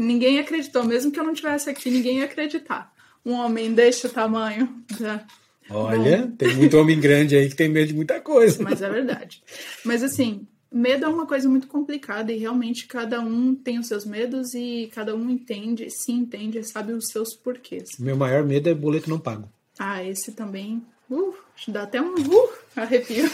ninguém 0.00 0.38
acreditou, 0.38 0.84
mesmo 0.84 1.12
que 1.12 1.20
eu 1.20 1.24
não 1.24 1.34
tivesse 1.34 1.68
aqui, 1.68 1.90
ninguém 1.90 2.18
ia 2.18 2.24
acreditar. 2.24 2.92
Um 3.24 3.32
homem 3.32 3.74
deste 3.74 4.08
tamanho. 4.08 4.82
Já. 4.98 5.24
Olha, 5.68 6.22
Bom. 6.22 6.36
tem 6.36 6.56
muito 6.56 6.76
homem 6.78 6.98
grande 6.98 7.36
aí 7.36 7.48
que 7.48 7.54
tem 7.54 7.68
medo 7.68 7.88
de 7.88 7.94
muita 7.94 8.20
coisa. 8.20 8.62
Mas 8.62 8.82
é 8.82 8.90
verdade. 8.90 9.42
Mas 9.84 10.02
assim, 10.02 10.46
medo 10.72 11.04
é 11.04 11.08
uma 11.08 11.26
coisa 11.26 11.48
muito 11.48 11.68
complicada 11.68 12.32
e 12.32 12.38
realmente 12.38 12.86
cada 12.86 13.20
um 13.20 13.54
tem 13.54 13.78
os 13.78 13.86
seus 13.86 14.04
medos 14.04 14.54
e 14.54 14.90
cada 14.92 15.14
um 15.14 15.30
entende, 15.30 15.88
se 15.90 16.10
entende, 16.10 16.64
sabe 16.64 16.92
os 16.92 17.08
seus 17.08 17.36
porquês. 17.36 17.90
Meu 17.98 18.16
maior 18.16 18.44
medo 18.44 18.68
é 18.68 18.74
boleto 18.74 19.10
não 19.10 19.18
pago. 19.18 19.48
Ah, 19.78 20.02
esse 20.02 20.32
também. 20.32 20.82
Uh, 21.10 21.34
dá 21.68 21.82
até 21.82 22.00
um 22.00 22.14
uh, 22.14 22.50
arrepio. 22.74 23.24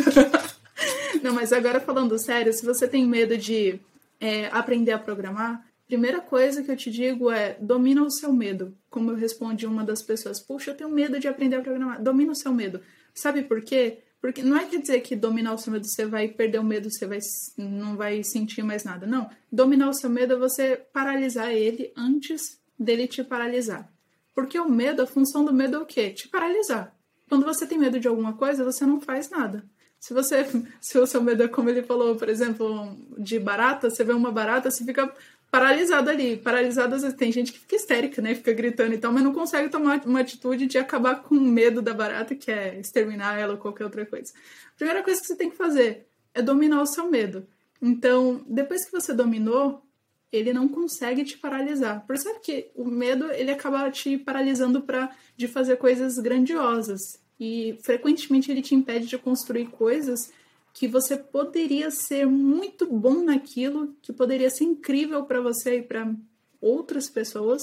não, 1.22 1.32
mas 1.32 1.52
agora 1.52 1.80
falando 1.80 2.18
sério, 2.18 2.52
se 2.52 2.64
você 2.64 2.86
tem 2.86 3.06
medo 3.06 3.36
de 3.36 3.78
é, 4.20 4.46
aprender 4.46 4.92
a 4.92 4.98
programar, 4.98 5.64
Primeira 5.86 6.20
coisa 6.20 6.62
que 6.62 6.70
eu 6.70 6.76
te 6.76 6.90
digo 6.90 7.30
é 7.30 7.56
domina 7.60 8.02
o 8.02 8.10
seu 8.10 8.32
medo. 8.32 8.76
Como 8.90 9.12
eu 9.12 9.16
respondi 9.16 9.66
uma 9.66 9.84
das 9.84 10.02
pessoas, 10.02 10.40
puxa, 10.40 10.72
eu 10.72 10.76
tenho 10.76 10.90
medo 10.90 11.20
de 11.20 11.28
aprender 11.28 11.56
a 11.56 11.62
programar. 11.62 12.02
Domina 12.02 12.32
o 12.32 12.36
seu 12.36 12.52
medo. 12.52 12.80
Sabe 13.14 13.42
por 13.42 13.62
quê? 13.62 13.98
Porque 14.20 14.42
não 14.42 14.56
é 14.56 14.64
quer 14.66 14.80
dizer 14.80 15.00
que 15.00 15.14
dominar 15.14 15.54
o 15.54 15.58
seu 15.58 15.72
medo 15.72 15.86
você 15.86 16.04
vai 16.04 16.26
perder 16.26 16.58
o 16.58 16.64
medo, 16.64 16.90
você 16.90 17.06
vai, 17.06 17.20
não 17.56 17.96
vai 17.96 18.24
sentir 18.24 18.64
mais 18.64 18.82
nada. 18.82 19.06
Não. 19.06 19.30
Dominar 19.52 19.88
o 19.88 19.94
seu 19.94 20.10
medo 20.10 20.34
é 20.34 20.36
você 20.36 20.76
paralisar 20.92 21.52
ele 21.52 21.92
antes 21.96 22.58
dele 22.76 23.06
te 23.06 23.22
paralisar. 23.22 23.88
Porque 24.34 24.58
o 24.58 24.68
medo, 24.68 25.02
a 25.02 25.06
função 25.06 25.44
do 25.44 25.52
medo 25.52 25.76
é 25.76 25.78
o 25.78 25.86
quê? 25.86 26.10
Te 26.10 26.28
paralisar. 26.28 26.94
Quando 27.28 27.44
você 27.44 27.66
tem 27.66 27.78
medo 27.78 28.00
de 28.00 28.08
alguma 28.08 28.32
coisa, 28.32 28.64
você 28.64 28.84
não 28.84 29.00
faz 29.00 29.30
nada. 29.30 29.64
Se 30.06 30.14
você, 30.14 30.46
se 30.80 30.96
o 30.98 31.04
seu 31.04 31.20
medo 31.20 31.42
é 31.42 31.48
como 31.48 31.68
ele 31.68 31.82
falou, 31.82 32.14
por 32.14 32.28
exemplo, 32.28 32.96
de 33.18 33.40
barata, 33.40 33.90
você 33.90 34.04
vê 34.04 34.12
uma 34.12 34.30
barata, 34.30 34.70
você 34.70 34.84
fica 34.84 35.12
paralisado 35.50 36.08
ali. 36.08 36.36
Paralisado, 36.36 36.94
às 36.94 37.02
vezes 37.02 37.16
tem 37.16 37.32
gente 37.32 37.52
que 37.52 37.58
fica 37.58 37.74
histérica, 37.74 38.22
né? 38.22 38.32
Fica 38.36 38.52
gritando 38.52 38.94
e 38.94 38.98
tal, 38.98 39.10
mas 39.10 39.24
não 39.24 39.32
consegue 39.34 39.68
tomar 39.68 40.00
uma 40.06 40.20
atitude 40.20 40.68
de 40.68 40.78
acabar 40.78 41.24
com 41.24 41.34
o 41.34 41.40
medo 41.40 41.82
da 41.82 41.92
barata, 41.92 42.36
que 42.36 42.52
é 42.52 42.78
exterminar 42.78 43.36
ela 43.36 43.54
ou 43.54 43.58
qualquer 43.58 43.82
outra 43.82 44.06
coisa. 44.06 44.32
A 44.32 44.76
primeira 44.76 45.02
coisa 45.02 45.20
que 45.20 45.26
você 45.26 45.34
tem 45.34 45.50
que 45.50 45.56
fazer 45.56 46.06
é 46.32 46.40
dominar 46.40 46.82
o 46.82 46.86
seu 46.86 47.10
medo. 47.10 47.44
Então, 47.82 48.44
depois 48.46 48.84
que 48.84 48.92
você 48.92 49.12
dominou, 49.12 49.82
ele 50.30 50.52
não 50.52 50.68
consegue 50.68 51.24
te 51.24 51.36
paralisar. 51.36 52.06
Percebe 52.06 52.38
que 52.38 52.70
o 52.76 52.84
medo, 52.84 53.28
ele 53.32 53.50
acaba 53.50 53.90
te 53.90 54.16
paralisando 54.16 54.82
para 54.82 55.10
de 55.36 55.48
fazer 55.48 55.78
coisas 55.78 56.16
grandiosas. 56.20 57.25
E 57.38 57.78
frequentemente 57.82 58.50
ele 58.50 58.62
te 58.62 58.74
impede 58.74 59.06
de 59.06 59.18
construir 59.18 59.66
coisas 59.66 60.30
que 60.72 60.86
você 60.86 61.16
poderia 61.16 61.90
ser 61.90 62.26
muito 62.26 62.86
bom 62.86 63.24
naquilo, 63.24 63.94
que 64.02 64.12
poderia 64.12 64.50
ser 64.50 64.64
incrível 64.64 65.24
para 65.24 65.40
você 65.40 65.78
e 65.78 65.82
para 65.82 66.14
outras 66.60 67.08
pessoas, 67.08 67.62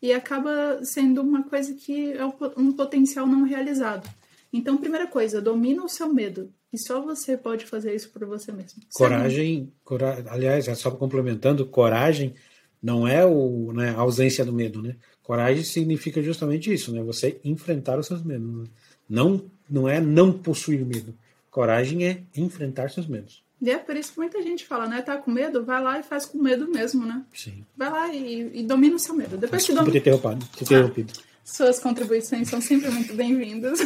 e 0.00 0.12
acaba 0.12 0.80
sendo 0.84 1.22
uma 1.22 1.42
coisa 1.42 1.74
que 1.74 2.12
é 2.12 2.24
um 2.56 2.72
potencial 2.72 3.26
não 3.26 3.42
realizado. 3.42 4.08
Então, 4.52 4.76
primeira 4.76 5.06
coisa, 5.06 5.40
domina 5.40 5.84
o 5.84 5.88
seu 5.88 6.12
medo. 6.12 6.52
E 6.72 6.78
só 6.78 7.00
você 7.00 7.36
pode 7.36 7.64
fazer 7.64 7.94
isso 7.94 8.10
por 8.10 8.24
você 8.26 8.52
mesmo. 8.52 8.82
Coragem, 8.94 9.72
cora... 9.82 10.24
aliás, 10.28 10.66
só 10.78 10.90
complementando, 10.90 11.66
coragem 11.66 12.34
não 12.82 13.08
é 13.08 13.24
o, 13.24 13.72
né, 13.72 13.90
a 13.90 14.00
ausência 14.00 14.44
do 14.44 14.52
medo, 14.52 14.82
né? 14.82 14.96
Coragem 15.22 15.64
significa 15.64 16.22
justamente 16.22 16.72
isso, 16.72 16.92
né? 16.92 17.02
Você 17.02 17.40
enfrentar 17.42 17.98
os 17.98 18.06
seus 18.06 18.22
medos. 18.22 18.58
Né? 18.58 18.64
Não, 19.08 19.42
não 19.68 19.88
é 19.88 20.00
não 20.00 20.32
possuir 20.32 20.84
medo. 20.84 21.14
Coragem 21.50 22.06
é 22.06 22.22
enfrentar 22.36 22.90
seus 22.90 23.06
medos. 23.06 23.42
E 23.60 23.70
é 23.70 23.78
por 23.78 23.96
isso 23.96 24.12
que 24.12 24.18
muita 24.18 24.42
gente 24.42 24.66
fala, 24.66 24.86
né? 24.86 25.00
Tá 25.00 25.16
com 25.16 25.30
medo? 25.30 25.64
Vai 25.64 25.82
lá 25.82 25.98
e 25.98 26.02
faz 26.02 26.26
com 26.26 26.38
medo 26.38 26.68
mesmo, 26.68 27.06
né? 27.06 27.22
Sim. 27.32 27.64
Vai 27.76 27.90
lá 27.90 28.14
e, 28.14 28.60
e 28.60 28.62
domina 28.62 28.96
o 28.96 28.98
seu 28.98 29.14
medo. 29.14 29.38
Depois 29.38 29.64
Desculpa 29.64 29.90
que 29.90 30.00
domina... 30.00 30.38
ter 30.54 30.62
interrompido. 30.62 31.12
Suas 31.42 31.78
contribuições 31.78 32.48
são 32.48 32.60
sempre 32.60 32.90
muito 32.90 33.14
bem-vindas. 33.14 33.78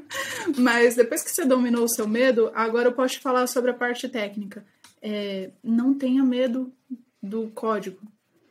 Mas 0.56 0.94
depois 0.94 1.22
que 1.22 1.30
você 1.30 1.44
dominou 1.44 1.84
o 1.84 1.88
seu 1.88 2.08
medo, 2.08 2.50
agora 2.54 2.88
eu 2.88 2.92
posso 2.92 3.14
te 3.14 3.20
falar 3.20 3.46
sobre 3.46 3.70
a 3.70 3.74
parte 3.74 4.08
técnica. 4.08 4.64
É, 5.02 5.50
não 5.62 5.94
tenha 5.94 6.22
medo 6.22 6.72
do 7.22 7.48
código. 7.48 7.98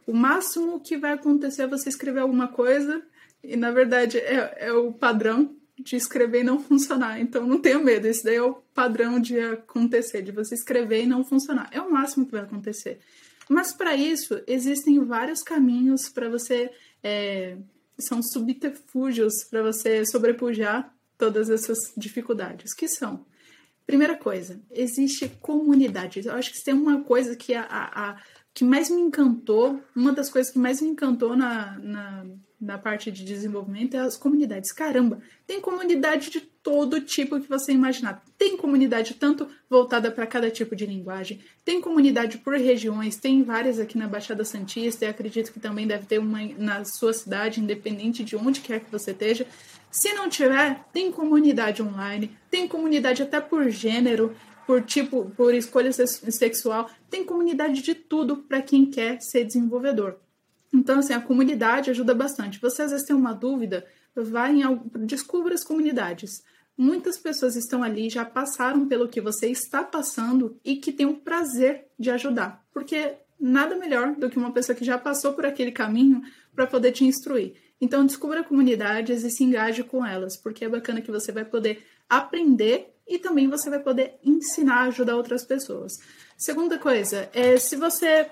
O 0.06 0.14
máximo 0.14 0.80
que 0.80 0.98
vai 0.98 1.14
acontecer 1.14 1.64
é 1.64 1.68
você 1.68 1.90
escrever 1.90 2.20
alguma 2.20 2.48
coisa 2.48 3.02
e, 3.44 3.56
na 3.56 3.72
verdade, 3.72 4.18
é, 4.18 4.68
é 4.68 4.74
o 4.74 4.92
padrão 4.92 5.56
de 5.84 5.96
escrever 5.96 6.42
e 6.42 6.44
não 6.44 6.60
funcionar. 6.60 7.20
Então 7.20 7.46
não 7.46 7.60
tenha 7.60 7.80
medo, 7.80 8.08
esse 8.08 8.24
daí 8.24 8.36
é 8.36 8.42
o 8.42 8.56
padrão 8.74 9.20
de 9.20 9.40
acontecer, 9.40 10.22
de 10.22 10.32
você 10.32 10.56
escrever 10.56 11.04
e 11.04 11.08
não 11.08 11.24
funcionar. 11.24 11.70
É 11.72 11.82
o 11.82 11.92
máximo 11.92 12.26
que 12.26 12.32
vai 12.32 12.42
acontecer. 12.42 13.00
Mas 13.50 13.74
para 13.74 13.96
isso, 13.96 14.42
existem 14.48 15.04
vários 15.04 15.44
caminhos 15.44 16.10
para 16.10 16.30
você. 16.30 16.72
É, 17.04 17.58
são 18.00 18.22
subterfúgios 18.24 19.44
para 19.50 19.62
você 19.62 20.06
sobrepujar 20.06 20.94
todas 21.18 21.50
essas 21.50 21.78
dificuldades. 21.98 22.74
Que 22.74 22.88
são? 22.88 23.26
Primeira 23.86 24.16
coisa, 24.16 24.62
existe 24.72 25.28
comunidade. 25.42 26.26
Eu 26.26 26.34
acho 26.34 26.54
que 26.54 26.64
tem 26.64 26.74
uma 26.74 27.04
coisa 27.04 27.36
que 27.36 27.54
a, 27.54 27.64
a, 27.64 28.12
a 28.12 28.22
que 28.54 28.64
mais 28.64 28.90
me 28.90 29.02
encantou, 29.02 29.82
uma 29.96 30.12
das 30.12 30.30
coisas 30.30 30.52
que 30.52 30.60
mais 30.60 30.82
me 30.82 30.90
encantou 30.90 31.36
na, 31.36 31.78
na 31.80 32.26
na 32.62 32.78
parte 32.78 33.12
de 33.12 33.26
desenvolvimento 33.26 33.96
é 33.96 34.00
as 34.00 34.16
comunidades. 34.16 34.72
Caramba, 34.72 35.20
tem 35.48 35.60
comunidade 35.60 36.30
de 36.30 36.40
todo 36.40 37.02
tipo 37.02 37.40
que 37.40 37.50
você 37.50 37.72
imaginar. 37.72 38.24
Tem 38.38 38.56
comunidade 38.56 39.16
tanto 39.16 39.48
voltada 39.68 40.12
para 40.12 40.28
cada 40.28 40.52
tipo 40.52 40.76
de 40.76 40.86
linguagem, 40.86 41.40
tem 41.66 41.82
comunidade 41.82 42.38
por 42.38 42.54
regiões, 42.54 43.16
tem 43.16 43.42
várias 43.42 43.80
aqui 43.80 43.98
na 43.98 44.08
Baixada 44.08 44.46
Santista 44.46 45.06
e 45.06 45.08
acredito 45.08 45.52
que 45.52 45.60
também 45.60 45.88
deve 45.88 46.06
ter 46.06 46.20
uma 46.20 46.40
na 46.58 46.86
sua 46.86 47.14
cidade, 47.14 47.60
independente 47.60 48.24
de 48.24 48.36
onde 48.36 48.62
quer 48.62 48.82
que 48.82 48.92
você 48.92 49.10
esteja. 49.10 49.48
Se 49.90 50.14
não 50.14 50.30
tiver, 50.30 50.86
tem 50.94 51.12
comunidade 51.12 51.82
online, 51.82 52.32
tem 52.50 52.68
comunidade 52.68 53.24
até 53.24 53.42
por 53.42 53.70
gênero, 53.70 54.36
por 54.66 54.84
tipo, 54.84 55.30
por 55.36 55.54
escolha 55.54 55.92
sexual, 55.92 56.90
tem 57.10 57.26
comunidade 57.26 57.82
de 57.82 57.96
tudo 57.96 58.38
para 58.38 58.62
quem 58.62 58.86
quer 58.86 59.20
ser 59.20 59.44
desenvolvedor. 59.44 60.18
Então, 60.74 61.00
assim, 61.00 61.14
a 61.14 61.22
comunidade 61.22 61.90
ajuda 61.90 62.16
bastante. 62.16 62.60
Você 62.62 62.82
às 62.82 62.92
vezes 62.92 63.06
tem 63.06 63.16
uma 63.16 63.34
dúvida, 63.34 63.86
vai 64.16 64.56
em 64.56 64.80
descubra 65.06 65.54
as 65.54 65.64
comunidades. 65.64 66.44
Muitas 66.78 67.18
pessoas 67.18 67.56
estão 67.56 67.84
ali, 67.84 68.10
já 68.10 68.24
passaram 68.24 68.88
pelo 68.88 69.08
que 69.08 69.20
você 69.20 69.48
está 69.48 69.84
passando 69.84 70.58
e 70.64 70.78
que 70.78 70.92
tem 70.92 71.06
o 71.06 71.18
prazer 71.18 71.88
de 72.00 72.10
ajudar. 72.10 72.66
Porque 72.74 73.16
nada 73.40 73.76
melhor 73.76 74.16
do 74.16 74.30
que 74.30 74.38
uma 74.38 74.52
pessoa 74.52 74.76
que 74.76 74.86
já 74.86 74.98
passou 74.98 75.34
por 75.34 75.46
aquele 75.46 75.72
caminho 75.72 76.22
para 76.56 76.68
poder 76.68 76.92
te 76.92 77.04
instruir. 77.04 77.56
Então, 77.80 78.06
descubra 78.06 78.44
comunidades 78.44 79.24
e 79.24 79.32
se 79.32 79.44
engaje 79.44 79.84
com 79.84 80.06
elas, 80.06 80.38
porque 80.38 80.64
é 80.64 80.70
bacana 80.70 81.02
que 81.02 81.12
você 81.12 81.32
vai 81.32 81.44
poder 81.44 81.84
aprender 82.08 82.94
e 83.08 83.18
também 83.18 83.50
você 83.50 83.70
vai 83.70 83.80
poder 83.80 84.14
ensinar, 84.24 84.84
ajudar 84.84 85.16
outras 85.16 85.44
pessoas. 85.44 86.00
Segunda 86.38 86.78
coisa, 86.78 87.30
é 87.34 87.58
se 87.58 87.76
você 87.76 88.30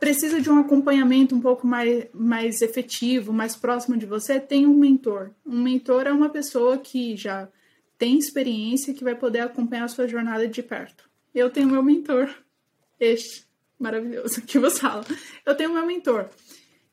precisa 0.00 0.40
de 0.40 0.48
um 0.50 0.58
acompanhamento 0.58 1.34
um 1.36 1.40
pouco 1.40 1.66
mais, 1.66 2.06
mais 2.14 2.62
efetivo, 2.62 3.34
mais 3.34 3.54
próximo 3.54 3.98
de 3.98 4.06
você, 4.06 4.40
tem 4.40 4.66
um 4.66 4.74
mentor. 4.74 5.30
Um 5.46 5.62
mentor 5.62 6.06
é 6.06 6.12
uma 6.12 6.30
pessoa 6.30 6.78
que 6.78 7.14
já 7.14 7.46
tem 7.98 8.18
experiência 8.18 8.94
que 8.94 9.04
vai 9.04 9.14
poder 9.14 9.40
acompanhar 9.40 9.84
a 9.84 9.88
sua 9.88 10.08
jornada 10.08 10.48
de 10.48 10.62
perto. 10.62 11.08
Eu 11.34 11.50
tenho 11.50 11.68
meu 11.68 11.82
mentor, 11.82 12.34
este 12.98 13.46
maravilhoso 13.78 14.40
que 14.42 14.58
você 14.58 14.80
fala. 14.80 15.04
Eu 15.44 15.54
tenho 15.54 15.72
meu 15.72 15.86
mentor. 15.86 16.30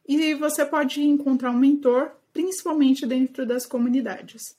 E 0.06 0.34
você 0.36 0.66
pode 0.66 1.02
encontrar 1.02 1.52
um 1.52 1.58
mentor, 1.58 2.12
principalmente 2.34 3.06
dentro 3.06 3.46
das 3.46 3.66
comunidades. 3.66 4.56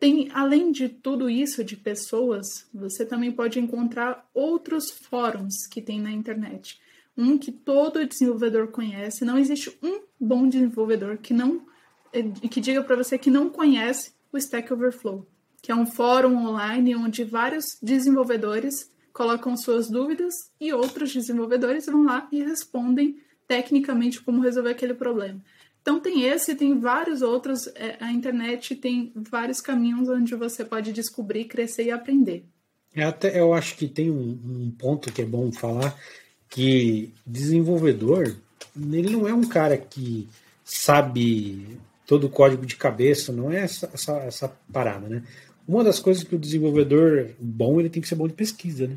Tem, 0.00 0.28
além 0.34 0.72
de 0.72 0.88
tudo 0.88 1.30
isso 1.30 1.62
de 1.62 1.76
pessoas, 1.76 2.66
você 2.74 3.06
também 3.06 3.30
pode 3.30 3.60
encontrar 3.60 4.28
outros 4.34 4.90
fóruns 4.90 5.66
que 5.70 5.80
tem 5.80 6.00
na 6.00 6.10
internet 6.10 6.81
um 7.16 7.36
que 7.36 7.52
todo 7.52 8.06
desenvolvedor 8.06 8.68
conhece. 8.68 9.24
Não 9.24 9.38
existe 9.38 9.76
um 9.82 10.02
bom 10.18 10.48
desenvolvedor 10.48 11.18
que 11.18 11.34
não 11.34 11.66
que 12.50 12.60
diga 12.60 12.82
para 12.82 12.96
você 12.96 13.16
que 13.16 13.30
não 13.30 13.48
conhece 13.48 14.12
o 14.30 14.36
Stack 14.36 14.70
Overflow, 14.70 15.26
que 15.62 15.72
é 15.72 15.74
um 15.74 15.86
fórum 15.86 16.36
online 16.46 16.94
onde 16.94 17.24
vários 17.24 17.78
desenvolvedores 17.82 18.92
colocam 19.12 19.56
suas 19.56 19.88
dúvidas 19.88 20.50
e 20.60 20.72
outros 20.72 21.12
desenvolvedores 21.12 21.86
vão 21.86 22.04
lá 22.04 22.28
e 22.30 22.42
respondem 22.42 23.18
tecnicamente 23.48 24.22
como 24.22 24.42
resolver 24.42 24.70
aquele 24.70 24.94
problema. 24.94 25.42
Então 25.80 25.98
tem 26.00 26.22
esse, 26.22 26.54
tem 26.54 26.78
vários 26.78 27.22
outros. 27.22 27.66
É, 27.74 27.96
a 28.00 28.12
internet 28.12 28.76
tem 28.76 29.12
vários 29.14 29.60
caminhos 29.60 30.08
onde 30.08 30.34
você 30.34 30.64
pode 30.64 30.92
descobrir, 30.92 31.46
crescer 31.46 31.84
e 31.84 31.90
aprender. 31.90 32.44
É 32.94 33.04
até, 33.04 33.38
eu 33.38 33.52
acho 33.52 33.76
que 33.76 33.88
tem 33.88 34.10
um, 34.10 34.38
um 34.44 34.70
ponto 34.78 35.12
que 35.12 35.22
é 35.22 35.24
bom 35.24 35.50
falar, 35.50 35.98
que 36.52 37.10
desenvolvedor, 37.26 38.36
ele 38.76 39.10
não 39.10 39.26
é 39.26 39.32
um 39.32 39.48
cara 39.48 39.76
que 39.76 40.28
sabe 40.62 41.78
todo 42.06 42.26
o 42.26 42.30
código 42.30 42.66
de 42.66 42.76
cabeça, 42.76 43.32
não 43.32 43.50
é 43.50 43.60
essa, 43.60 43.90
essa, 43.92 44.16
essa 44.18 44.48
parada, 44.70 45.08
né? 45.08 45.22
Uma 45.66 45.82
das 45.82 45.98
coisas 45.98 46.22
que 46.22 46.34
o 46.34 46.38
desenvolvedor 46.38 47.30
bom, 47.40 47.80
ele 47.80 47.88
tem 47.88 48.02
que 48.02 48.08
ser 48.08 48.16
bom 48.16 48.28
de 48.28 48.34
pesquisa, 48.34 48.86
né? 48.86 48.96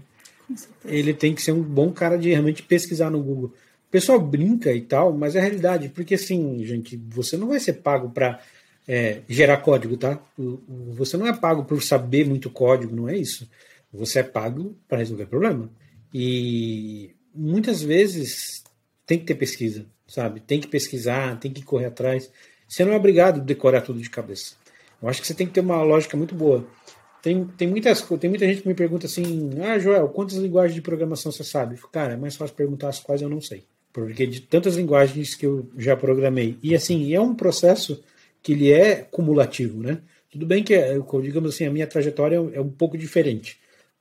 Ele 0.84 1.14
tem 1.14 1.34
que 1.34 1.42
ser 1.42 1.54
um 1.54 1.62
bom 1.62 1.92
cara 1.92 2.18
de 2.18 2.30
realmente 2.30 2.62
pesquisar 2.62 3.10
no 3.10 3.24
Google. 3.24 3.54
O 3.88 3.92
pessoal 3.92 4.20
brinca 4.20 4.74
e 4.74 4.82
tal, 4.82 5.14
mas 5.14 5.36
é 5.36 5.40
a 5.40 5.42
realidade, 5.42 5.90
porque 5.90 6.16
assim, 6.16 6.62
gente, 6.66 6.98
você 7.08 7.38
não 7.38 7.48
vai 7.48 7.60
ser 7.60 7.74
pago 7.74 8.10
para 8.10 8.42
é, 8.86 9.22
gerar 9.30 9.58
código, 9.58 9.96
tá? 9.96 10.20
Você 10.94 11.16
não 11.16 11.26
é 11.26 11.34
pago 11.34 11.64
por 11.64 11.82
saber 11.82 12.28
muito 12.28 12.50
código, 12.50 12.94
não 12.94 13.08
é 13.08 13.18
isso. 13.18 13.50
Você 13.94 14.20
é 14.20 14.24
pago 14.24 14.76
para 14.90 14.98
resolver 14.98 15.28
problema. 15.28 15.70
E 16.14 17.15
muitas 17.36 17.82
vezes 17.82 18.64
tem 19.06 19.20
que 19.20 19.26
ter 19.26 19.36
pesquisa, 19.36 19.86
sabe? 20.08 20.40
Tem 20.40 20.60
que 20.60 20.68
pesquisar, 20.68 21.38
tem 21.40 21.52
que 21.52 21.62
correr 21.62 21.86
atrás. 21.86 22.32
Você 22.68 22.84
não 22.86 22.94
é 22.94 22.96
obrigado 22.96 23.40
a 23.40 23.44
decorar 23.44 23.82
tudo 23.82 24.00
de 24.00 24.10
cabeça. 24.10 24.56
Eu 25.02 25.10
acho 25.10 25.22
que 25.22 25.28
você 25.28 25.34
tem 25.34 25.46
que 25.46 25.54
ter 25.54 25.60
uma 25.60 25.84
lógica 25.84 26.18
muito 26.18 26.34
boa. 26.34 26.66
Tem, 27.22 27.46
tem, 27.46 27.68
muitas, 27.68 28.02
tem 28.02 28.30
muita 28.30 28.46
gente 28.46 28.62
que 28.62 28.68
me 28.68 28.74
pergunta 28.74 29.08
assim: 29.08 29.50
Ah, 29.62 29.78
Joel, 29.78 30.08
quantas 30.10 30.38
linguagens 30.38 30.76
de 30.76 30.82
programação 30.82 31.32
você 31.32 31.44
sabe? 31.44 31.80
Cara, 31.92 32.14
é 32.14 32.18
mais 32.18 32.36
fácil 32.36 32.56
perguntar 32.56 32.90
as 32.90 33.00
quais 33.00 33.22
eu 33.22 33.30
não 33.30 33.42
sei. 33.42 33.64
Porque 33.92 34.28
de 34.28 34.42
tantas 34.42 34.76
linguagens 34.76 35.36
que 35.36 35.46
eu 35.46 35.70
já 35.78 35.96
programei. 35.96 36.58
E 36.62 36.76
assim, 36.76 37.14
é 37.14 37.20
um 37.20 37.34
processo 37.34 38.04
que 38.44 38.52
ele 38.52 38.72
é 38.72 38.98
cumulativo, 38.98 39.82
né? 39.82 40.00
Tudo 40.30 40.46
bem 40.46 40.64
que, 40.64 40.74
é, 40.74 41.00
digamos 41.22 41.56
assim, 41.56 41.66
a 41.66 41.72
minha 41.72 41.88
trajetória 41.88 42.36
é 42.54 42.60
um 42.60 42.70
pouco 42.70 42.98
diferente. 42.98 43.58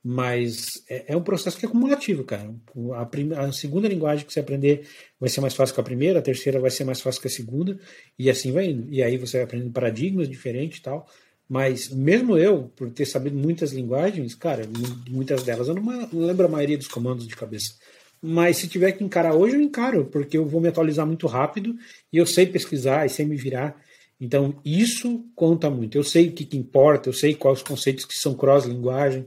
Mas 0.07 0.83
é, 0.87 1.13
é, 1.13 1.17
um 1.17 1.23
processo 1.23 1.57
que 1.57 1.65
é 1.65 1.69
cumulativo, 1.69 2.23
cara. 2.23 2.53
A, 2.93 3.07
prim, 3.07 3.33
a, 3.33 3.51
segunda 3.51 3.87
linguagem 3.87 4.23
que 4.23 4.31
você 4.31 4.39
aprender 4.39 4.87
vai 5.19 5.27
ser 5.27 5.41
mais 5.41 5.55
fácil 5.55 5.73
que 5.73 5.81
a 5.81 5.83
primeira, 5.83 6.19
a 6.19 6.21
terceira 6.21 6.59
vai 6.59 6.69
ser 6.69 6.83
mais 6.83 7.01
fácil 7.01 7.19
que 7.19 7.27
a 7.27 7.31
segunda, 7.31 7.79
e 8.19 8.29
assim 8.29 8.51
vai 8.51 8.67
indo. 8.67 8.87
E 8.93 9.01
aí 9.01 9.17
você 9.17 9.37
vai 9.37 9.45
aprendendo 9.45 9.71
paradigmas 9.71 10.29
diferentes 10.29 10.77
e 10.77 10.83
tal. 10.83 11.07
Mas 11.49 11.89
mesmo 11.89 12.37
eu, 12.37 12.71
por 12.75 12.91
ter 12.91 13.07
sabido 13.07 13.35
muitas 13.35 13.73
linguagens, 13.73 14.35
cara, 14.35 14.61
muitas 15.09 15.41
delas 15.41 15.69
eu 15.69 15.73
não, 15.73 16.07
lembro 16.13 16.45
a 16.45 16.49
maioria 16.49 16.77
dos 16.77 16.87
comandos 16.87 17.27
de 17.27 17.35
cabeça. 17.35 17.73
Mas 18.21 18.57
se 18.57 18.67
tiver 18.67 18.91
que 18.91 19.03
encarar 19.03 19.33
hoje, 19.33 19.55
eu 19.55 19.61
encaro, 19.61 20.05
porque 20.05 20.37
eu 20.37 20.45
vou 20.45 20.61
me 20.61 20.67
atualizar 20.67 21.07
muito 21.07 21.25
rápido 21.25 21.75
e 22.13 22.17
eu 22.19 22.27
sei 22.27 22.45
pesquisar 22.45 23.07
e 23.07 23.09
sei 23.09 23.25
me 23.25 23.37
virar. 23.37 23.75
Então, 24.21 24.61
isso 24.63 25.25
conta 25.35 25.67
muito. 25.67 25.97
Eu 25.97 26.03
sei 26.03 26.27
o 26.27 26.31
que, 26.31 26.45
que 26.45 26.57
importa, 26.57 27.09
eu 27.09 27.13
sei 27.13 27.33
quais 27.33 27.57
os 27.57 27.63
conceitos 27.63 28.05
que 28.05 28.13
são 28.13 28.35
cross-linguagem, 28.35 29.25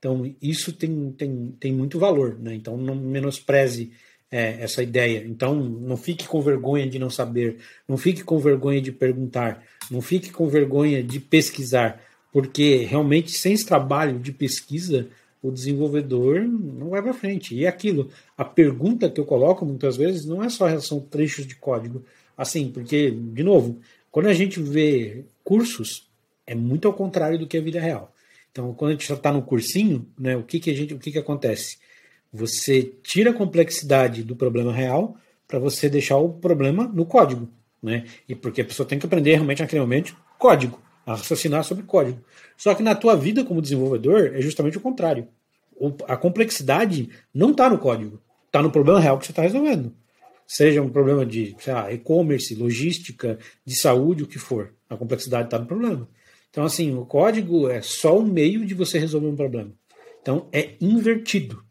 então, 0.00 0.34
isso 0.40 0.72
tem, 0.72 1.12
tem, 1.12 1.54
tem 1.60 1.72
muito 1.72 1.98
valor, 1.98 2.38
né? 2.40 2.54
Então, 2.54 2.74
não 2.78 2.94
menospreze 2.94 3.92
é, 4.30 4.62
essa 4.62 4.82
ideia. 4.82 5.22
Então, 5.26 5.54
não 5.54 5.94
fique 5.94 6.26
com 6.26 6.40
vergonha 6.40 6.88
de 6.88 6.98
não 6.98 7.10
saber, 7.10 7.58
não 7.86 7.98
fique 7.98 8.24
com 8.24 8.38
vergonha 8.38 8.80
de 8.80 8.90
perguntar, 8.90 9.62
não 9.90 10.00
fique 10.00 10.30
com 10.30 10.48
vergonha 10.48 11.02
de 11.02 11.20
pesquisar, 11.20 12.02
porque 12.32 12.76
realmente, 12.76 13.32
sem 13.32 13.52
esse 13.52 13.66
trabalho 13.66 14.18
de 14.18 14.32
pesquisa, 14.32 15.06
o 15.42 15.50
desenvolvedor 15.50 16.40
não 16.40 16.88
vai 16.88 17.02
para 17.02 17.12
frente. 17.12 17.54
E 17.54 17.66
é 17.66 17.68
aquilo, 17.68 18.08
a 18.38 18.44
pergunta 18.44 19.10
que 19.10 19.20
eu 19.20 19.26
coloco 19.26 19.66
muitas 19.66 19.98
vezes 19.98 20.24
não 20.24 20.42
é 20.42 20.48
só 20.48 20.66
relação 20.66 20.98
trechos 20.98 21.46
de 21.46 21.56
código, 21.56 22.02
assim, 22.38 22.70
porque, 22.70 23.10
de 23.10 23.42
novo, 23.42 23.78
quando 24.10 24.28
a 24.28 24.34
gente 24.34 24.60
vê 24.60 25.24
cursos, 25.44 26.08
é 26.46 26.54
muito 26.54 26.88
ao 26.88 26.94
contrário 26.94 27.38
do 27.38 27.46
que 27.46 27.58
a 27.58 27.62
vida 27.62 27.78
real. 27.78 28.14
Então, 28.50 28.74
quando 28.74 28.90
a 28.90 28.92
gente 28.94 29.12
está 29.12 29.32
no 29.32 29.42
cursinho, 29.42 30.08
né, 30.18 30.36
o 30.36 30.42
que, 30.42 30.58
que 30.58 30.70
a 30.70 30.74
gente, 30.74 30.94
o 30.94 30.98
que, 30.98 31.12
que 31.12 31.18
acontece? 31.18 31.78
Você 32.32 32.94
tira 33.02 33.30
a 33.30 33.34
complexidade 33.34 34.22
do 34.22 34.36
problema 34.36 34.72
real 34.72 35.16
para 35.46 35.58
você 35.58 35.88
deixar 35.88 36.16
o 36.16 36.28
problema 36.28 36.84
no 36.84 37.04
código, 37.04 37.48
né? 37.82 38.04
E 38.28 38.34
porque 38.34 38.60
a 38.60 38.64
pessoa 38.64 38.86
tem 38.86 38.98
que 38.98 39.06
aprender 39.06 39.32
realmente 39.32 39.62
naquele 39.62 39.80
momento 39.80 40.16
código, 40.38 40.80
a 41.04 41.14
raciocinar 41.14 41.64
sobre 41.64 41.84
código. 41.84 42.20
Só 42.56 42.74
que 42.74 42.82
na 42.82 42.94
tua 42.94 43.16
vida 43.16 43.44
como 43.44 43.60
desenvolvedor 43.60 44.32
é 44.34 44.40
justamente 44.40 44.78
o 44.78 44.80
contrário. 44.80 45.26
A 46.06 46.16
complexidade 46.16 47.08
não 47.34 47.50
está 47.50 47.68
no 47.68 47.78
código, 47.78 48.20
está 48.46 48.62
no 48.62 48.70
problema 48.70 49.00
real 49.00 49.18
que 49.18 49.26
você 49.26 49.32
está 49.32 49.42
resolvendo. 49.42 49.92
Seja 50.46 50.82
um 50.82 50.90
problema 50.90 51.24
de 51.24 51.56
e-commerce, 51.90 52.54
logística, 52.54 53.38
de 53.64 53.80
saúde, 53.80 54.24
o 54.24 54.26
que 54.26 54.38
for. 54.38 54.74
A 54.88 54.96
complexidade 54.96 55.46
está 55.46 55.58
no 55.58 55.66
problema. 55.66 56.08
Então, 56.50 56.64
assim, 56.64 56.94
o 56.94 57.06
código 57.06 57.68
é 57.68 57.80
só 57.80 58.18
um 58.18 58.24
meio 58.24 58.66
de 58.66 58.74
você 58.74 58.98
resolver 58.98 59.28
um 59.28 59.36
problema. 59.36 59.72
Então, 60.20 60.48
é 60.52 60.74
invertido. 60.80 61.62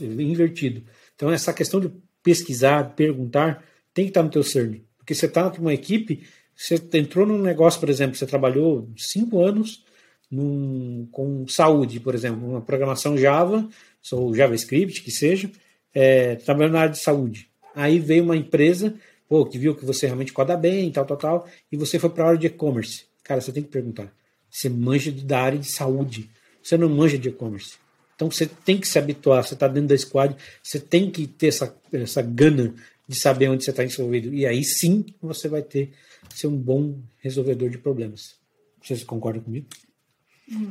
Invertido. 0.00 0.84
Então, 1.14 1.30
essa 1.30 1.52
questão 1.52 1.80
de 1.80 1.90
pesquisar, 2.22 2.94
perguntar, 2.94 3.64
tem 3.92 4.04
que 4.04 4.10
estar 4.10 4.22
no 4.22 4.30
teu 4.30 4.42
CERN. 4.42 4.82
Porque 4.96 5.14
você 5.14 5.26
está 5.26 5.50
numa 5.50 5.74
equipe, 5.74 6.26
você 6.54 6.80
entrou 6.94 7.26
num 7.26 7.38
negócio, 7.38 7.80
por 7.80 7.90
exemplo, 7.90 8.16
você 8.16 8.26
trabalhou 8.26 8.88
cinco 8.96 9.42
anos 9.42 9.84
num, 10.30 11.08
com 11.10 11.46
saúde, 11.48 11.98
por 11.98 12.14
exemplo, 12.14 12.48
uma 12.48 12.60
programação 12.60 13.18
Java, 13.18 13.68
ou 14.12 14.34
JavaScript, 14.34 15.02
que 15.02 15.10
seja, 15.10 15.50
é, 15.92 16.36
trabalhando 16.36 16.74
na 16.74 16.80
área 16.80 16.92
de 16.92 17.00
saúde. 17.00 17.48
Aí 17.74 17.98
veio 17.98 18.24
uma 18.24 18.36
empresa, 18.36 18.94
pô, 19.28 19.44
que 19.44 19.58
viu 19.58 19.74
que 19.74 19.84
você 19.84 20.06
realmente 20.06 20.32
coda 20.32 20.56
bem, 20.56 20.90
tal, 20.90 21.04
tal, 21.04 21.16
tal, 21.16 21.48
e 21.70 21.76
você 21.76 21.98
foi 21.98 22.10
para 22.10 22.24
a 22.24 22.28
área 22.28 22.38
de 22.38 22.46
e-commerce. 22.46 23.06
Cara, 23.24 23.40
você 23.40 23.52
tem 23.52 23.62
que 23.62 23.68
perguntar. 23.68 24.12
Você 24.50 24.68
manja 24.68 25.12
da 25.12 25.40
área 25.40 25.58
de 25.58 25.70
saúde. 25.70 26.28
Você 26.62 26.76
não 26.76 26.88
manja 26.88 27.16
de 27.16 27.28
e-commerce. 27.28 27.74
Então 28.16 28.30
você 28.30 28.46
tem 28.46 28.78
que 28.78 28.88
se 28.88 28.98
habituar. 28.98 29.44
Você 29.44 29.54
está 29.54 29.68
dentro 29.68 29.88
da 29.88 29.98
squad, 29.98 30.36
você 30.62 30.78
tem 30.78 31.10
que 31.10 31.26
ter 31.26 31.48
essa, 31.48 31.74
essa 31.92 32.20
gana 32.20 32.74
de 33.08 33.16
saber 33.16 33.48
onde 33.48 33.64
você 33.64 33.70
está 33.70 33.84
envolvido. 33.84 34.34
E 34.34 34.46
aí 34.46 34.62
sim 34.62 35.04
você 35.20 35.48
vai 35.48 35.62
ter 35.62 35.92
ser 36.34 36.46
um 36.46 36.56
bom 36.56 36.98
resolvedor 37.18 37.70
de 37.70 37.78
problemas. 37.78 38.36
Vocês 38.82 39.04
concordam 39.04 39.42
comigo? 39.42 39.66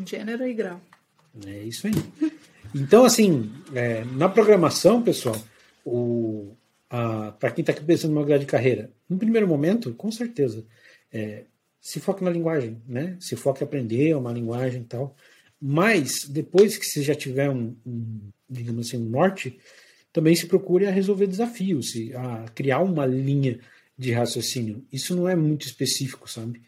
Gênero 0.05 0.47
e 0.47 0.53
grau. 0.53 0.81
É 1.45 1.63
isso 1.63 1.87
aí. 1.87 1.93
Então, 2.73 3.05
assim, 3.05 3.51
é, 3.73 4.03
na 4.05 4.29
programação, 4.29 5.01
pessoal, 5.01 5.35
para 7.39 7.51
quem 7.51 7.61
está 7.61 7.73
pensando 7.73 8.13
numa 8.13 8.25
grade 8.25 8.45
de 8.45 8.51
carreira, 8.51 8.91
no 9.07 9.17
primeiro 9.17 9.47
momento, 9.47 9.93
com 9.93 10.11
certeza, 10.11 10.65
é, 11.11 11.43
se 11.81 11.99
foca 11.99 12.23
na 12.23 12.31
linguagem, 12.31 12.81
né? 12.87 13.17
Se 13.19 13.35
foca 13.35 13.63
em 13.63 13.67
aprender 13.67 14.15
uma 14.15 14.31
linguagem 14.31 14.81
e 14.81 14.85
tal. 14.85 15.15
Mas 15.61 16.25
depois 16.27 16.77
que 16.77 16.85
você 16.85 17.01
já 17.01 17.15
tiver 17.15 17.49
um, 17.49 17.75
um, 17.85 18.29
digamos 18.49 18.87
assim, 18.87 18.97
um 18.97 19.09
norte, 19.09 19.59
também 20.11 20.35
se 20.35 20.47
procure 20.47 20.85
a 20.87 20.91
resolver 20.91 21.27
desafios, 21.27 21.93
a 22.15 22.49
criar 22.49 22.79
uma 22.79 23.05
linha 23.05 23.59
de 23.97 24.11
raciocínio. 24.11 24.85
Isso 24.91 25.15
não 25.15 25.27
é 25.27 25.35
muito 25.35 25.65
específico, 25.65 26.29
sabe? 26.29 26.61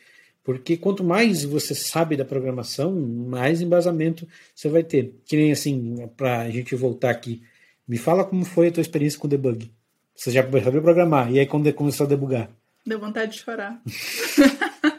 Porque 0.44 0.76
quanto 0.76 1.04
mais 1.04 1.44
você 1.44 1.76
sabe 1.76 2.18
da 2.18 2.26
programação, 2.26 2.94
mais 2.94 3.62
embasamento 3.62 4.28
você 4.56 4.68
vai 4.68 4.84
ter. 4.84 5.16
Que 5.26 5.38
nem 5.38 5.52
assim, 5.52 6.08
para 6.18 6.42
a 6.42 6.50
gente 6.50 6.76
voltar 6.76 7.12
aqui, 7.12 7.44
me 7.88 7.98
fala 7.98 8.26
como 8.26 8.44
foi 8.44 8.68
a 8.68 8.72
tua 8.72 8.82
experiência 8.82 9.20
com 9.20 9.28
debug. 9.28 9.72
Você 10.16 10.32
já 10.32 10.44
sabia 10.44 10.82
programar, 10.82 11.32
e 11.32 11.40
aí 11.40 11.46
quando 11.46 11.72
começou 11.74 12.06
a 12.06 12.10
debugar? 12.10 12.50
Deu 12.86 13.00
vontade 13.00 13.34
de 13.34 13.40
chorar. 13.40 13.82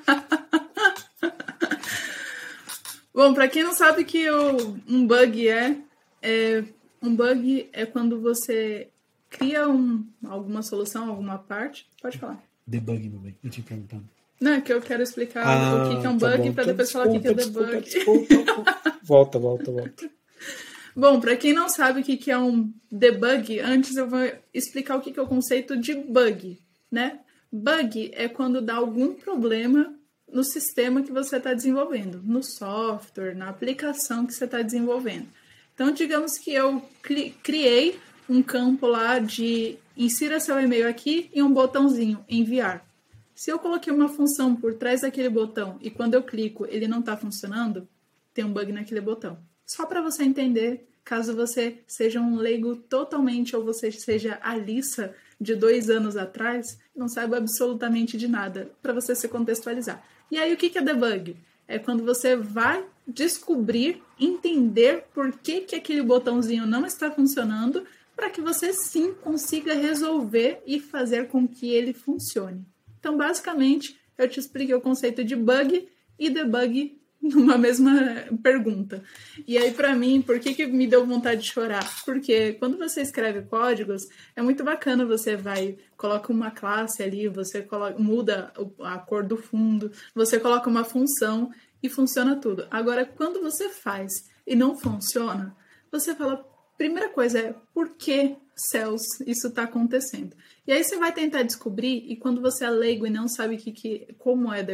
Bom, 3.14 3.34
para 3.34 3.48
quem 3.48 3.62
não 3.62 3.74
sabe 3.74 4.04
que 4.04 4.28
o, 4.30 4.76
um 4.88 5.06
bug 5.06 5.48
é, 5.48 5.76
é, 6.22 6.64
um 7.02 7.14
bug 7.14 7.68
é 7.72 7.84
quando 7.84 8.20
você 8.20 8.88
cria 9.28 9.68
um, 9.68 10.06
alguma 10.26 10.62
solução, 10.62 11.08
alguma 11.08 11.38
parte. 11.38 11.86
Pode 12.00 12.18
falar. 12.18 12.42
Debug, 12.66 13.08
meu 13.08 13.20
bem. 13.20 13.36
Eu 13.42 13.50
te 13.50 13.60
perguntando. 13.60 14.04
Não, 14.40 14.52
é 14.52 14.60
que 14.60 14.72
eu 14.72 14.80
quero 14.80 15.02
explicar 15.02 15.46
ah, 15.46 15.84
o 15.84 16.00
que 16.00 16.06
é 16.06 16.10
um 16.10 16.18
tá 16.18 16.36
bug 16.36 16.52
para 16.52 16.64
depois 16.64 16.90
falar 16.90 17.08
o 17.08 17.20
que 17.20 17.28
é 17.28 17.34
debug. 17.34 17.80
Desculpa, 17.80 18.34
desculpa. 18.34 18.76
volta, 19.02 19.38
volta, 19.38 19.70
volta. 19.70 20.10
Bom, 20.96 21.20
para 21.20 21.36
quem 21.36 21.52
não 21.52 21.68
sabe 21.68 22.00
o 22.00 22.04
que 22.04 22.30
é 22.30 22.38
um 22.38 22.72
debug, 22.90 23.60
antes 23.60 23.96
eu 23.96 24.08
vou 24.08 24.20
explicar 24.52 24.96
o 24.96 25.00
que 25.00 25.18
é 25.18 25.22
o 25.22 25.26
conceito 25.26 25.76
de 25.76 25.94
bug, 25.94 26.58
né? 26.90 27.20
Bug 27.50 28.10
é 28.14 28.28
quando 28.28 28.60
dá 28.60 28.74
algum 28.74 29.14
problema 29.14 29.94
no 30.32 30.42
sistema 30.42 31.02
que 31.02 31.12
você 31.12 31.36
está 31.36 31.52
desenvolvendo, 31.52 32.22
no 32.24 32.42
software, 32.42 33.34
na 33.34 33.50
aplicação 33.50 34.26
que 34.26 34.32
você 34.32 34.46
está 34.46 34.62
desenvolvendo. 34.62 35.28
Então, 35.74 35.92
digamos 35.92 36.38
que 36.38 36.52
eu 36.52 36.82
criei 37.42 37.98
um 38.28 38.42
campo 38.42 38.86
lá 38.86 39.18
de 39.18 39.76
insira 39.96 40.40
seu 40.40 40.58
e-mail 40.58 40.88
aqui 40.88 41.30
e 41.34 41.42
um 41.42 41.52
botãozinho 41.52 42.24
enviar. 42.28 42.84
Se 43.34 43.50
eu 43.50 43.58
coloquei 43.58 43.92
uma 43.92 44.08
função 44.08 44.54
por 44.54 44.74
trás 44.74 45.02
daquele 45.02 45.28
botão 45.28 45.78
e 45.80 45.90
quando 45.90 46.14
eu 46.14 46.22
clico 46.22 46.66
ele 46.68 46.86
não 46.86 47.00
está 47.00 47.16
funcionando, 47.16 47.88
tem 48.32 48.44
um 48.44 48.52
bug 48.52 48.72
naquele 48.72 49.00
botão. 49.00 49.38
Só 49.66 49.84
para 49.84 50.00
você 50.00 50.22
entender, 50.22 50.88
caso 51.04 51.34
você 51.34 51.78
seja 51.86 52.20
um 52.20 52.36
leigo 52.36 52.76
totalmente 52.76 53.54
ou 53.56 53.64
você 53.64 53.90
seja 53.90 54.38
a 54.42 54.56
Lisa 54.56 55.14
de 55.40 55.54
dois 55.54 55.90
anos 55.90 56.16
atrás, 56.16 56.78
não 56.94 57.08
saiba 57.08 57.36
absolutamente 57.36 58.16
de 58.16 58.28
nada, 58.28 58.70
para 58.80 58.92
você 58.92 59.14
se 59.14 59.28
contextualizar. 59.28 60.02
E 60.32 60.38
aí, 60.38 60.54
o 60.54 60.56
que 60.56 60.78
é 60.78 60.80
debug? 60.80 61.36
É 61.68 61.78
quando 61.78 62.02
você 62.06 62.34
vai 62.34 62.82
descobrir, 63.06 64.02
entender 64.18 65.04
por 65.12 65.30
que, 65.30 65.60
que 65.60 65.76
aquele 65.76 66.02
botãozinho 66.02 66.64
não 66.64 66.86
está 66.86 67.10
funcionando, 67.10 67.84
para 68.16 68.30
que 68.30 68.40
você 68.40 68.72
sim 68.72 69.12
consiga 69.12 69.74
resolver 69.74 70.62
e 70.66 70.80
fazer 70.80 71.28
com 71.28 71.46
que 71.46 71.68
ele 71.68 71.92
funcione. 71.92 72.64
Então, 72.98 73.14
basicamente, 73.14 74.00
eu 74.16 74.26
te 74.26 74.40
expliquei 74.40 74.74
o 74.74 74.80
conceito 74.80 75.22
de 75.22 75.36
bug 75.36 75.86
e 76.18 76.30
debug 76.30 76.98
numa 77.34 77.56
mesma 77.56 77.92
pergunta. 78.42 79.02
E 79.46 79.56
aí, 79.56 79.72
para 79.72 79.94
mim, 79.94 80.20
por 80.20 80.40
que, 80.40 80.54
que 80.54 80.66
me 80.66 80.88
deu 80.88 81.06
vontade 81.06 81.42
de 81.42 81.52
chorar? 81.52 81.88
Porque 82.04 82.54
quando 82.54 82.76
você 82.76 83.00
escreve 83.00 83.42
códigos, 83.42 84.02
é 84.34 84.42
muito 84.42 84.64
bacana. 84.64 85.06
Você 85.06 85.36
vai, 85.36 85.78
coloca 85.96 86.32
uma 86.32 86.50
classe 86.50 87.02
ali, 87.02 87.28
você 87.28 87.62
coloca, 87.62 87.96
muda 87.98 88.52
a 88.80 88.98
cor 88.98 89.22
do 89.22 89.36
fundo, 89.36 89.92
você 90.14 90.40
coloca 90.40 90.68
uma 90.68 90.84
função 90.84 91.52
e 91.80 91.88
funciona 91.88 92.36
tudo. 92.36 92.66
Agora, 92.70 93.04
quando 93.04 93.40
você 93.40 93.68
faz 93.68 94.28
e 94.44 94.56
não 94.56 94.76
funciona, 94.76 95.56
você 95.90 96.14
fala, 96.16 96.44
primeira 96.76 97.08
coisa 97.08 97.38
é 97.38 97.54
por 97.72 97.90
que 97.90 98.36
céus 98.56 99.02
isso 99.26 99.48
está 99.48 99.64
acontecendo? 99.64 100.36
E 100.66 100.72
aí 100.72 100.82
você 100.82 100.96
vai 100.96 101.12
tentar 101.12 101.42
descobrir, 101.42 102.04
e 102.08 102.16
quando 102.16 102.40
você 102.40 102.64
é 102.64 102.70
leigo 102.70 103.06
e 103.06 103.10
não 103.10 103.28
sabe 103.28 103.56
que, 103.56 103.72
que, 103.72 104.08
como 104.18 104.52
é 104.52 104.64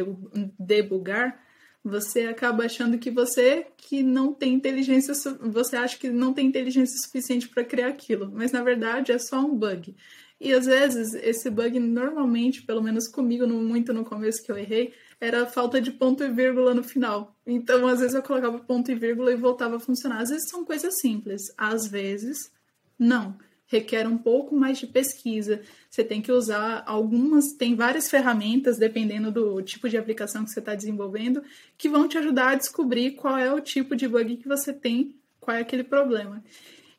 debugar, 0.59 1.39
você 1.83 2.21
acaba 2.21 2.65
achando 2.65 2.97
que 2.97 3.09
você 3.09 3.67
que 3.77 4.03
não 4.03 4.33
tem 4.33 4.53
inteligência, 4.53 5.13
você 5.41 5.77
acha 5.77 5.97
que 5.97 6.09
não 6.09 6.33
tem 6.33 6.47
inteligência 6.47 6.97
suficiente 6.99 7.47
para 7.47 7.63
criar 7.63 7.87
aquilo, 7.87 8.31
mas 8.31 8.51
na 8.51 8.63
verdade 8.63 9.11
é 9.11 9.17
só 9.17 9.39
um 9.39 9.55
bug. 9.55 9.95
E 10.39 10.53
às 10.53 10.65
vezes 10.65 11.13
esse 11.15 11.49
bug 11.49 11.79
normalmente, 11.79 12.61
pelo 12.63 12.81
menos 12.81 13.07
comigo, 13.07 13.45
no, 13.45 13.61
muito 13.61 13.93
no 13.93 14.05
começo 14.05 14.43
que 14.43 14.51
eu 14.51 14.57
errei, 14.57 14.93
era 15.19 15.45
falta 15.45 15.81
de 15.81 15.91
ponto 15.91 16.23
e 16.23 16.29
vírgula 16.29 16.73
no 16.73 16.83
final. 16.83 17.35
Então 17.45 17.87
às 17.87 17.99
vezes 17.99 18.15
eu 18.15 18.23
colocava 18.23 18.59
ponto 18.59 18.91
e 18.91 18.95
vírgula 18.95 19.31
e 19.31 19.35
voltava 19.35 19.77
a 19.77 19.79
funcionar. 19.79 20.21
Às 20.21 20.29
vezes 20.29 20.49
são 20.49 20.63
coisas 20.63 20.99
simples, 20.99 21.41
às 21.57 21.87
vezes 21.87 22.51
não 22.97 23.37
requer 23.69 24.07
um 24.07 24.17
pouco 24.17 24.55
mais 24.55 24.79
de 24.79 24.87
pesquisa. 24.87 25.61
Você 25.89 26.03
tem 26.03 26.21
que 26.21 26.31
usar 26.31 26.83
algumas, 26.85 27.53
tem 27.53 27.75
várias 27.75 28.09
ferramentas, 28.09 28.77
dependendo 28.77 29.31
do 29.31 29.61
tipo 29.61 29.87
de 29.87 29.97
aplicação 29.97 30.43
que 30.43 30.49
você 30.49 30.59
está 30.59 30.75
desenvolvendo, 30.75 31.41
que 31.77 31.87
vão 31.87 32.07
te 32.07 32.17
ajudar 32.17 32.49
a 32.49 32.55
descobrir 32.55 33.11
qual 33.11 33.37
é 33.37 33.53
o 33.53 33.61
tipo 33.61 33.95
de 33.95 34.07
bug 34.07 34.37
que 34.37 34.47
você 34.47 34.73
tem, 34.73 35.15
qual 35.39 35.55
é 35.55 35.61
aquele 35.61 35.83
problema. 35.83 36.43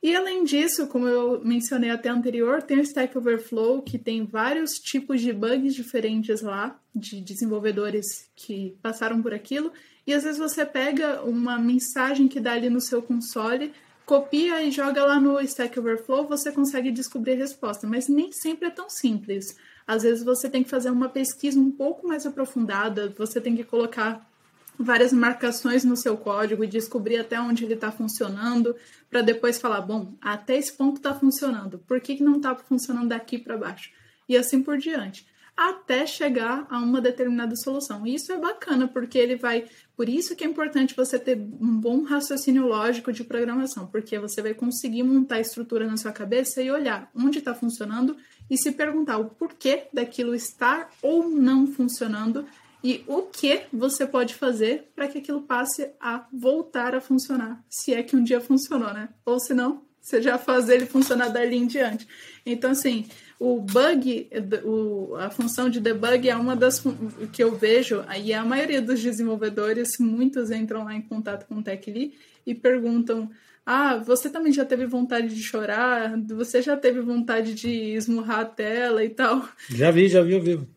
E 0.02 0.16
além 0.16 0.44
disso, 0.44 0.86
como 0.86 1.06
eu 1.06 1.44
mencionei 1.44 1.90
até 1.90 2.08
anterior, 2.08 2.62
tem 2.62 2.78
o 2.78 2.82
Stack 2.82 3.18
Overflow, 3.18 3.82
que 3.82 3.98
tem 3.98 4.24
vários 4.24 4.78
tipos 4.78 5.20
de 5.20 5.30
bugs 5.30 5.74
diferentes 5.74 6.40
lá, 6.40 6.80
de 6.94 7.20
desenvolvedores 7.20 8.30
que 8.34 8.76
passaram 8.80 9.20
por 9.20 9.34
aquilo. 9.34 9.70
E 10.06 10.14
às 10.14 10.24
vezes 10.24 10.38
você 10.38 10.64
pega 10.64 11.22
uma 11.22 11.58
mensagem 11.58 12.28
que 12.28 12.40
dá 12.40 12.52
ali 12.52 12.70
no 12.70 12.80
seu 12.80 13.02
console, 13.02 13.72
copia 14.10 14.60
e 14.60 14.72
joga 14.72 15.04
lá 15.04 15.20
no 15.20 15.40
Stack 15.40 15.78
Overflow, 15.78 16.26
você 16.26 16.50
consegue 16.50 16.90
descobrir 16.90 17.34
a 17.34 17.36
resposta, 17.36 17.86
mas 17.86 18.08
nem 18.08 18.32
sempre 18.32 18.66
é 18.66 18.70
tão 18.70 18.90
simples. 18.90 19.56
Às 19.86 20.02
vezes 20.02 20.24
você 20.24 20.50
tem 20.50 20.64
que 20.64 20.68
fazer 20.68 20.90
uma 20.90 21.08
pesquisa 21.08 21.60
um 21.60 21.70
pouco 21.70 22.08
mais 22.08 22.26
aprofundada, 22.26 23.14
você 23.16 23.40
tem 23.40 23.54
que 23.54 23.62
colocar 23.62 24.28
várias 24.76 25.12
marcações 25.12 25.84
no 25.84 25.96
seu 25.96 26.16
código 26.16 26.64
e 26.64 26.66
descobrir 26.66 27.18
até 27.18 27.40
onde 27.40 27.64
ele 27.64 27.74
está 27.74 27.92
funcionando, 27.92 28.74
para 29.08 29.22
depois 29.22 29.60
falar, 29.60 29.80
bom, 29.80 30.12
até 30.20 30.56
esse 30.56 30.72
ponto 30.72 30.96
está 30.96 31.14
funcionando, 31.14 31.78
por 31.86 32.00
que, 32.00 32.16
que 32.16 32.24
não 32.24 32.38
está 32.38 32.56
funcionando 32.56 33.10
daqui 33.10 33.38
para 33.38 33.56
baixo? 33.56 33.92
E 34.28 34.36
assim 34.36 34.60
por 34.60 34.76
diante, 34.76 35.24
até 35.56 36.06
chegar 36.06 36.66
a 36.70 36.78
uma 36.78 37.00
determinada 37.00 37.54
solução. 37.56 38.06
Isso 38.06 38.32
é 38.32 38.38
bacana, 38.38 38.88
porque 38.88 39.18
ele 39.18 39.36
vai. 39.36 39.66
Por 39.96 40.08
isso 40.08 40.34
que 40.34 40.44
é 40.44 40.46
importante 40.46 40.96
você 40.96 41.18
ter 41.18 41.36
um 41.38 41.78
bom 41.78 42.02
raciocínio 42.02 42.66
lógico 42.66 43.12
de 43.12 43.24
programação, 43.24 43.86
porque 43.86 44.18
você 44.18 44.40
vai 44.40 44.54
conseguir 44.54 45.02
montar 45.02 45.36
a 45.36 45.40
estrutura 45.40 45.86
na 45.86 45.96
sua 45.96 46.12
cabeça 46.12 46.62
e 46.62 46.70
olhar 46.70 47.10
onde 47.14 47.38
está 47.38 47.54
funcionando 47.54 48.16
e 48.48 48.56
se 48.56 48.72
perguntar 48.72 49.18
o 49.18 49.26
porquê 49.26 49.84
daquilo 49.92 50.34
estar 50.34 50.90
ou 51.02 51.28
não 51.28 51.66
funcionando 51.66 52.46
e 52.82 53.04
o 53.06 53.22
que 53.22 53.62
você 53.72 54.06
pode 54.06 54.34
fazer 54.34 54.90
para 54.94 55.06
que 55.06 55.18
aquilo 55.18 55.42
passe 55.42 55.90
a 56.00 56.26
voltar 56.32 56.94
a 56.94 57.00
funcionar, 57.00 57.62
se 57.68 57.92
é 57.92 58.02
que 58.02 58.16
um 58.16 58.24
dia 58.24 58.40
funcionou, 58.40 58.92
né? 58.92 59.10
Ou 59.24 59.38
se 59.38 59.52
não, 59.52 59.82
você 60.00 60.22
já 60.22 60.38
faz 60.38 60.68
ele 60.68 60.86
funcionar 60.86 61.28
dali 61.28 61.56
em 61.56 61.66
diante. 61.66 62.08
Então, 62.44 62.70
assim, 62.70 63.06
o 63.40 63.58
bug, 63.58 64.28
o, 64.64 65.16
a 65.16 65.30
função 65.30 65.70
de 65.70 65.80
debug 65.80 66.28
é 66.28 66.36
uma 66.36 66.54
das 66.54 66.84
que 67.32 67.42
eu 67.42 67.56
vejo, 67.56 68.04
e 68.22 68.34
a 68.34 68.44
maioria 68.44 68.82
dos 68.82 69.00
desenvolvedores, 69.00 69.92
muitos 69.98 70.50
entram 70.50 70.84
lá 70.84 70.94
em 70.94 71.00
contato 71.00 71.46
com 71.46 71.56
o 71.56 71.62
TechLee 71.62 72.12
e 72.46 72.54
perguntam 72.54 73.30
ah, 73.64 73.96
você 73.96 74.28
também 74.28 74.52
já 74.52 74.64
teve 74.64 74.84
vontade 74.84 75.34
de 75.34 75.42
chorar? 75.42 76.18
Você 76.28 76.60
já 76.60 76.76
teve 76.76 77.00
vontade 77.00 77.54
de 77.54 77.70
esmurrar 77.70 78.40
a 78.40 78.44
tela 78.44 79.04
e 79.04 79.08
tal? 79.08 79.48
Já 79.68 79.90
vi, 79.90 80.08
já 80.08 80.22
vi 80.22 80.34
ao 80.34 80.40
vivo. 80.40 80.68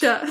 Já. 0.00 0.22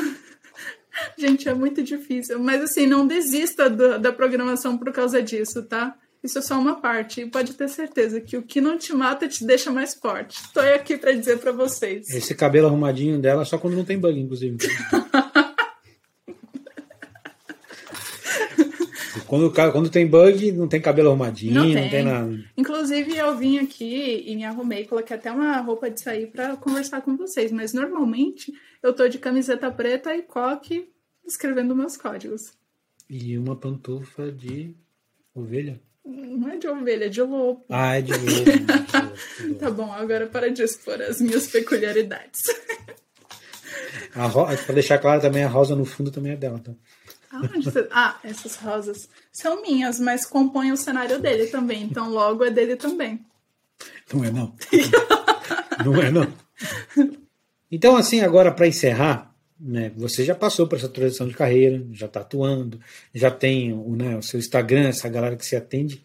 Gente, 1.18 1.48
é 1.48 1.54
muito 1.54 1.84
difícil. 1.84 2.40
Mas 2.40 2.62
assim, 2.64 2.88
não 2.88 3.06
desista 3.06 3.70
do, 3.70 4.00
da 4.00 4.12
programação 4.12 4.78
por 4.78 4.92
causa 4.92 5.22
disso, 5.22 5.64
tá? 5.64 5.96
Isso 6.24 6.40
é 6.40 6.42
só 6.42 6.60
uma 6.60 6.82
parte. 6.82 7.22
E 7.22 7.26
pode 7.26 7.54
ter 7.54 7.68
certeza 7.70 8.20
que 8.20 8.36
o 8.38 8.42
que 8.42 8.60
não 8.60 8.78
te 8.78 8.94
mata 8.94 9.28
te 9.28 9.46
deixa 9.46 9.72
mais 9.72 9.94
forte. 9.94 10.40
Estou 10.40 10.64
aqui 10.64 10.98
para 10.98 11.12
dizer 11.14 11.38
para 11.40 11.52
vocês. 11.52 12.10
Esse 12.10 12.34
cabelo 12.36 12.68
arrumadinho 12.68 13.20
dela 13.20 13.46
só 13.46 13.58
quando 13.58 13.76
não 13.76 13.86
tem 13.86 14.00
bug, 14.00 14.20
inclusive. 14.20 14.58
quando, 19.28 19.52
quando 19.52 19.90
tem 19.90 20.08
bug, 20.08 20.52
não 20.54 20.68
tem 20.68 20.82
cabelo 20.82 21.10
arrumadinho, 21.10 21.54
não 21.54 21.64
tem. 21.64 21.76
não 21.76 21.90
tem 21.90 22.04
nada. 22.04 22.44
Inclusive, 22.58 23.16
eu 23.16 23.38
vim 23.38 23.60
aqui 23.60 24.24
e 24.26 24.36
me 24.36 24.46
arrumei, 24.46 24.86
coloquei 24.86 25.16
até 25.16 25.32
uma 25.32 25.58
roupa 25.62 25.90
de 25.90 26.00
sair 26.00 26.28
para 26.28 26.56
conversar 26.58 27.02
com 27.02 27.16
vocês. 27.16 27.52
Mas 27.52 27.74
normalmente 27.74 28.52
eu 28.82 28.94
tô 28.94 29.08
de 29.08 29.20
camiseta 29.20 29.70
preta 29.72 30.16
e 30.16 30.24
coque 30.24 30.90
escrevendo 31.26 31.76
meus 31.76 31.98
códigos. 31.98 32.54
E 33.10 33.38
uma 33.38 33.56
pantufa 33.56 34.32
de 34.32 34.76
ovelha? 35.34 35.80
Não 36.08 36.50
é 36.50 36.58
de 36.58 36.68
ovelha, 36.68 37.06
é 37.06 37.10
de 37.10 37.22
lobo. 37.22 37.66
Ah, 37.70 37.98
é 37.98 38.02
de 38.02 38.14
lobo. 38.14 39.56
tá 39.60 39.70
bom, 39.70 39.92
agora 39.92 40.26
para 40.28 40.50
de 40.50 40.64
expor 40.64 41.02
as 41.02 41.20
minhas 41.20 41.48
peculiaridades. 41.48 42.44
A 44.16 44.26
ro... 44.26 44.46
Pra 44.46 44.74
deixar 44.74 45.00
claro 45.00 45.22
também, 45.22 45.44
a 45.44 45.50
rosa 45.50 45.76
no 45.76 45.86
fundo 45.86 46.10
também 46.10 46.32
é 46.32 46.36
dela. 46.38 46.60
Tá? 46.60 46.72
Você... 47.62 47.88
Ah, 47.92 48.18
essas 48.24 48.56
rosas 48.56 49.10
são 49.32 49.62
minhas, 49.62 50.00
mas 50.00 50.26
compõem 50.26 50.72
o 50.72 50.78
cenário 50.78 51.20
dele 51.20 51.48
também. 51.48 51.84
Então 51.84 52.10
logo 52.10 52.46
é 52.46 52.50
dele 52.50 52.78
também. 52.78 53.26
Não 54.14 54.24
é 54.24 54.32
não. 54.32 54.56
não 55.86 56.02
é 56.02 56.12
não. 56.12 56.34
Então, 57.70 57.98
assim, 57.98 58.22
agora 58.22 58.50
para 58.50 58.66
encerrar, 58.66 59.36
né, 59.60 59.92
você 59.96 60.24
já 60.24 60.36
passou 60.36 60.68
por 60.68 60.78
essa 60.78 60.90
transição 60.90 61.28
de 61.28 61.34
carreira, 61.34 61.84
já 61.92 62.06
está 62.06 62.22
atuando, 62.22 62.80
já 63.14 63.32
tem 63.32 63.74
né, 63.74 64.18
o 64.18 64.22
seu 64.22 64.40
Instagram, 64.40 64.88
essa 64.88 65.10
galera 65.10 65.36
que 65.36 65.46
se 65.46 65.56
atende, 65.56 66.04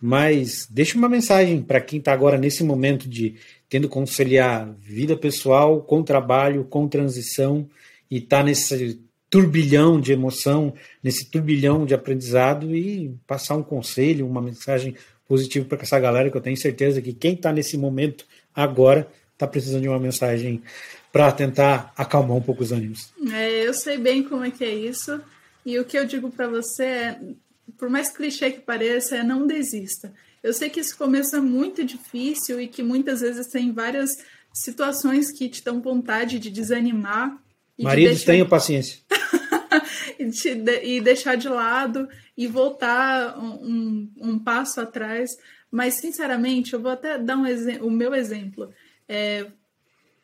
mas 0.00 0.66
deixa 0.70 0.96
uma 0.96 1.08
mensagem 1.08 1.62
para 1.62 1.80
quem 1.80 1.98
está 1.98 2.12
agora 2.12 2.38
nesse 2.38 2.64
momento 2.64 3.08
de 3.08 3.36
tendo 3.68 3.88
que 3.88 3.94
conciliar 3.94 4.74
vida 4.80 5.16
pessoal 5.16 5.80
com 5.82 6.02
trabalho, 6.02 6.64
com 6.64 6.88
transição 6.88 7.68
e 8.10 8.18
está 8.18 8.42
nesse 8.42 9.00
turbilhão 9.28 10.00
de 10.00 10.12
emoção, 10.12 10.74
nesse 11.02 11.30
turbilhão 11.30 11.86
de 11.86 11.94
aprendizado 11.94 12.74
e 12.74 13.14
passar 13.26 13.56
um 13.56 13.62
conselho, 13.62 14.26
uma 14.26 14.42
mensagem 14.42 14.94
positiva 15.28 15.64
para 15.64 15.82
essa 15.82 16.00
galera 16.00 16.28
que 16.30 16.36
eu 16.36 16.40
tenho 16.40 16.56
certeza 16.56 17.00
que 17.00 17.12
quem 17.12 17.34
está 17.34 17.52
nesse 17.52 17.78
momento 17.78 18.26
agora 18.52 19.06
está 19.32 19.46
precisando 19.46 19.82
de 19.82 19.88
uma 19.88 20.00
mensagem 20.00 20.60
para 21.12 21.32
tentar 21.32 21.92
acalmar 21.96 22.36
um 22.36 22.42
pouco 22.42 22.62
os 22.62 22.72
ânimos. 22.72 23.12
É, 23.32 23.66
eu 23.66 23.74
sei 23.74 23.98
bem 23.98 24.22
como 24.22 24.44
é 24.44 24.50
que 24.50 24.64
é 24.64 24.72
isso. 24.74 25.20
E 25.64 25.78
o 25.78 25.84
que 25.84 25.98
eu 25.98 26.04
digo 26.04 26.30
para 26.30 26.48
você 26.48 26.84
é, 26.84 27.20
por 27.76 27.90
mais 27.90 28.10
clichê 28.10 28.50
que 28.50 28.60
pareça, 28.60 29.16
é 29.16 29.22
não 29.22 29.46
desista. 29.46 30.12
Eu 30.42 30.52
sei 30.52 30.70
que 30.70 30.80
esse 30.80 30.96
começo 30.96 31.36
é 31.36 31.40
muito 31.40 31.84
difícil 31.84 32.60
e 32.60 32.68
que 32.68 32.82
muitas 32.82 33.20
vezes 33.20 33.46
tem 33.48 33.72
várias 33.72 34.16
situações 34.52 35.30
que 35.30 35.48
te 35.48 35.62
dão 35.62 35.80
vontade 35.80 36.38
de 36.38 36.50
desanimar. 36.50 37.36
Maridos, 37.78 38.16
deixar... 38.16 38.32
tenham 38.32 38.48
paciência. 38.48 39.00
e, 40.18 40.24
de... 40.26 40.84
e, 40.84 41.00
deixar 41.00 41.36
de 41.36 41.48
lado 41.48 42.08
e 42.36 42.46
voltar 42.46 43.38
um, 43.38 44.10
um, 44.18 44.38
passo 44.38 44.80
atrás. 44.80 45.30
Mas, 45.70 45.94
sinceramente, 45.94 46.72
eu 46.72 46.80
vou 46.80 46.90
até 46.90 47.18
dar 47.18 47.36
um 47.36 47.44
o 47.86 47.90
meu 47.90 48.14
exemplo. 48.14 48.72
É, 49.08 49.46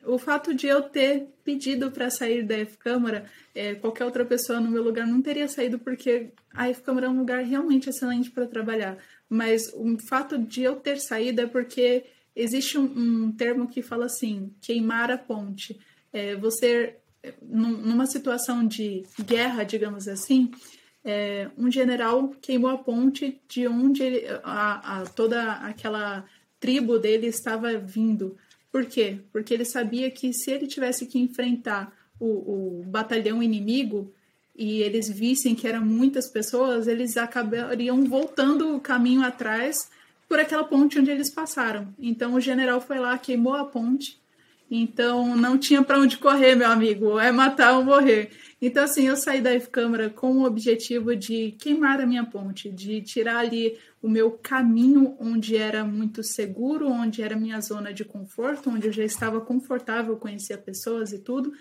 o 0.07 0.17
fato 0.17 0.53
de 0.53 0.67
eu 0.67 0.81
ter 0.81 1.27
pedido 1.43 1.91
para 1.91 2.09
sair 2.09 2.43
da 2.43 2.55
F-Câmara, 2.59 3.25
é, 3.53 3.75
qualquer 3.75 4.05
outra 4.05 4.25
pessoa 4.25 4.59
no 4.59 4.71
meu 4.71 4.81
lugar 4.81 5.05
não 5.05 5.21
teria 5.21 5.47
saído, 5.47 5.77
porque 5.77 6.31
a 6.53 6.69
F-Câmara 6.69 7.07
é 7.07 7.09
um 7.09 7.19
lugar 7.19 7.43
realmente 7.43 7.89
excelente 7.89 8.31
para 8.31 8.47
trabalhar. 8.47 8.97
Mas 9.29 9.61
o 9.73 9.97
fato 10.07 10.37
de 10.37 10.63
eu 10.63 10.75
ter 10.75 10.99
saído 10.99 11.41
é 11.41 11.45
porque 11.45 12.05
existe 12.35 12.77
um, 12.77 12.85
um 13.25 13.31
termo 13.31 13.67
que 13.67 13.81
fala 13.81 14.05
assim: 14.05 14.53
queimar 14.61 15.11
a 15.11 15.17
ponte. 15.17 15.79
É, 16.13 16.35
você, 16.35 16.95
numa 17.41 18.05
situação 18.05 18.65
de 18.65 19.03
guerra, 19.25 19.63
digamos 19.63 20.07
assim, 20.07 20.51
é, 21.03 21.49
um 21.57 21.71
general 21.71 22.29
queimou 22.41 22.69
a 22.69 22.77
ponte 22.77 23.41
de 23.47 23.67
onde 23.67 24.03
ele, 24.03 24.25
a, 24.43 25.01
a, 25.01 25.05
toda 25.05 25.53
aquela 25.53 26.25
tribo 26.59 26.97
dele 26.97 27.27
estava 27.27 27.77
vindo. 27.77 28.37
Por 28.77 28.85
quê? 28.85 29.17
Porque 29.31 29.55
ele 29.55 29.65
sabia 29.65 30.11
que 30.11 30.31
se 30.31 30.51
ele 30.51 30.67
tivesse 30.67 31.07
que 31.07 31.17
enfrentar 31.17 31.91
o, 32.19 32.81
o 32.81 32.83
batalhão 32.85 33.41
inimigo 33.41 34.13
e 34.55 34.83
eles 34.83 35.09
vissem 35.09 35.55
que 35.55 35.67
eram 35.67 35.83
muitas 35.83 36.29
pessoas, 36.29 36.85
eles 36.85 37.17
acabariam 37.17 38.03
voltando 38.03 38.75
o 38.75 38.79
caminho 38.79 39.23
atrás 39.23 39.89
por 40.29 40.39
aquela 40.39 40.63
ponte 40.63 40.99
onde 40.99 41.09
eles 41.09 41.31
passaram. 41.31 41.91
Então 41.97 42.35
o 42.35 42.39
general 42.39 42.79
foi 42.79 42.99
lá, 42.99 43.17
queimou 43.17 43.55
a 43.55 43.65
ponte. 43.65 44.21
Então 44.69 45.35
não 45.35 45.57
tinha 45.57 45.81
para 45.81 45.99
onde 45.99 46.19
correr, 46.19 46.53
meu 46.53 46.69
amigo, 46.69 47.17
é 47.17 47.31
matar 47.31 47.79
ou 47.79 47.83
morrer. 47.83 48.29
Então, 48.59 48.83
assim, 48.83 49.07
eu 49.07 49.15
saí 49.15 49.39
da 49.39 49.53
F-Câmara 49.53 50.09
com 50.09 50.37
o 50.37 50.43
objetivo 50.43 51.15
de 51.15 51.51
queimar 51.59 52.01
a 52.01 52.07
minha 52.07 52.25
ponte, 52.25 52.71
de 52.71 53.01
tirar 53.01 53.37
ali 53.37 53.77
o 54.01 54.09
meu 54.09 54.31
caminho 54.31 55.15
onde 55.19 55.55
era 55.55 55.85
muito 55.85 56.23
seguro, 56.23 56.87
onde 56.89 57.21
era 57.21 57.35
minha 57.35 57.61
zona 57.61 57.93
de 57.93 58.03
conforto, 58.03 58.71
onde 58.71 58.87
eu 58.87 58.91
já 58.91 59.03
estava 59.03 59.39
confortável, 59.39 60.17
conhecia 60.17 60.57
pessoas 60.57 61.13
e 61.13 61.19
tudo, 61.19 61.53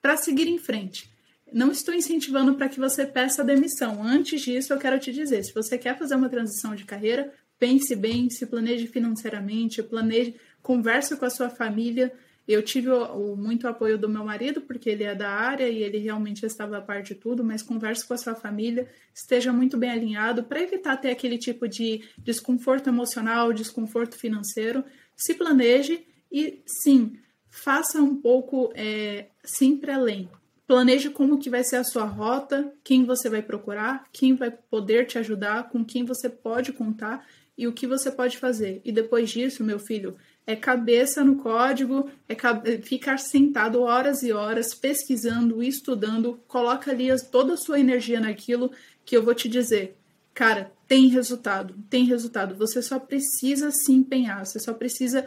para 0.00 0.16
seguir 0.16 0.46
em 0.46 0.58
frente. 0.58 1.10
Não 1.50 1.70
estou 1.70 1.94
incentivando 1.94 2.54
para 2.54 2.68
que 2.68 2.78
você 2.78 3.06
peça 3.06 3.44
demissão. 3.44 4.02
Antes 4.02 4.42
disso, 4.42 4.72
eu 4.72 4.78
quero 4.78 4.98
te 4.98 5.12
dizer: 5.12 5.42
se 5.44 5.54
você 5.54 5.78
quer 5.78 5.98
fazer 5.98 6.16
uma 6.16 6.28
transição 6.28 6.74
de 6.74 6.84
carreira, 6.84 7.32
pense 7.58 7.94
bem, 7.96 8.28
se 8.28 8.46
planeje 8.46 8.86
financeiramente, 8.86 9.82
planeje, 9.82 10.34
converse 10.62 11.16
com 11.16 11.24
a 11.24 11.30
sua 11.30 11.48
família 11.48 12.12
eu 12.46 12.62
tive 12.62 12.90
o, 12.90 13.32
o, 13.32 13.36
muito 13.36 13.68
apoio 13.68 13.96
do 13.96 14.08
meu 14.08 14.24
marido, 14.24 14.60
porque 14.60 14.90
ele 14.90 15.04
é 15.04 15.14
da 15.14 15.30
área 15.30 15.68
e 15.68 15.82
ele 15.82 15.98
realmente 15.98 16.44
estava 16.44 16.78
a 16.78 16.80
par 16.80 17.02
de 17.02 17.14
tudo, 17.14 17.44
mas 17.44 17.62
converse 17.62 18.06
com 18.06 18.14
a 18.14 18.18
sua 18.18 18.34
família, 18.34 18.88
esteja 19.14 19.52
muito 19.52 19.76
bem 19.76 19.90
alinhado 19.90 20.42
para 20.42 20.60
evitar 20.60 20.96
ter 20.96 21.10
aquele 21.10 21.38
tipo 21.38 21.68
de 21.68 22.02
desconforto 22.18 22.88
emocional, 22.88 23.52
desconforto 23.52 24.16
financeiro. 24.16 24.84
Se 25.16 25.34
planeje 25.34 26.04
e, 26.30 26.60
sim, 26.66 27.16
faça 27.48 28.00
um 28.00 28.16
pouco 28.16 28.72
é, 28.74 29.26
sempre 29.44 29.92
além. 29.92 30.28
Planeje 30.66 31.10
como 31.10 31.38
que 31.38 31.50
vai 31.50 31.62
ser 31.62 31.76
a 31.76 31.84
sua 31.84 32.04
rota, 32.04 32.72
quem 32.82 33.04
você 33.04 33.28
vai 33.28 33.42
procurar, 33.42 34.08
quem 34.12 34.34
vai 34.34 34.50
poder 34.50 35.06
te 35.06 35.18
ajudar, 35.18 35.68
com 35.68 35.84
quem 35.84 36.04
você 36.04 36.28
pode 36.30 36.72
contar 36.72 37.26
e 37.56 37.66
o 37.66 37.72
que 37.72 37.86
você 37.86 38.10
pode 38.10 38.38
fazer. 38.38 38.80
E 38.84 38.90
depois 38.90 39.30
disso, 39.30 39.62
meu 39.62 39.78
filho, 39.78 40.16
é 40.46 40.56
cabeça 40.56 41.22
no 41.22 41.36
código, 41.36 42.10
é, 42.28 42.34
é 42.34 42.78
ficar 42.78 43.18
sentado 43.18 43.82
horas 43.82 44.22
e 44.22 44.32
horas 44.32 44.74
pesquisando, 44.74 45.62
estudando, 45.62 46.40
coloca 46.48 46.90
ali 46.90 47.08
toda 47.30 47.54
a 47.54 47.56
sua 47.56 47.78
energia 47.78 48.20
naquilo 48.20 48.70
que 49.04 49.16
eu 49.16 49.22
vou 49.22 49.34
te 49.34 49.48
dizer. 49.48 49.96
Cara, 50.34 50.72
tem 50.88 51.08
resultado, 51.08 51.74
tem 51.88 52.04
resultado. 52.04 52.54
Você 52.56 52.82
só 52.82 52.98
precisa 52.98 53.70
se 53.70 53.92
empenhar, 53.92 54.44
você 54.44 54.58
só 54.58 54.72
precisa 54.72 55.26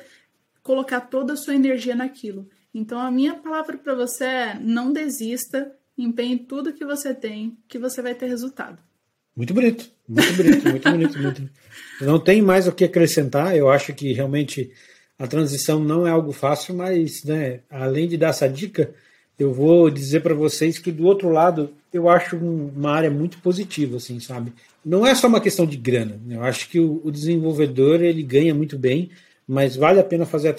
colocar 0.63 1.01
toda 1.01 1.33
a 1.33 1.37
sua 1.37 1.55
energia 1.55 1.95
naquilo. 1.95 2.49
Então 2.73 2.99
a 2.99 3.11
minha 3.11 3.35
palavra 3.35 3.77
para 3.77 3.93
você 3.93 4.25
é: 4.25 4.59
não 4.59 4.91
desista, 4.91 5.71
empenhe 5.97 6.37
tudo 6.39 6.73
que 6.73 6.83
você 6.83 7.13
tem, 7.13 7.57
que 7.67 7.77
você 7.77 8.01
vai 8.01 8.15
ter 8.15 8.27
resultado. 8.27 8.83
Muito 9.35 9.53
bonito, 9.53 9.91
muito 10.07 10.33
bonito, 10.33 10.69
muito 10.69 10.89
bonito, 10.89 11.19
muito. 11.19 11.49
Não 11.99 12.17
tem 12.17 12.41
mais 12.41 12.67
o 12.67 12.71
que 12.71 12.85
acrescentar. 12.85 13.53
Eu 13.53 13.69
acho 13.69 13.93
que 13.93 14.13
realmente 14.13 14.71
a 15.17 15.27
transição 15.27 15.79
não 15.79 16.05
é 16.05 16.11
algo 16.11 16.31
fácil, 16.31 16.75
mas 16.75 17.23
né, 17.23 17.61
além 17.69 18.07
de 18.07 18.17
dar 18.17 18.29
essa 18.29 18.47
dica, 18.47 18.93
eu 19.37 19.53
vou 19.53 19.89
dizer 19.89 20.21
para 20.21 20.33
vocês 20.33 20.79
que 20.79 20.91
do 20.91 21.05
outro 21.05 21.29
lado 21.29 21.71
eu 21.93 22.09
acho 22.09 22.37
uma 22.37 22.91
área 22.91 23.09
muito 23.09 23.37
positiva, 23.39 23.97
assim, 23.97 24.19
sabe? 24.19 24.51
Não 24.83 25.07
é 25.07 25.15
só 25.15 25.27
uma 25.27 25.39
questão 25.39 25.65
de 25.65 25.77
grana. 25.77 26.19
Né? 26.25 26.35
Eu 26.35 26.43
acho 26.43 26.69
que 26.69 26.79
o, 26.79 27.01
o 27.03 27.11
desenvolvedor 27.11 28.01
ele 28.01 28.21
ganha 28.21 28.53
muito 28.53 28.77
bem, 28.77 29.09
mas 29.47 29.75
vale 29.75 29.99
a 29.99 30.03
pena 30.03 30.25
fazer 30.25 30.49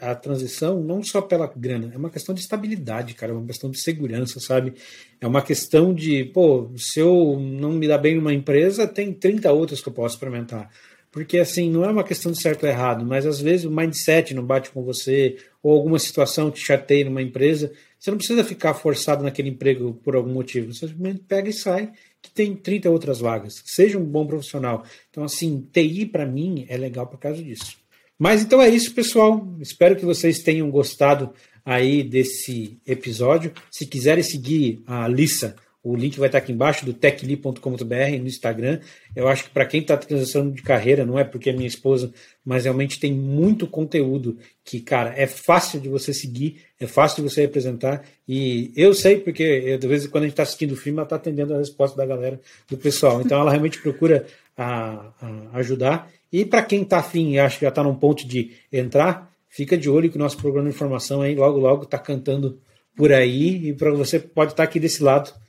a, 0.00 0.10
a, 0.10 0.14
transição 0.14 0.82
não 0.82 1.02
só 1.02 1.22
pela 1.22 1.50
grana, 1.54 1.92
é 1.94 1.96
uma 1.96 2.10
questão 2.10 2.34
de 2.34 2.40
estabilidade, 2.40 3.14
cara, 3.14 3.32
é 3.32 3.34
uma 3.34 3.46
questão 3.46 3.70
de 3.70 3.80
segurança, 3.80 4.40
sabe? 4.40 4.74
É 5.20 5.26
uma 5.26 5.40
questão 5.40 5.94
de, 5.94 6.24
pô, 6.24 6.68
se 6.76 7.00
eu 7.00 7.38
não 7.40 7.72
me 7.72 7.86
dá 7.86 7.96
bem 7.96 8.16
numa 8.16 8.34
empresa, 8.34 8.86
tem 8.86 9.12
30 9.12 9.50
outras 9.52 9.80
que 9.80 9.88
eu 9.88 9.92
posso 9.92 10.16
experimentar. 10.16 10.68
Porque, 11.12 11.38
assim, 11.38 11.70
não 11.70 11.84
é 11.84 11.90
uma 11.90 12.02
questão 12.02 12.32
de 12.32 12.40
certo 12.40 12.64
ou 12.64 12.68
errado, 12.70 13.04
mas 13.04 13.26
às 13.26 13.38
vezes 13.38 13.66
o 13.66 13.70
mindset 13.70 14.32
não 14.32 14.42
bate 14.42 14.70
com 14.70 14.82
você, 14.82 15.36
ou 15.62 15.72
alguma 15.72 15.98
situação 15.98 16.50
te 16.50 16.58
chateia 16.58 17.04
numa 17.04 17.20
empresa, 17.20 17.70
você 17.98 18.10
não 18.10 18.18
precisa 18.18 18.42
ficar 18.42 18.72
forçado 18.74 19.22
naquele 19.22 19.50
emprego 19.50 19.92
por 20.02 20.16
algum 20.16 20.32
motivo. 20.32 20.72
Você 20.72 20.88
simplesmente 20.88 21.20
pega 21.28 21.50
e 21.50 21.52
sai, 21.52 21.92
que 22.20 22.30
tem 22.30 22.56
30 22.56 22.88
outras 22.90 23.20
vagas. 23.20 23.62
Seja 23.64 23.98
um 23.98 24.04
bom 24.04 24.26
profissional. 24.26 24.84
Então, 25.10 25.22
assim, 25.22 25.68
TI 25.70 26.06
para 26.06 26.24
mim 26.24 26.64
é 26.68 26.76
legal 26.78 27.06
por 27.06 27.18
causa 27.18 27.42
disso. 27.42 27.76
Mas 28.18 28.42
então 28.42 28.62
é 28.62 28.68
isso, 28.68 28.94
pessoal. 28.94 29.46
Espero 29.60 29.94
que 29.94 30.04
vocês 30.04 30.38
tenham 30.38 30.70
gostado 30.70 31.32
aí 31.64 32.02
desse 32.02 32.78
episódio. 32.86 33.52
Se 33.70 33.86
quiserem 33.86 34.24
seguir 34.24 34.82
a 34.86 35.06
Lissa, 35.06 35.56
o 35.84 35.96
link 35.96 36.16
vai 36.18 36.28
estar 36.28 36.38
aqui 36.38 36.52
embaixo 36.52 36.86
do 36.86 36.94
techly.com.br 36.94 38.18
no 38.20 38.28
Instagram. 38.28 38.78
Eu 39.16 39.26
acho 39.26 39.44
que 39.44 39.50
para 39.50 39.66
quem 39.66 39.80
está 39.80 39.96
transição 39.96 40.48
de 40.48 40.62
carreira, 40.62 41.04
não 41.04 41.18
é 41.18 41.24
porque 41.24 41.50
é 41.50 41.52
minha 41.52 41.66
esposa, 41.66 42.12
mas 42.44 42.64
realmente 42.64 43.00
tem 43.00 43.12
muito 43.12 43.66
conteúdo 43.66 44.38
que, 44.64 44.80
cara, 44.80 45.12
é 45.16 45.26
fácil 45.26 45.80
de 45.80 45.88
você 45.88 46.14
seguir, 46.14 46.62
é 46.78 46.86
fácil 46.86 47.24
de 47.24 47.30
você 47.30 47.40
representar. 47.40 48.04
E 48.28 48.72
eu 48.76 48.94
sei 48.94 49.18
porque, 49.18 49.42
eu, 49.42 49.76
de 49.76 49.88
vez 49.88 50.04
em 50.04 50.08
quando 50.08 50.22
a 50.22 50.26
gente 50.26 50.34
está 50.34 50.44
assistindo 50.44 50.72
o 50.72 50.76
filme, 50.76 50.98
ela 50.98 51.04
está 51.04 51.16
atendendo 51.16 51.52
a 51.52 51.58
resposta 51.58 51.96
da 51.96 52.06
galera, 52.06 52.40
do 52.70 52.76
pessoal. 52.76 53.20
Então 53.20 53.40
ela 53.40 53.50
realmente 53.50 53.80
procura 53.80 54.24
a, 54.56 55.12
a 55.20 55.58
ajudar. 55.58 56.08
E 56.32 56.44
para 56.44 56.62
quem 56.62 56.82
está 56.82 57.00
afim 57.00 57.32
e 57.32 57.40
acha 57.40 57.58
que 57.58 57.64
já 57.64 57.70
está 57.70 57.82
num 57.82 57.96
ponto 57.96 58.26
de 58.26 58.52
entrar, 58.72 59.32
fica 59.48 59.76
de 59.76 59.90
olho 59.90 60.08
que 60.08 60.16
o 60.16 60.20
nosso 60.20 60.36
programa 60.36 60.68
de 60.68 60.76
informação 60.76 61.22
aí 61.22 61.34
logo, 61.34 61.58
logo 61.58 61.82
está 61.82 61.98
cantando 61.98 62.60
por 62.96 63.12
aí. 63.12 63.68
E 63.68 63.72
para 63.74 63.90
você 63.90 64.20
pode 64.20 64.52
estar 64.52 64.62
tá 64.62 64.68
aqui 64.68 64.78
desse 64.78 65.02
lado 65.02 65.41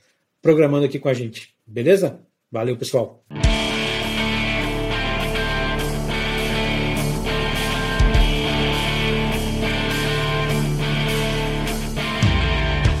programando 0.44 0.84
aqui 0.84 0.98
com 0.98 1.08
a 1.08 1.14
gente. 1.14 1.54
Beleza? 1.66 2.20
Valeu, 2.52 2.76
pessoal. 2.76 3.24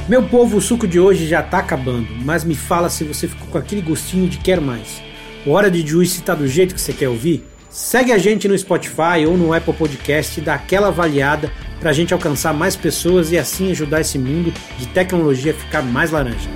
Meu 0.08 0.22
povo, 0.22 0.56
o 0.56 0.60
suco 0.60 0.88
de 0.88 0.98
hoje 0.98 1.26
já 1.26 1.42
tá 1.42 1.58
acabando, 1.58 2.08
mas 2.24 2.44
me 2.44 2.54
fala 2.54 2.88
se 2.88 3.04
você 3.04 3.28
ficou 3.28 3.48
com 3.48 3.58
aquele 3.58 3.82
gostinho 3.82 4.26
de 4.26 4.38
quer 4.38 4.60
mais. 4.60 5.02
O 5.44 5.50
Hora 5.50 5.70
de 5.70 5.86
Juice 5.86 6.22
tá 6.22 6.34
do 6.34 6.48
jeito 6.48 6.74
que 6.74 6.80
você 6.80 6.94
quer 6.94 7.10
ouvir? 7.10 7.44
Segue 7.68 8.12
a 8.12 8.18
gente 8.18 8.48
no 8.48 8.56
Spotify 8.56 9.26
ou 9.26 9.36
no 9.36 9.52
Apple 9.52 9.74
Podcast 9.74 10.40
e 10.40 10.42
dá 10.42 10.54
aquela 10.54 10.88
avaliada 10.88 11.52
para 11.78 11.90
a 11.90 11.92
gente 11.92 12.14
alcançar 12.14 12.54
mais 12.54 12.74
pessoas 12.74 13.32
e 13.32 13.36
assim 13.36 13.70
ajudar 13.70 14.00
esse 14.00 14.18
mundo 14.18 14.52
de 14.78 14.86
tecnologia 14.88 15.52
a 15.52 15.56
ficar 15.56 15.82
mais 15.82 16.10
laranja. 16.10 16.48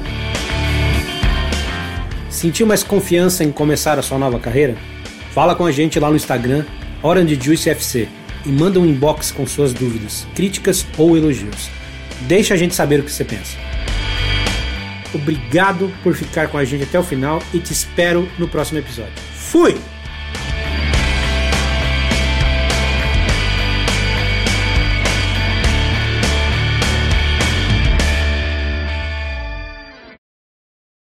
Sentiu 2.39 2.69
mais 2.69 2.85
confiança 2.85 3.43
em 3.43 3.51
começar 3.51 3.99
a 3.99 4.03
sua 4.03 4.17
nova 4.17 4.39
carreira? 4.39 4.77
Fala 5.33 5.57
com 5.57 5.67
a 5.67 5.73
gente 5.73 5.99
lá 5.99 6.09
no 6.09 6.15
Instagram, 6.15 6.65
OrangeJuiceFC, 7.03 8.09
e 8.47 8.49
manda 8.49 8.79
um 8.79 8.87
inbox 8.87 9.33
com 9.33 9.45
suas 9.45 9.73
dúvidas, 9.73 10.25
críticas 10.37 10.87
ou 10.97 11.17
elogios. 11.17 11.69
Deixa 12.29 12.55
a 12.55 12.57
gente 12.57 12.77
saber 12.77 13.01
o 13.01 13.03
que 13.03 13.11
você 13.11 13.25
pensa. 13.25 13.59
Obrigado 15.13 15.93
por 16.05 16.15
ficar 16.15 16.47
com 16.47 16.59
a 16.59 16.65
gente 16.65 16.85
até 16.85 16.97
o 16.97 17.03
final 17.03 17.43
e 17.53 17.59
te 17.59 17.73
espero 17.73 18.29
no 18.39 18.47
próximo 18.47 18.79
episódio. 18.79 19.15
Fui! 19.35 19.98